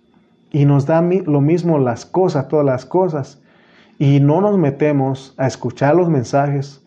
y 0.51 0.65
nos 0.65 0.87
dan 0.87 1.11
lo 1.27 1.43
mismo 1.43 1.79
las 1.79 2.07
cosas, 2.07 2.49
todas 2.49 2.65
las 2.65 2.87
cosas, 2.87 3.43
y 3.99 4.21
no 4.21 4.41
nos 4.41 4.57
metemos 4.57 5.35
a 5.37 5.47
escuchar 5.47 5.97
los 5.97 6.09
mensajes, 6.09 6.83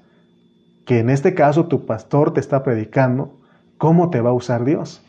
que 0.92 1.00
en 1.00 1.10
este 1.10 1.34
caso 1.34 1.68
tu 1.68 1.86
pastor 1.86 2.34
te 2.34 2.42
está 2.42 2.64
predicando, 2.64 3.39
¿cómo 3.78 4.10
te 4.10 4.20
va 4.20 4.32
a 4.32 4.34
usar 4.34 4.66
Dios? 4.66 5.02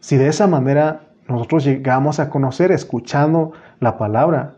Si 0.00 0.16
de 0.16 0.28
esa 0.28 0.46
manera 0.46 1.10
nosotros 1.28 1.64
llegamos 1.64 2.18
a 2.18 2.30
conocer 2.30 2.72
escuchando 2.72 3.52
la 3.78 3.98
palabra, 3.98 4.54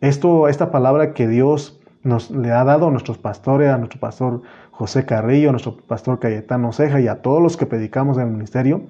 esto, 0.00 0.48
esta 0.48 0.70
palabra 0.70 1.12
que 1.12 1.28
Dios 1.28 1.78
nos 2.04 2.30
le 2.30 2.52
ha 2.52 2.64
dado 2.64 2.88
a 2.88 2.90
nuestros 2.90 3.18
pastores, 3.18 3.68
a 3.68 3.76
nuestro 3.76 4.00
pastor 4.00 4.40
José 4.70 5.04
Carrillo, 5.04 5.50
a 5.50 5.52
nuestro 5.52 5.76
pastor 5.76 6.18
Cayetano 6.18 6.72
Ceja 6.72 7.02
y 7.02 7.06
a 7.06 7.20
todos 7.20 7.42
los 7.42 7.58
que 7.58 7.66
predicamos 7.66 8.16
en 8.16 8.28
el 8.28 8.32
ministerio, 8.32 8.84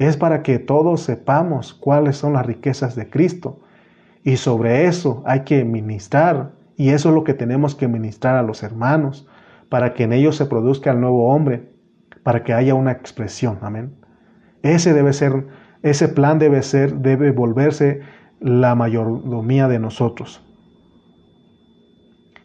es 0.00 0.16
para 0.16 0.42
que 0.42 0.58
todos 0.58 1.02
sepamos 1.02 1.72
cuáles 1.72 2.16
son 2.16 2.32
las 2.32 2.44
riquezas 2.44 2.96
de 2.96 3.08
Cristo. 3.08 3.60
Y 4.24 4.38
sobre 4.38 4.86
eso 4.86 5.22
hay 5.24 5.42
que 5.42 5.64
ministrar, 5.64 6.50
y 6.76 6.88
eso 6.88 7.10
es 7.10 7.14
lo 7.14 7.22
que 7.22 7.34
tenemos 7.34 7.76
que 7.76 7.86
ministrar 7.86 8.34
a 8.34 8.42
los 8.42 8.64
hermanos, 8.64 9.28
para 9.68 9.94
que 9.94 10.04
en 10.04 10.12
ellos 10.12 10.36
se 10.36 10.46
produzca 10.46 10.92
el 10.92 11.00
nuevo 11.00 11.32
hombre, 11.32 11.70
para 12.22 12.42
que 12.44 12.52
haya 12.52 12.74
una 12.74 12.92
expresión. 12.92 13.58
Amén. 13.62 13.94
Ese 14.62 14.92
debe 14.92 15.12
ser, 15.12 15.46
ese 15.82 16.08
plan 16.08 16.38
debe 16.38 16.62
ser, 16.62 16.96
debe 16.96 17.30
volverse 17.30 18.00
la 18.40 18.74
mayordomía 18.74 19.68
de 19.68 19.78
nosotros. 19.78 20.42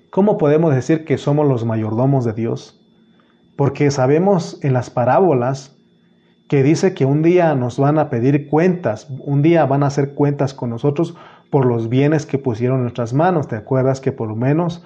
¿Cómo 0.09 0.37
podemos 0.37 0.73
decir 0.75 1.05
que 1.05 1.17
somos 1.17 1.47
los 1.47 1.65
mayordomos 1.65 2.23
de 2.23 2.33
Dios? 2.33 2.79
Porque 3.57 3.89
sabemos 3.89 4.59
en 4.63 4.73
las 4.73 4.89
parábolas 4.89 5.75
que 6.47 6.61
dice 6.61 6.93
que 6.93 7.05
un 7.05 7.23
día 7.23 7.55
nos 7.55 7.79
van 7.79 7.97
a 7.97 8.09
pedir 8.09 8.47
cuentas, 8.47 9.07
un 9.25 9.41
día 9.41 9.65
van 9.65 9.81
a 9.81 9.87
hacer 9.87 10.13
cuentas 10.13 10.53
con 10.53 10.69
nosotros 10.69 11.15
por 11.49 11.65
los 11.65 11.89
bienes 11.89 12.25
que 12.25 12.37
pusieron 12.37 12.77
en 12.77 12.83
nuestras 12.83 13.13
manos. 13.13 13.47
¿Te 13.47 13.55
acuerdas 13.55 14.01
que 14.01 14.11
por 14.11 14.27
lo 14.27 14.35
menos 14.35 14.83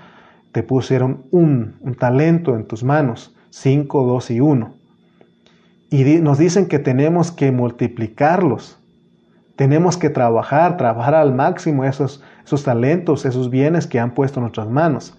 te 0.51 0.63
pusieron 0.63 1.25
un, 1.31 1.79
talento 1.99 2.55
en 2.55 2.65
tus 2.65 2.83
manos? 2.83 3.35
5, 3.49 4.05
2 4.05 4.31
y 4.31 4.39
1. 4.39 4.73
Y 5.89 6.03
nos 6.21 6.37
dicen 6.37 6.67
que 6.67 6.79
tenemos 6.79 7.31
que 7.31 7.51
multiplicarlos. 7.51 8.79
Tenemos 9.55 9.97
que 9.97 10.09
trabajar, 10.09 10.77
trabajar 10.77 11.15
al 11.15 11.33
máximo 11.33 11.83
esos, 11.83 12.23
esos 12.45 12.63
talentos, 12.63 13.25
esos 13.25 13.49
bienes 13.49 13.87
que 13.87 13.99
han 13.99 14.13
puesto 14.13 14.39
en 14.39 14.43
nuestras 14.43 14.69
manos. 14.69 15.17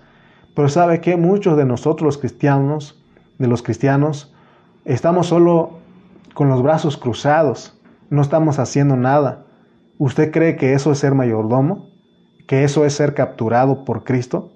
Pero 0.55 0.69
sabe 0.69 1.01
que 1.01 1.17
muchos 1.17 1.57
de 1.57 1.65
nosotros 1.65 2.05
los 2.05 2.19
cristianos, 2.19 3.03
de 3.39 3.49
los 3.49 3.63
cristianos, 3.63 4.35
estamos 4.85 5.29
solo 5.29 5.79
con 6.35 6.49
los 6.49 6.63
brazos 6.63 6.97
cruzados, 6.97 7.81
no 8.11 8.23
estamos 8.23 8.59
haciendo 8.59 8.97
nada. 8.97 9.47
¿Usted 9.99 10.31
cree 10.31 10.57
que 10.57 10.75
eso 10.75 10.93
es 10.93 10.99
ser 10.99 11.15
mayordomo? 11.15 11.91
¿Que 12.47 12.65
eso 12.65 12.85
es 12.85 12.95
ser 12.95 13.15
capturado 13.15 13.85
por 13.85 14.05
Cristo? 14.05 14.53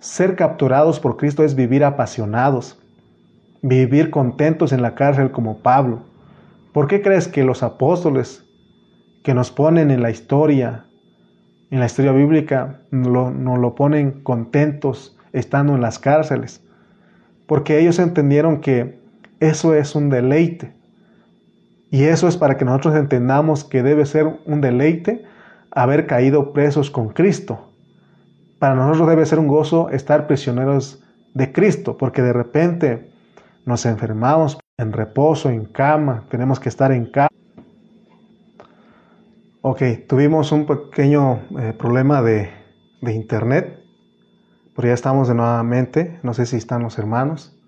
Ser 0.00 0.34
capturados 0.34 0.98
por 0.98 1.18
Cristo 1.18 1.44
es 1.44 1.54
vivir 1.54 1.84
apasionados, 1.84 2.80
vivir 3.60 4.08
contentos 4.08 4.72
en 4.72 4.80
la 4.80 4.94
cárcel 4.94 5.30
como 5.30 5.58
Pablo. 5.58 6.00
¿Por 6.72 6.86
qué 6.86 7.02
crees 7.02 7.28
que 7.28 7.44
los 7.44 7.62
apóstoles 7.62 8.46
que 9.22 9.34
nos 9.34 9.50
ponen 9.50 9.90
en 9.90 10.00
la 10.00 10.10
historia, 10.10 10.86
en 11.70 11.80
la 11.80 11.84
historia 11.84 12.12
bíblica, 12.12 12.80
nos 12.90 13.08
lo, 13.08 13.56
lo 13.58 13.74
ponen 13.74 14.22
contentos 14.22 15.18
estando 15.34 15.74
en 15.74 15.82
las 15.82 15.98
cárceles? 15.98 16.64
Porque 17.46 17.78
ellos 17.78 17.98
entendieron 17.98 18.62
que 18.62 18.98
eso 19.38 19.74
es 19.74 19.94
un 19.94 20.08
deleite. 20.08 20.72
Y 21.90 22.04
eso 22.04 22.26
es 22.26 22.38
para 22.38 22.56
que 22.56 22.64
nosotros 22.64 22.96
entendamos 22.96 23.64
que 23.64 23.82
debe 23.82 24.06
ser 24.06 24.40
un 24.46 24.62
deleite 24.62 25.26
haber 25.70 26.06
caído 26.06 26.54
presos 26.54 26.90
con 26.90 27.10
Cristo. 27.10 27.69
Para 28.60 28.74
nosotros 28.74 29.08
debe 29.08 29.24
ser 29.24 29.38
un 29.38 29.48
gozo 29.48 29.88
estar 29.88 30.26
prisioneros 30.26 31.02
de 31.32 31.50
Cristo, 31.50 31.96
porque 31.96 32.20
de 32.20 32.34
repente 32.34 33.10
nos 33.64 33.86
enfermamos 33.86 34.58
en 34.76 34.92
reposo, 34.92 35.48
en 35.48 35.64
cama, 35.64 36.26
tenemos 36.28 36.60
que 36.60 36.68
estar 36.68 36.92
en 36.92 37.06
cama. 37.06 37.30
Ok, 39.62 39.82
tuvimos 40.06 40.52
un 40.52 40.66
pequeño 40.66 41.40
eh, 41.58 41.72
problema 41.72 42.20
de, 42.20 42.50
de 43.00 43.14
internet, 43.14 43.78
pero 44.76 44.88
ya 44.88 44.94
estamos 44.94 45.28
de 45.28 45.34
nuevamente. 45.34 46.20
No 46.22 46.34
sé 46.34 46.44
si 46.44 46.56
están 46.56 46.82
los 46.82 46.98
hermanos. 46.98 47.58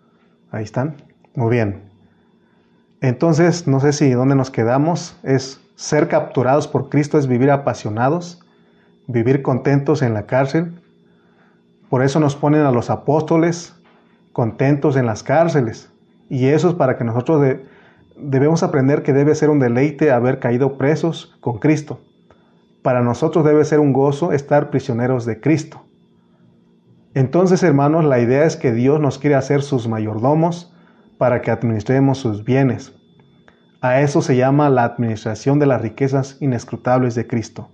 Ahí 0.51 0.65
están. 0.65 0.97
Muy 1.35 1.51
bien. 1.51 1.91
Entonces, 3.01 3.67
no 3.67 3.81
sé 3.81 3.95
si 3.95 4.11
dónde 4.11 4.35
nos 4.35 4.51
quedamos. 4.51 5.19
Es 5.23 5.59
ser 5.75 6.09
capturados 6.09 6.69
por 6.69 6.91
Cristo, 6.91 7.17
es 7.17 7.27
vivir 7.27 7.51
apasionados, 7.51 8.45
vivir 9.07 9.41
contentos 9.41 10.03
en 10.03 10.13
la 10.13 10.27
cárcel. 10.27 10.82
Por 11.93 12.03
eso 12.03 12.21
nos 12.21 12.37
ponen 12.37 12.63
a 12.63 12.73
los 12.73 12.89
apóstoles 12.89 13.79
contentos 14.33 14.97
en 14.97 15.05
las 15.05 15.23
cárceles. 15.23 15.93
Y 16.31 16.47
eso 16.47 16.71
es 16.71 16.75
para 16.75 16.97
que 16.97 17.05
nosotros 17.05 17.59
debemos 18.17 18.63
aprender 18.63 19.03
que 19.03 19.13
debe 19.13 19.35
ser 19.35 19.51
un 19.51 19.59
deleite 19.59 20.11
haber 20.11 20.39
caído 20.39 20.79
presos 20.79 21.37
con 21.43 21.59
Cristo. 21.59 22.01
Para 22.81 23.03
nosotros 23.03 23.45
debe 23.45 23.63
ser 23.67 23.79
un 23.79 23.93
gozo 23.93 24.33
estar 24.33 24.71
prisioneros 24.71 25.27
de 25.27 25.39
Cristo. 25.39 25.83
Entonces, 27.13 27.63
hermanos, 27.63 28.07
la 28.07 28.21
idea 28.21 28.47
es 28.47 28.57
que 28.57 28.73
Dios 28.73 28.99
nos 28.99 29.19
quiere 29.19 29.37
hacer 29.37 29.61
sus 29.61 29.87
mayordomos 29.87 30.75
para 31.19 31.43
que 31.43 31.51
administremos 31.51 32.17
sus 32.17 32.43
bienes. 32.43 32.95
A 33.83 34.01
eso 34.01 34.23
se 34.23 34.35
llama 34.35 34.71
la 34.71 34.85
administración 34.85 35.59
de 35.59 35.67
las 35.67 35.83
riquezas 35.83 36.39
inescrutables 36.41 37.15
de 37.15 37.27
Cristo. 37.27 37.69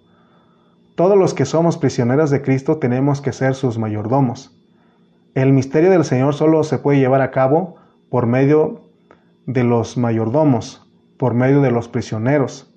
Todos 0.99 1.17
los 1.17 1.33
que 1.33 1.45
somos 1.45 1.79
prisioneros 1.79 2.29
de 2.29 2.43
Cristo 2.43 2.79
tenemos 2.79 3.21
que 3.21 3.33
ser 3.33 3.55
sus 3.55 3.79
mayordomos. 3.79 4.61
El 5.37 5.53
misterio 5.53 5.93
del 5.93 6.05
Señor 6.05 6.35
solo 6.35 6.65
se 6.65 6.79
puede 6.79 6.99
llevar 6.99 7.21
a 7.21 7.31
cabo 7.31 7.77
por 8.11 8.27
medio 8.27 8.91
de 9.47 9.63
los 9.63 9.97
mayordomos, 9.97 10.91
por 11.17 11.35
medio 11.35 11.61
de 11.61 11.71
los 11.71 11.87
prisioneros. 11.87 12.75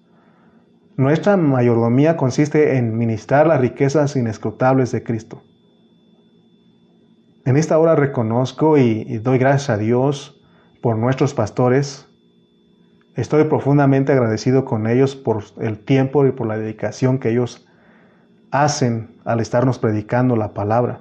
Nuestra 0.98 1.36
mayordomía 1.36 2.16
consiste 2.16 2.78
en 2.78 2.96
ministrar 2.96 3.48
las 3.48 3.60
riquezas 3.60 4.16
inescrutables 4.16 4.92
de 4.92 5.02
Cristo. 5.02 5.42
En 7.44 7.58
esta 7.58 7.80
hora 7.80 7.96
reconozco 7.96 8.78
y, 8.78 9.18
doy 9.18 9.40
gracias 9.40 9.72
a 9.72 9.78
Dios 9.80 10.40
por 10.84 10.96
nuestros 10.96 11.34
pastores. 11.34 12.08
Estoy 13.16 13.46
profundamente 13.46 14.12
agradecido 14.12 14.64
con 14.64 14.86
ellos 14.86 15.16
por 15.16 15.44
el 15.60 15.80
tiempo 15.80 16.28
y 16.28 16.32
por 16.32 16.46
la 16.46 16.60
dedicación 16.60 17.18
que 17.18 17.32
ellos 17.32 17.66
hacen 18.52 19.16
al 19.26 19.40
estarnos 19.40 19.80
predicando 19.80 20.36
la 20.36 20.54
palabra. 20.54 21.00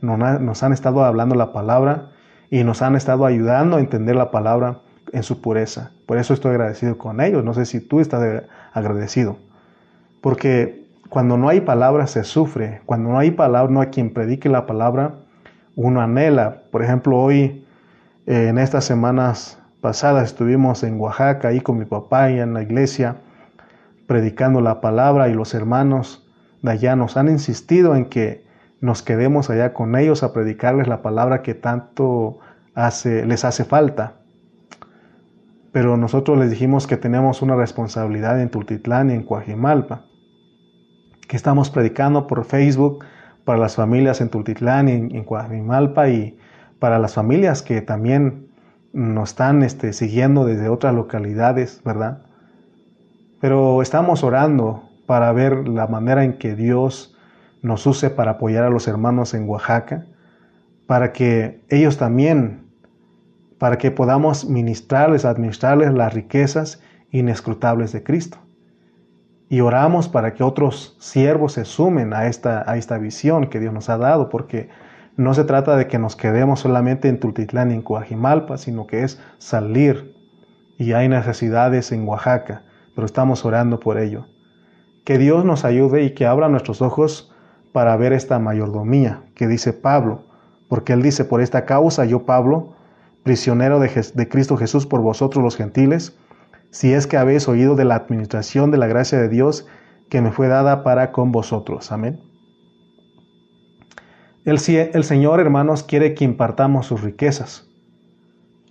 Nos 0.00 0.62
han 0.62 0.72
estado 0.72 1.04
hablando 1.04 1.34
la 1.34 1.52
palabra 1.52 2.10
y 2.50 2.62
nos 2.64 2.82
han 2.82 2.96
estado 2.96 3.26
ayudando 3.26 3.76
a 3.76 3.80
entender 3.80 4.14
la 4.16 4.30
palabra 4.30 4.80
en 5.12 5.22
su 5.22 5.40
pureza. 5.40 5.90
Por 6.06 6.18
eso 6.18 6.32
estoy 6.32 6.52
agradecido 6.52 6.96
con 6.96 7.20
ellos. 7.20 7.44
No 7.44 7.54
sé 7.54 7.66
si 7.66 7.80
tú 7.80 8.00
estás 8.00 8.44
agradecido. 8.72 9.36
Porque 10.20 10.86
cuando 11.08 11.36
no 11.36 11.48
hay 11.48 11.60
palabra 11.60 12.06
se 12.06 12.24
sufre. 12.24 12.80
Cuando 12.86 13.10
no 13.10 13.18
hay 13.18 13.32
palabra, 13.32 13.72
no 13.72 13.80
hay 13.80 13.88
quien 13.88 14.12
predique 14.12 14.48
la 14.48 14.66
palabra, 14.66 15.14
uno 15.74 16.00
anhela. 16.00 16.62
Por 16.70 16.82
ejemplo, 16.82 17.18
hoy, 17.18 17.64
eh, 18.26 18.48
en 18.48 18.58
estas 18.58 18.84
semanas 18.84 19.58
pasadas, 19.80 20.24
estuvimos 20.24 20.82
en 20.82 21.00
Oaxaca, 21.00 21.48
ahí 21.48 21.60
con 21.60 21.78
mi 21.78 21.84
papá 21.84 22.30
y 22.30 22.38
en 22.38 22.54
la 22.54 22.62
iglesia, 22.62 23.16
predicando 24.06 24.60
la 24.60 24.80
palabra 24.80 25.28
y 25.28 25.34
los 25.34 25.54
hermanos 25.54 26.25
de 26.62 26.70
allá 26.70 26.96
nos 26.96 27.16
han 27.16 27.28
insistido 27.28 27.94
en 27.94 28.06
que 28.06 28.44
nos 28.80 29.02
quedemos 29.02 29.50
allá 29.50 29.72
con 29.72 29.96
ellos 29.96 30.22
a 30.22 30.32
predicarles 30.32 30.88
la 30.88 31.02
palabra 31.02 31.42
que 31.42 31.54
tanto 31.54 32.38
les 33.04 33.44
hace 33.44 33.64
falta. 33.64 34.14
Pero 35.72 35.96
nosotros 35.96 36.38
les 36.38 36.50
dijimos 36.50 36.86
que 36.86 36.96
tenemos 36.96 37.42
una 37.42 37.56
responsabilidad 37.56 38.40
en 38.40 38.50
Tultitlán 38.50 39.10
y 39.10 39.14
en 39.14 39.22
Coajimalpa, 39.22 40.04
que 41.28 41.36
estamos 41.36 41.70
predicando 41.70 42.26
por 42.26 42.44
Facebook 42.44 43.04
para 43.44 43.58
las 43.58 43.76
familias 43.76 44.20
en 44.20 44.28
Tultitlán 44.28 44.88
y 44.88 44.92
en, 44.92 45.24
Coajimalpa 45.24 46.08
y 46.08 46.38
para 46.78 46.98
las 46.98 47.14
familias 47.14 47.62
que 47.62 47.80
también 47.80 48.48
nos 48.92 49.30
están 49.30 49.62
este, 49.62 49.92
siguiendo 49.92 50.44
desde 50.44 50.68
otras 50.68 50.94
localidades, 50.94 51.82
¿verdad? 51.84 52.22
Pero 53.40 53.82
estamos 53.82 54.24
orando 54.24 54.85
para 55.06 55.32
ver 55.32 55.68
la 55.68 55.86
manera 55.86 56.24
en 56.24 56.38
que 56.38 56.54
Dios 56.54 57.16
nos 57.62 57.86
use 57.86 58.10
para 58.10 58.32
apoyar 58.32 58.64
a 58.64 58.70
los 58.70 58.86
hermanos 58.88 59.34
en 59.34 59.48
Oaxaca, 59.48 60.06
para 60.86 61.12
que 61.12 61.60
ellos 61.68 61.96
también, 61.96 62.66
para 63.58 63.78
que 63.78 63.90
podamos 63.90 64.44
ministrarles, 64.44 65.24
administrarles 65.24 65.92
las 65.92 66.14
riquezas 66.14 66.80
inescrutables 67.10 67.92
de 67.92 68.02
Cristo. 68.02 68.38
Y 69.48 69.60
oramos 69.60 70.08
para 70.08 70.34
que 70.34 70.42
otros 70.42 70.96
siervos 71.00 71.52
se 71.52 71.64
sumen 71.64 72.12
a 72.12 72.26
esta, 72.26 72.68
a 72.70 72.76
esta 72.76 72.98
visión 72.98 73.48
que 73.48 73.60
Dios 73.60 73.72
nos 73.72 73.88
ha 73.88 73.96
dado, 73.96 74.28
porque 74.28 74.68
no 75.16 75.34
se 75.34 75.44
trata 75.44 75.76
de 75.76 75.86
que 75.86 75.98
nos 75.98 76.14
quedemos 76.14 76.60
solamente 76.60 77.08
en 77.08 77.18
Tultitlán 77.18 77.70
y 77.70 77.74
en 77.74 77.82
Coajimalpa, 77.82 78.58
sino 78.58 78.86
que 78.86 79.02
es 79.02 79.20
salir. 79.38 80.14
Y 80.78 80.92
hay 80.92 81.08
necesidades 81.08 81.90
en 81.92 82.06
Oaxaca, 82.06 82.64
pero 82.94 83.06
estamos 83.06 83.44
orando 83.44 83.80
por 83.80 83.98
ello. 83.98 84.26
Que 85.06 85.18
Dios 85.18 85.44
nos 85.44 85.64
ayude 85.64 86.02
y 86.02 86.14
que 86.14 86.26
abra 86.26 86.48
nuestros 86.48 86.82
ojos 86.82 87.32
para 87.72 87.96
ver 87.96 88.12
esta 88.12 88.40
mayordomía 88.40 89.22
que 89.36 89.46
dice 89.46 89.72
Pablo, 89.72 90.24
porque 90.68 90.94
él 90.94 91.02
dice, 91.02 91.24
por 91.24 91.40
esta 91.40 91.64
causa 91.64 92.04
yo 92.04 92.26
Pablo, 92.26 92.74
prisionero 93.22 93.78
de, 93.78 94.28
Cristo 94.28 94.56
Jesús 94.56 94.84
por 94.84 95.02
vosotros 95.02 95.44
los 95.44 95.56
gentiles, 95.56 96.18
si 96.70 96.92
es 96.92 97.06
que 97.06 97.16
habéis 97.16 97.46
oído 97.46 97.76
de 97.76 97.84
la 97.84 97.94
administración 97.94 98.72
de 98.72 98.78
la 98.78 98.88
gracia 98.88 99.16
de 99.16 99.28
Dios 99.28 99.68
que 100.10 100.20
me 100.20 100.32
fue 100.32 100.48
dada 100.48 100.82
para 100.82 101.12
con 101.12 101.30
vosotros. 101.30 101.92
Amén. 101.92 102.18
El 104.44 104.58
Señor, 104.58 105.38
hermanos, 105.38 105.84
quiere 105.84 106.14
que 106.14 106.24
impartamos 106.24 106.86
sus 106.86 107.02
riquezas. 107.02 107.68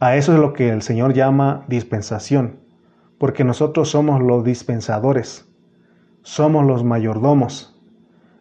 A 0.02 0.18
eso 0.18 0.34
es 0.34 0.40
lo 0.40 0.52
que 0.52 0.68
el 0.68 0.82
Señor 0.82 1.14
llama 1.14 1.64
dispensación, 1.70 2.60
porque 3.20 3.46
nosotros 3.46 3.88
somos 3.88 4.22
los 4.22 4.44
dispensadores, 4.44 5.48
somos 6.26 6.66
los 6.66 6.84
mayordomos, 6.84 7.80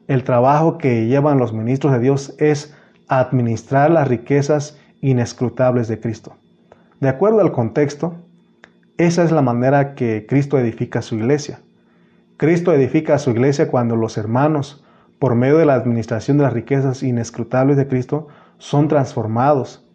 el 0.09 0.25
trabajo 0.25 0.79
que 0.79 1.07
llevan 1.07 1.39
los 1.39 1.53
ministros 1.53 1.93
de 1.93 1.99
Dios 2.01 2.35
es 2.39 2.75
administrar 3.09 3.91
las 3.91 4.09
riquezas 4.09 4.79
inescrutables 5.03 5.87
de 5.87 6.01
Cristo. 6.01 6.33
De 7.01 7.11
acuerdo 7.11 7.41
al 7.41 7.53
contexto, 7.53 8.15
esa 8.97 9.23
es 9.23 9.33
la 9.33 9.43
manera 9.43 9.95
que 9.95 10.25
Cristo 10.27 10.59
edifica 10.59 11.03
su 11.03 11.17
iglesia. 11.17 11.61
Cristo 12.39 12.73
edifica 12.73 13.19
su 13.19 13.31
iglesia 13.31 13.69
cuando 13.69 13.97
los 13.97 14.17
hermanos, 14.17 14.83
por 15.19 15.35
medio 15.35 15.59
de 15.59 15.67
la 15.67 15.75
administración 15.75 16.39
de 16.39 16.45
las 16.45 16.55
riquezas 16.55 17.03
inescrutables 17.03 17.77
de 17.77 17.87
Cristo, 17.87 18.29
son 18.57 18.89
transformados. 18.89 19.87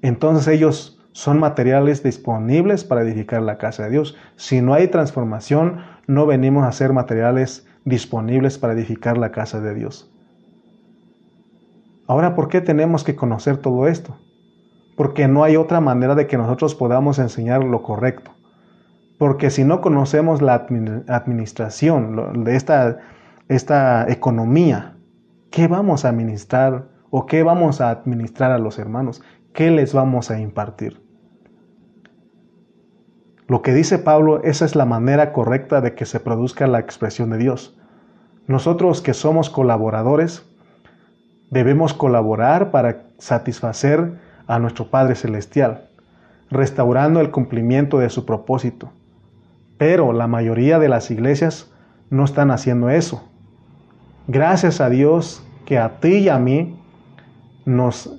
Entonces 0.00 0.46
ellos 0.46 1.02
son 1.10 1.40
materiales 1.40 2.04
disponibles 2.04 2.84
para 2.84 3.02
edificar 3.02 3.42
la 3.42 3.58
casa 3.58 3.82
de 3.82 3.90
Dios. 3.90 4.16
Si 4.36 4.60
no 4.62 4.74
hay 4.74 4.86
transformación, 4.88 5.78
no 6.06 6.26
venimos 6.26 6.64
a 6.64 6.72
ser 6.72 6.92
materiales 6.92 7.66
disponibles 7.84 8.58
para 8.58 8.72
edificar 8.72 9.18
la 9.18 9.32
casa 9.32 9.60
de 9.60 9.74
Dios. 9.74 10.10
Ahora, 12.06 12.34
¿por 12.34 12.48
qué 12.48 12.60
tenemos 12.60 13.04
que 13.04 13.14
conocer 13.16 13.56
todo 13.56 13.86
esto? 13.86 14.18
Porque 14.96 15.28
no 15.28 15.44
hay 15.44 15.56
otra 15.56 15.80
manera 15.80 16.14
de 16.14 16.26
que 16.26 16.36
nosotros 16.36 16.74
podamos 16.74 17.18
enseñar 17.18 17.64
lo 17.64 17.82
correcto. 17.82 18.32
Porque 19.18 19.50
si 19.50 19.64
no 19.64 19.80
conocemos 19.80 20.42
la 20.42 20.66
administración 21.06 22.44
de 22.44 22.56
esta, 22.56 22.98
esta 23.48 24.10
economía, 24.10 24.96
¿qué 25.50 25.68
vamos 25.68 26.04
a 26.04 26.08
administrar 26.08 26.88
o 27.10 27.26
qué 27.26 27.42
vamos 27.42 27.80
a 27.80 27.90
administrar 27.90 28.50
a 28.50 28.58
los 28.58 28.78
hermanos? 28.78 29.22
¿Qué 29.54 29.70
les 29.70 29.94
vamos 29.94 30.30
a 30.30 30.40
impartir? 30.40 31.01
Lo 33.52 33.60
que 33.60 33.74
dice 33.74 33.98
Pablo, 33.98 34.42
esa 34.44 34.64
es 34.64 34.74
la 34.76 34.86
manera 34.86 35.34
correcta 35.34 35.82
de 35.82 35.94
que 35.94 36.06
se 36.06 36.20
produzca 36.20 36.66
la 36.66 36.78
expresión 36.78 37.28
de 37.28 37.36
Dios. 37.36 37.76
Nosotros 38.46 39.02
que 39.02 39.12
somos 39.12 39.50
colaboradores, 39.50 40.42
debemos 41.50 41.92
colaborar 41.92 42.70
para 42.70 43.02
satisfacer 43.18 44.18
a 44.46 44.58
nuestro 44.58 44.86
Padre 44.86 45.16
Celestial, 45.16 45.90
restaurando 46.50 47.20
el 47.20 47.30
cumplimiento 47.30 47.98
de 47.98 48.08
su 48.08 48.24
propósito. 48.24 48.90
Pero 49.76 50.14
la 50.14 50.28
mayoría 50.28 50.78
de 50.78 50.88
las 50.88 51.10
iglesias 51.10 51.70
no 52.08 52.24
están 52.24 52.50
haciendo 52.50 52.88
eso. 52.88 53.22
Gracias 54.28 54.80
a 54.80 54.88
Dios 54.88 55.46
que 55.66 55.78
a 55.78 56.00
ti 56.00 56.20
y 56.20 56.28
a 56.30 56.38
mí 56.38 56.80
nos 57.66 58.18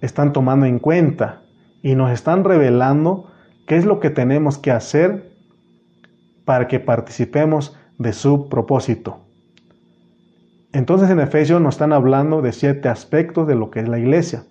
están 0.00 0.32
tomando 0.32 0.64
en 0.64 0.78
cuenta 0.78 1.42
y 1.82 1.96
nos 1.96 2.10
están 2.12 2.44
revelando 2.44 3.29
qué 3.70 3.76
es 3.76 3.84
lo 3.84 4.00
que 4.00 4.10
tenemos 4.10 4.58
que 4.58 4.72
hacer 4.72 5.30
para 6.44 6.66
que 6.66 6.80
participemos 6.80 7.78
de 7.98 8.12
su 8.12 8.48
propósito. 8.48 9.20
Entonces 10.72 11.08
en 11.08 11.20
Efesios 11.20 11.60
nos 11.60 11.76
están 11.76 11.92
hablando 11.92 12.42
de 12.42 12.52
siete 12.52 12.88
aspectos 12.88 13.46
de 13.46 13.54
lo 13.54 13.70
que 13.70 13.78
es 13.78 13.88
la 13.88 14.00
iglesia, 14.00 14.42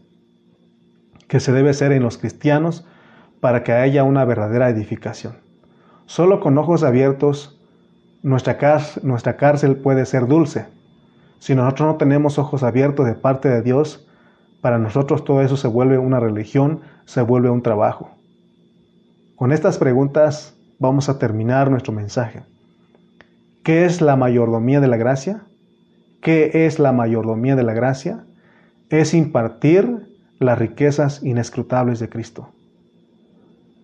que 1.27 1.41
se 1.41 1.51
debe 1.51 1.73
ser 1.73 1.91
en 1.91 2.01
los 2.01 2.17
cristianos 2.17 2.87
para 3.41 3.61
que 3.61 3.73
haya 3.73 4.05
una 4.05 4.23
verdadera 4.23 4.69
edificación. 4.69 5.35
Solo 6.05 6.39
con 6.39 6.57
ojos 6.57 6.83
abiertos 6.83 7.59
nuestra, 8.23 8.57
nuestra 9.03 9.35
cárcel 9.35 9.75
puede 9.75 10.05
ser 10.05 10.27
dulce. 10.27 10.65
Si 11.39 11.55
nosotros 11.55 11.89
no 11.89 11.95
tenemos 11.97 12.39
ojos 12.39 12.63
abiertos 12.63 13.05
de 13.05 13.15
parte 13.15 13.49
de 13.49 13.63
Dios, 13.63 14.07
para 14.61 14.77
nosotros 14.77 15.25
todo 15.25 15.41
eso 15.41 15.57
se 15.57 15.67
vuelve 15.67 15.97
una 15.97 16.21
religión, 16.21 16.79
se 17.03 17.21
vuelve 17.21 17.49
un 17.49 17.61
trabajo. 17.61 18.18
Con 19.39 19.53
estas 19.53 19.77
preguntas 19.77 20.53
vamos 20.79 21.07
a 21.07 21.17
terminar 21.17 21.71
nuestro 21.71 21.93
mensaje. 21.93 22.41
¿Qué 23.63 23.85
es 23.85 24.01
la 24.01 24.17
mayordomía 24.17 24.81
de 24.81 24.89
la 24.89 24.97
gracia? 24.97 25.43
¿Qué 26.21 26.65
es 26.65 26.77
la 26.77 26.91
mayordomía 26.91 27.55
de 27.55 27.63
la 27.63 27.71
gracia? 27.71 28.25
Es 28.89 29.13
impartir 29.13 30.13
las 30.39 30.59
riquezas 30.59 31.23
inescrutables 31.23 31.99
de 31.99 32.09
Cristo. 32.09 32.49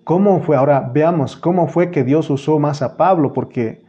¿Cómo 0.03 0.41
fue? 0.41 0.57
Ahora 0.57 0.91
veamos 0.93 1.37
cómo 1.37 1.69
fue 1.69 1.89
que 1.89 2.03
Dios 2.03 2.29
usó 2.29 2.59
más 2.59 2.81
a 2.81 2.97
Pablo, 2.97 3.31
porque 3.31 3.81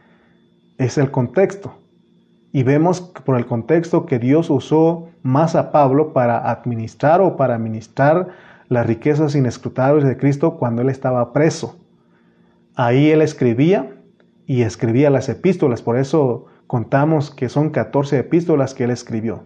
es 0.77 0.97
el 0.97 1.11
contexto. 1.11 1.73
Y 2.53 2.63
vemos 2.63 3.01
por 3.01 3.37
el 3.37 3.45
contexto 3.45 4.05
que 4.05 4.19
Dios 4.19 4.49
usó 4.49 5.09
más 5.21 5.53
a 5.53 5.73
Pablo 5.73 6.13
para 6.13 6.49
administrar 6.49 7.19
o 7.19 7.35
para 7.35 7.57
ministrar 7.57 8.29
las 8.69 8.85
riquezas 8.85 9.35
inescrutables 9.35 10.05
de 10.05 10.17
Cristo 10.17 10.57
cuando 10.57 10.81
él 10.81 10.89
estaba 10.89 11.33
preso. 11.33 11.79
Ahí 12.75 13.09
él 13.11 13.21
escribía 13.21 14.01
y 14.45 14.61
escribía 14.61 15.09
las 15.09 15.29
epístolas, 15.29 15.81
por 15.81 15.97
eso 15.97 16.45
contamos 16.67 17.31
que 17.31 17.49
son 17.49 17.69
14 17.69 18.19
epístolas 18.19 18.73
que 18.73 18.83
él 18.83 18.91
escribió. 18.91 19.43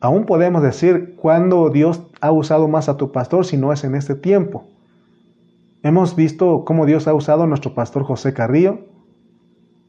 Aún 0.00 0.24
podemos 0.24 0.62
decir 0.62 1.14
cuándo 1.16 1.68
Dios 1.68 2.02
ha 2.20 2.32
usado 2.32 2.68
más 2.68 2.88
a 2.88 2.96
tu 2.96 3.12
pastor 3.12 3.44
si 3.44 3.58
no 3.58 3.72
es 3.72 3.84
en 3.84 3.94
este 3.94 4.14
tiempo. 4.14 4.66
Hemos 5.82 6.16
visto 6.16 6.64
cómo 6.64 6.86
Dios 6.86 7.06
ha 7.06 7.14
usado 7.14 7.42
a 7.42 7.46
nuestro 7.46 7.74
pastor 7.74 8.04
José 8.04 8.32
Carrillo. 8.32 8.86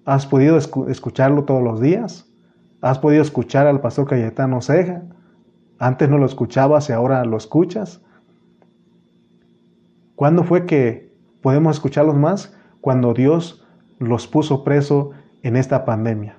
¿Has 0.03 0.25
podido 0.25 0.57
escucharlo 0.57 1.45
todos 1.45 1.63
los 1.63 1.79
días? 1.79 2.27
¿Has 2.81 2.99
podido 2.99 3.21
escuchar 3.21 3.67
al 3.67 3.79
pastor 3.79 4.07
Cayetano 4.07 4.61
Ceja? 4.61 5.03
Antes 5.81 6.11
no 6.11 6.19
lo 6.19 6.27
escuchabas 6.27 6.87
y 6.89 6.93
ahora 6.93 7.25
lo 7.25 7.37
escuchas. 7.37 8.01
¿Cuándo 10.13 10.43
fue 10.43 10.67
que 10.67 11.11
podemos 11.41 11.77
escucharlos 11.77 12.15
más? 12.15 12.55
Cuando 12.81 13.15
Dios 13.15 13.65
los 13.97 14.27
puso 14.27 14.63
preso 14.63 15.09
en 15.41 15.55
esta 15.55 15.83
pandemia. 15.83 16.37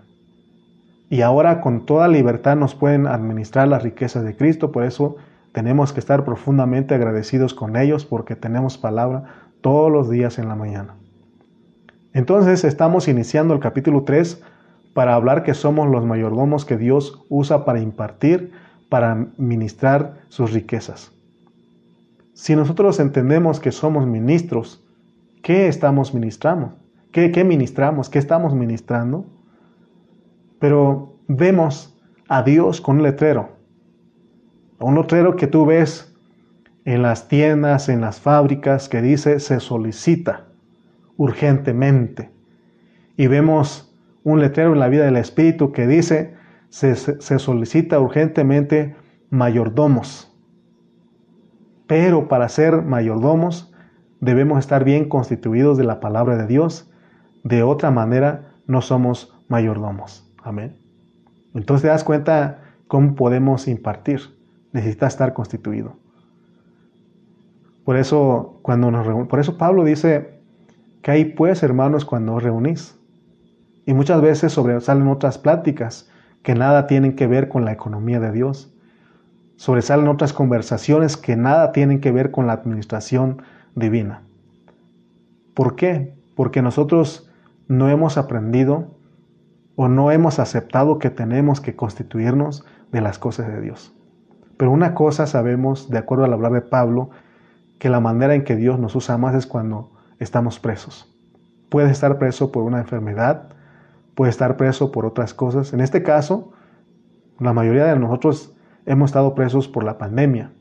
Y 1.11 1.22
ahora 1.22 1.61
con 1.61 1.86
toda 1.86 2.07
libertad 2.07 2.55
nos 2.55 2.76
pueden 2.76 3.09
administrar 3.09 3.66
las 3.66 3.82
riquezas 3.82 4.22
de 4.22 4.36
Cristo, 4.36 4.70
por 4.70 4.84
eso 4.84 5.16
tenemos 5.51 5.93
que 5.93 5.99
estar 5.99 6.24
profundamente 6.24 6.95
agradecidos 6.95 7.53
con 7.53 7.76
ellos 7.76 8.05
porque 8.05 8.36
tenemos 8.36 8.78
palabra 8.78 9.24
todos 9.61 9.90
los 9.90 10.09
días 10.09 10.38
en 10.38 10.47
la 10.47 10.55
mañana. 10.55 10.95
Entonces 12.12 12.62
estamos 12.62 13.09
iniciando 13.09 13.55
el 13.55 13.61
capítulo 13.61 14.05
3 14.05 14.40
para 14.95 15.16
hablar 15.16 15.43
que 15.43 15.55
somos 15.55 15.88
los 15.88 16.05
mayordomos 16.05 16.64
que 16.64 16.76
Dios 16.76 17.24
usa 17.28 17.64
para 17.64 17.80
impartir, 17.80 18.53
para 18.93 19.28
ministrar 19.38 20.18
sus 20.28 20.53
riquezas. 20.53 21.12
Si 22.34 22.55
nosotros 22.55 23.01
entendemos 23.01 23.59
que 23.59 23.72
somos 23.72 24.07
ministros, 24.07 24.84
¿qué 25.43 25.66
estamos 25.66 26.12
ministrando? 26.12 26.74
¿Qué, 27.11 27.32
qué 27.32 27.43
ministramos? 27.43 28.11
¿Qué 28.11 28.18
estamos 28.18 28.53
ministrando? 28.53 29.24
Pero 30.59 31.14
vemos 31.26 31.99
a 32.28 32.43
Dios 32.43 32.82
con 32.82 32.99
un 32.99 33.05
letrero. 33.05 33.49
Un 34.78 34.95
letrero 34.95 35.36
que 35.36 35.47
tú 35.47 35.64
ves 35.64 36.14
en 36.84 37.01
las 37.01 37.28
tiendas, 37.28 37.88
en 37.88 38.03
las 38.03 38.20
fábricas, 38.20 38.90
que 38.90 39.01
dice 39.01 39.40
se 39.40 39.59
solicita 39.59 40.49
urgentemente. 41.16 42.28
Y 43.16 43.26
vemos 43.26 43.90
un 44.22 44.40
letrero 44.40 44.74
en 44.74 44.80
la 44.80 44.88
vida 44.88 45.07
del 45.07 45.16
Espíritu 45.16 45.72
que 45.72 45.86
dice 45.86 46.41
se, 46.73 47.39
solicita 47.39 48.01
urgentemente 48.01 48.97
mayordomos. 49.29 50.35
Pero 51.87 52.29
para 52.29 52.49
ser 52.49 52.81
mayordomos 52.81 53.73
debemos 54.20 54.59
estar 54.59 54.83
bien 54.83 55.09
constituidos 55.09 55.77
de 55.77 55.85
la 55.85 56.01
palabra 56.01 56.37
de 56.37 56.47
Dios 56.47 56.91
de 57.45 57.62
otra 57.62 57.91
manera 57.91 58.55
no 58.66 58.81
somos 58.81 59.37
mayordomos. 59.49 60.33
Amén. 60.43 60.79
Entonces 61.55 61.83
te 61.83 61.89
das 61.89 62.05
cuenta 62.05 62.62
cómo 62.89 63.14
podemos 63.16 63.68
impartir. 63.68 64.20
Necesita 64.73 65.07
estar 65.07 65.35
constituido. 65.35 65.97
Por 67.85 67.97
eso, 67.97 68.61
cuando 68.62 68.91
nos 68.91 69.27
por 69.29 69.41
eso 69.41 69.59
Pablo 69.59 69.85
dice 69.85 70.41
que 71.03 71.11
hay 71.11 71.25
pues, 71.27 71.62
hermanos, 71.62 72.07
cuando 72.07 72.35
os 72.35 72.43
reunís. 72.43 72.99
Y 73.85 73.93
muchas 73.93 74.23
veces 74.23 74.53
sobresalen 74.53 75.09
otras 75.09 75.37
pláticas 75.37 76.09
que 76.43 76.55
nada 76.55 76.86
tienen 76.86 77.14
que 77.16 77.26
ver 77.26 77.49
con 77.49 77.64
la 77.64 77.72
economía 77.72 78.20
de 78.20 78.32
Dios. 78.32 78.72
Sobresalen 79.57 80.09
otras 80.09 80.32
conversaciones 80.32 81.16
que 81.16 81.36
nada 81.36 81.72
tienen 81.72 82.01
que 82.01 82.12
ver 82.12 82.30
con 82.30 82.47
la 82.47 82.55
administración 82.55 83.43
divina. 83.74 84.22
¿Por 85.55 85.76
qué? 85.76 86.14
Porque 86.34 86.62
nosotros 86.62 87.30
no 87.68 87.88
hemos 87.88 88.18
aprendido 88.18 88.97
o 89.76 89.88
no 89.88 90.11
hemos 90.11 90.38
aceptado 90.38 90.99
que 90.99 91.11
tenemos 91.11 91.61
que 91.61 91.76
constituirnos 91.76 92.64
de 92.90 93.01
las 93.01 93.18
cosas 93.18 93.49
de 93.49 93.61
Dios. 93.61 93.95
Pero 94.57 94.70
una 94.70 94.95
cosa 94.95 95.26
sabemos, 95.26 95.90
de 95.90 95.99
acuerdo 95.99 96.24
al 96.24 96.32
hablar 96.32 96.53
de 96.53 96.61
Pablo, 96.61 97.11
que 97.78 97.88
la 97.88 98.01
manera 98.01 98.34
en 98.34 98.45
que 98.45 98.57
Dios 98.57 98.78
nos 98.78 98.95
usa 98.95 99.18
más 99.18 99.34
es 99.34 99.47
cuando 99.47 99.90
estamos 100.18 100.61
presos. 100.61 101.12
Puedes 101.68 101.90
estar 101.90 102.18
preso 102.18 102.53
por 102.53 102.62
una 102.62 102.78
enfermedad, 102.78 103.49
puedes 104.15 104.35
estar 104.35 104.57
preso 104.57 104.93
por 104.93 105.07
otras 105.07 105.35
cosas. 105.35 105.73
En 105.73 105.81
este 105.81 106.03
caso, 106.03 106.53
la 107.39 107.53
mayoría 107.53 107.87
de 107.87 107.99
nosotros 107.99 108.55
hemos 108.87 109.11
estado 109.11 109.35
presos 109.35 109.69
por 109.69 109.85
la 109.85 109.99
pandemia. 109.99 110.53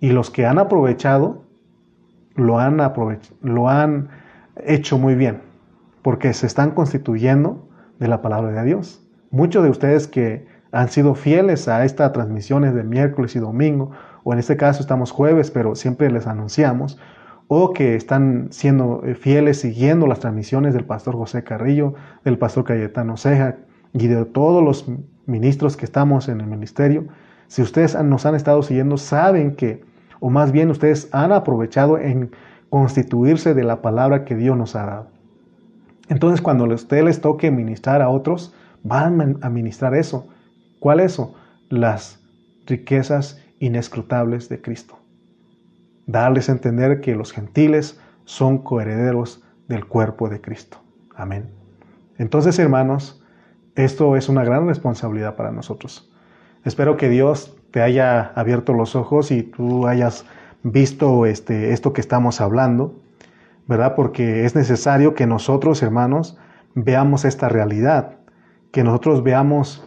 Y 0.00 0.10
los 0.10 0.30
que 0.30 0.46
han 0.46 0.58
aprovechado, 0.58 1.44
lo 2.34 2.58
han, 2.58 2.80
lo 3.40 3.68
han 3.68 4.08
hecho 4.56 4.98
muy 4.98 5.14
bien 5.14 5.46
porque 6.06 6.32
se 6.34 6.46
están 6.46 6.70
constituyendo 6.70 7.68
de 7.98 8.06
la 8.06 8.22
palabra 8.22 8.52
de 8.52 8.64
Dios. 8.64 9.04
Muchos 9.32 9.64
de 9.64 9.70
ustedes 9.70 10.06
que 10.06 10.46
han 10.70 10.88
sido 10.88 11.16
fieles 11.16 11.66
a 11.66 11.84
estas 11.84 12.12
transmisiones 12.12 12.74
de 12.76 12.84
miércoles 12.84 13.34
y 13.34 13.40
domingo, 13.40 13.90
o 14.22 14.32
en 14.32 14.38
este 14.38 14.56
caso 14.56 14.82
estamos 14.82 15.10
jueves, 15.10 15.50
pero 15.50 15.74
siempre 15.74 16.08
les 16.08 16.28
anunciamos, 16.28 16.96
o 17.48 17.72
que 17.72 17.94
están 17.94 18.48
siendo 18.50 19.02
eh, 19.04 19.14
fieles 19.14 19.60
siguiendo 19.60 20.06
las 20.06 20.20
transmisiones 20.20 20.74
del 20.74 20.84
pastor 20.84 21.14
José 21.14 21.44
Carrillo, 21.44 21.94
del 22.24 22.38
pastor 22.38 22.64
Cayetano 22.64 23.16
Ceja 23.16 23.56
y 23.92 24.08
de 24.08 24.24
todos 24.24 24.62
los 24.62 24.86
ministros 25.26 25.76
que 25.76 25.84
estamos 25.84 26.28
en 26.28 26.40
el 26.40 26.46
ministerio, 26.46 27.06
si 27.48 27.62
ustedes 27.62 28.00
nos 28.02 28.26
han 28.26 28.34
estado 28.34 28.62
siguiendo, 28.62 28.96
saben 28.96 29.54
que 29.54 29.84
o 30.18 30.30
más 30.30 30.50
bien 30.50 30.70
ustedes 30.70 31.08
han 31.12 31.32
aprovechado 31.32 31.98
en 31.98 32.30
constituirse 32.70 33.54
de 33.54 33.64
la 33.64 33.82
palabra 33.82 34.24
que 34.24 34.34
Dios 34.34 34.56
nos 34.56 34.74
ha 34.74 34.86
dado. 34.86 35.08
Entonces 36.08 36.40
cuando 36.40 36.64
a 36.64 36.74
ustedes 36.74 37.04
les 37.04 37.20
toque 37.20 37.50
ministrar 37.50 38.02
a 38.02 38.08
otros, 38.08 38.54
van 38.82 39.38
a 39.40 39.50
ministrar 39.50 39.94
eso. 39.94 40.28
¿Cuál 40.80 41.00
eso? 41.00 41.34
Las 41.68 42.20
riquezas 42.66 43.40
inescrutables 43.58 44.48
de 44.48 44.60
Cristo. 44.60 44.98
Darles 46.06 46.48
a 46.48 46.52
entender 46.52 47.00
que 47.00 47.14
los 47.14 47.32
gentiles 47.32 48.00
son 48.24 48.58
coherederos 48.58 49.42
del 49.68 49.86
cuerpo 49.86 50.28
de 50.28 50.40
Cristo. 50.40 50.78
Amén. 51.14 51.50
Entonces, 52.18 52.58
hermanos, 52.58 53.22
esto 53.74 54.16
es 54.16 54.28
una 54.28 54.44
gran 54.44 54.66
responsabilidad 54.66 55.36
para 55.36 55.52
nosotros. 55.52 56.10
Espero 56.64 56.96
que 56.96 57.08
Dios 57.08 57.56
te 57.70 57.82
haya 57.82 58.32
abierto 58.34 58.72
los 58.72 58.96
ojos 58.96 59.30
y 59.30 59.42
tú 59.42 59.86
hayas 59.86 60.24
visto 60.62 61.26
este, 61.26 61.72
esto 61.72 61.92
que 61.92 62.00
estamos 62.00 62.40
hablando, 62.40 62.94
¿verdad? 63.66 63.94
Porque 63.94 64.44
es 64.44 64.54
necesario 64.54 65.14
que 65.14 65.26
nosotros, 65.26 65.82
hermanos, 65.82 66.38
veamos 66.74 67.24
esta 67.24 67.48
realidad, 67.48 68.16
que 68.72 68.82
nosotros 68.82 69.22
veamos 69.22 69.86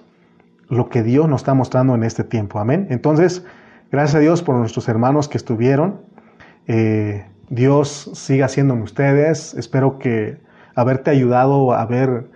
lo 0.70 0.90
que 0.90 1.04
Dios 1.04 1.28
nos 1.28 1.42
está 1.42 1.54
mostrando 1.54 1.96
en 1.96 2.04
este 2.04 2.24
tiempo. 2.24 2.60
Amén. 2.60 2.88
Entonces, 2.90 3.46
gracias 3.92 4.16
a 4.16 4.20
Dios 4.20 4.44
por 4.44 4.56
nuestros 4.56 4.88
hermanos 4.88 5.28
que 5.28 5.38
estuvieron. 5.38 6.02
Eh, 6.70 7.26
Dios 7.50 8.12
siga 8.14 8.48
siendo 8.48 8.76
en 8.76 8.84
ustedes. 8.84 9.56
Espero 9.56 9.98
que 9.98 10.38
haberte 10.76 11.10
ayudado 11.10 11.74
a 11.74 11.84
ver 11.88 12.28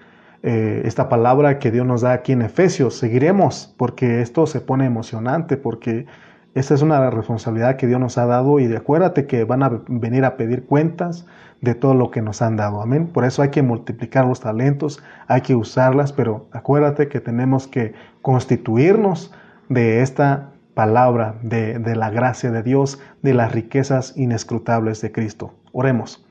eh, 0.41 0.81
esta 0.85 1.07
palabra 1.07 1.59
que 1.59 1.69
Dios 1.69 1.85
nos 1.85 2.01
da 2.01 2.13
aquí 2.13 2.31
en 2.31 2.41
Efesios. 2.41 2.97
Seguiremos 2.97 3.73
porque 3.77 4.21
esto 4.21 4.47
se 4.47 4.59
pone 4.59 4.85
emocionante, 4.85 5.55
porque 5.55 6.07
esta 6.55 6.73
es 6.73 6.81
una 6.81 7.11
responsabilidad 7.11 7.77
que 7.77 7.85
Dios 7.85 7.99
nos 7.99 8.17
ha 8.17 8.25
dado 8.25 8.59
y 8.59 8.75
acuérdate 8.75 9.27
que 9.27 9.43
van 9.43 9.61
a 9.61 9.83
venir 9.87 10.25
a 10.25 10.35
pedir 10.35 10.65
cuentas 10.65 11.27
de 11.61 11.75
todo 11.75 11.93
lo 11.93 12.09
que 12.09 12.23
nos 12.23 12.41
han 12.41 12.57
dado. 12.57 12.81
Amén. 12.81 13.07
Por 13.07 13.25
eso 13.25 13.43
hay 13.43 13.49
que 13.49 13.61
multiplicar 13.61 14.25
los 14.25 14.39
talentos, 14.39 15.01
hay 15.27 15.41
que 15.41 15.53
usarlas, 15.55 16.11
pero 16.11 16.47
acuérdate 16.51 17.07
que 17.07 17.21
tenemos 17.21 17.67
que 17.67 17.93
constituirnos 18.23 19.31
de 19.69 20.01
esta 20.01 20.52
palabra, 20.73 21.39
de, 21.41 21.79
de 21.79 21.95
la 21.95 22.09
gracia 22.09 22.51
de 22.51 22.63
Dios, 22.63 22.99
de 23.21 23.33
las 23.33 23.51
riquezas 23.51 24.13
inescrutables 24.17 25.01
de 25.01 25.11
Cristo. 25.11 25.53
Oremos. 25.71 26.25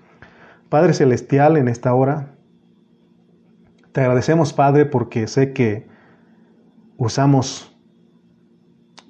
Padre 0.68 0.94
Celestial, 0.94 1.56
en 1.56 1.68
esta 1.68 1.94
hora, 1.94 2.34
te 3.92 4.00
agradecemos, 4.00 4.52
Padre, 4.52 4.86
porque 4.86 5.26
sé 5.26 5.52
que 5.52 5.86
usamos 6.96 7.76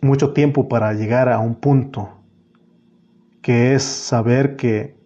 mucho 0.00 0.32
tiempo 0.32 0.68
para 0.68 0.92
llegar 0.92 1.28
a 1.28 1.38
un 1.38 1.54
punto 1.54 2.10
que 3.42 3.74
es 3.74 3.82
saber 3.82 4.56
que 4.56 4.96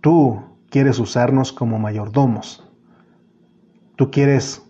tú 0.00 0.40
quieres 0.70 0.98
usarnos 0.98 1.52
como 1.52 1.78
mayordomos. 1.78 2.62
Tú 3.96 4.10
quieres 4.10 4.62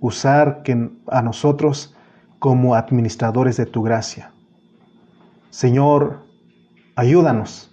usar 0.00 0.62
que 0.62 0.90
a 1.08 1.22
nosotros 1.22 1.95
como 2.38 2.74
administradores 2.74 3.56
de 3.56 3.66
tu 3.66 3.82
gracia. 3.82 4.32
Señor, 5.50 6.24
ayúdanos 6.94 7.70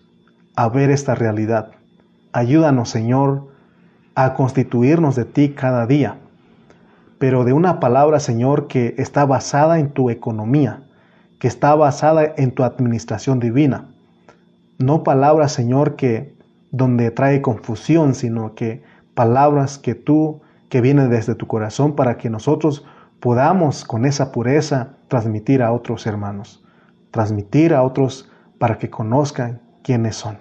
a 0.55 0.69
ver 0.69 0.89
esta 0.89 1.15
realidad. 1.15 1.71
Ayúdanos, 2.31 2.89
Señor, 2.89 3.47
a 4.15 4.33
constituirnos 4.33 5.15
de 5.15 5.25
ti 5.25 5.49
cada 5.49 5.85
día, 5.87 6.17
pero 7.19 7.43
de 7.43 7.53
una 7.53 7.79
palabra, 7.79 8.19
Señor, 8.19 8.67
que 8.67 8.95
está 8.97 9.25
basada 9.25 9.79
en 9.79 9.91
tu 9.91 10.09
economía, 10.09 10.83
que 11.39 11.47
está 11.47 11.75
basada 11.75 12.33
en 12.37 12.51
tu 12.51 12.63
administración 12.63 13.39
divina. 13.39 13.89
No 14.77 15.03
palabras, 15.03 15.51
Señor, 15.51 15.95
que 15.95 16.35
donde 16.71 17.11
trae 17.11 17.41
confusión, 17.41 18.15
sino 18.15 18.55
que 18.55 18.83
palabras 19.13 19.77
que 19.77 19.95
tú, 19.95 20.41
que 20.69 20.81
vienen 20.81 21.09
desde 21.09 21.35
tu 21.35 21.47
corazón 21.47 21.95
para 21.95 22.17
que 22.17 22.29
nosotros 22.29 22.85
podamos 23.23 23.85
con 23.85 24.05
esa 24.05 24.33
pureza 24.33 24.97
transmitir 25.07 25.63
a 25.63 25.71
otros 25.71 26.05
hermanos, 26.07 26.61
transmitir 27.09 27.73
a 27.73 27.81
otros 27.81 28.29
para 28.59 28.77
que 28.77 28.89
conozcan 28.89 29.61
quiénes 29.81 30.17
son. 30.17 30.39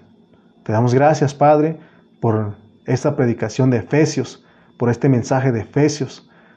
Te 0.64 0.72
damos 0.72 0.92
gracias, 0.92 1.32
Padre, 1.32 1.78
por 2.20 2.56
esta 2.84 3.14
predicación 3.14 3.70
de 3.70 3.76
Efesios, 3.76 4.44
por 4.80 4.90
este 4.90 5.08
mensaje 5.08 5.52
de 5.52 5.60
Efesios, 5.60 6.28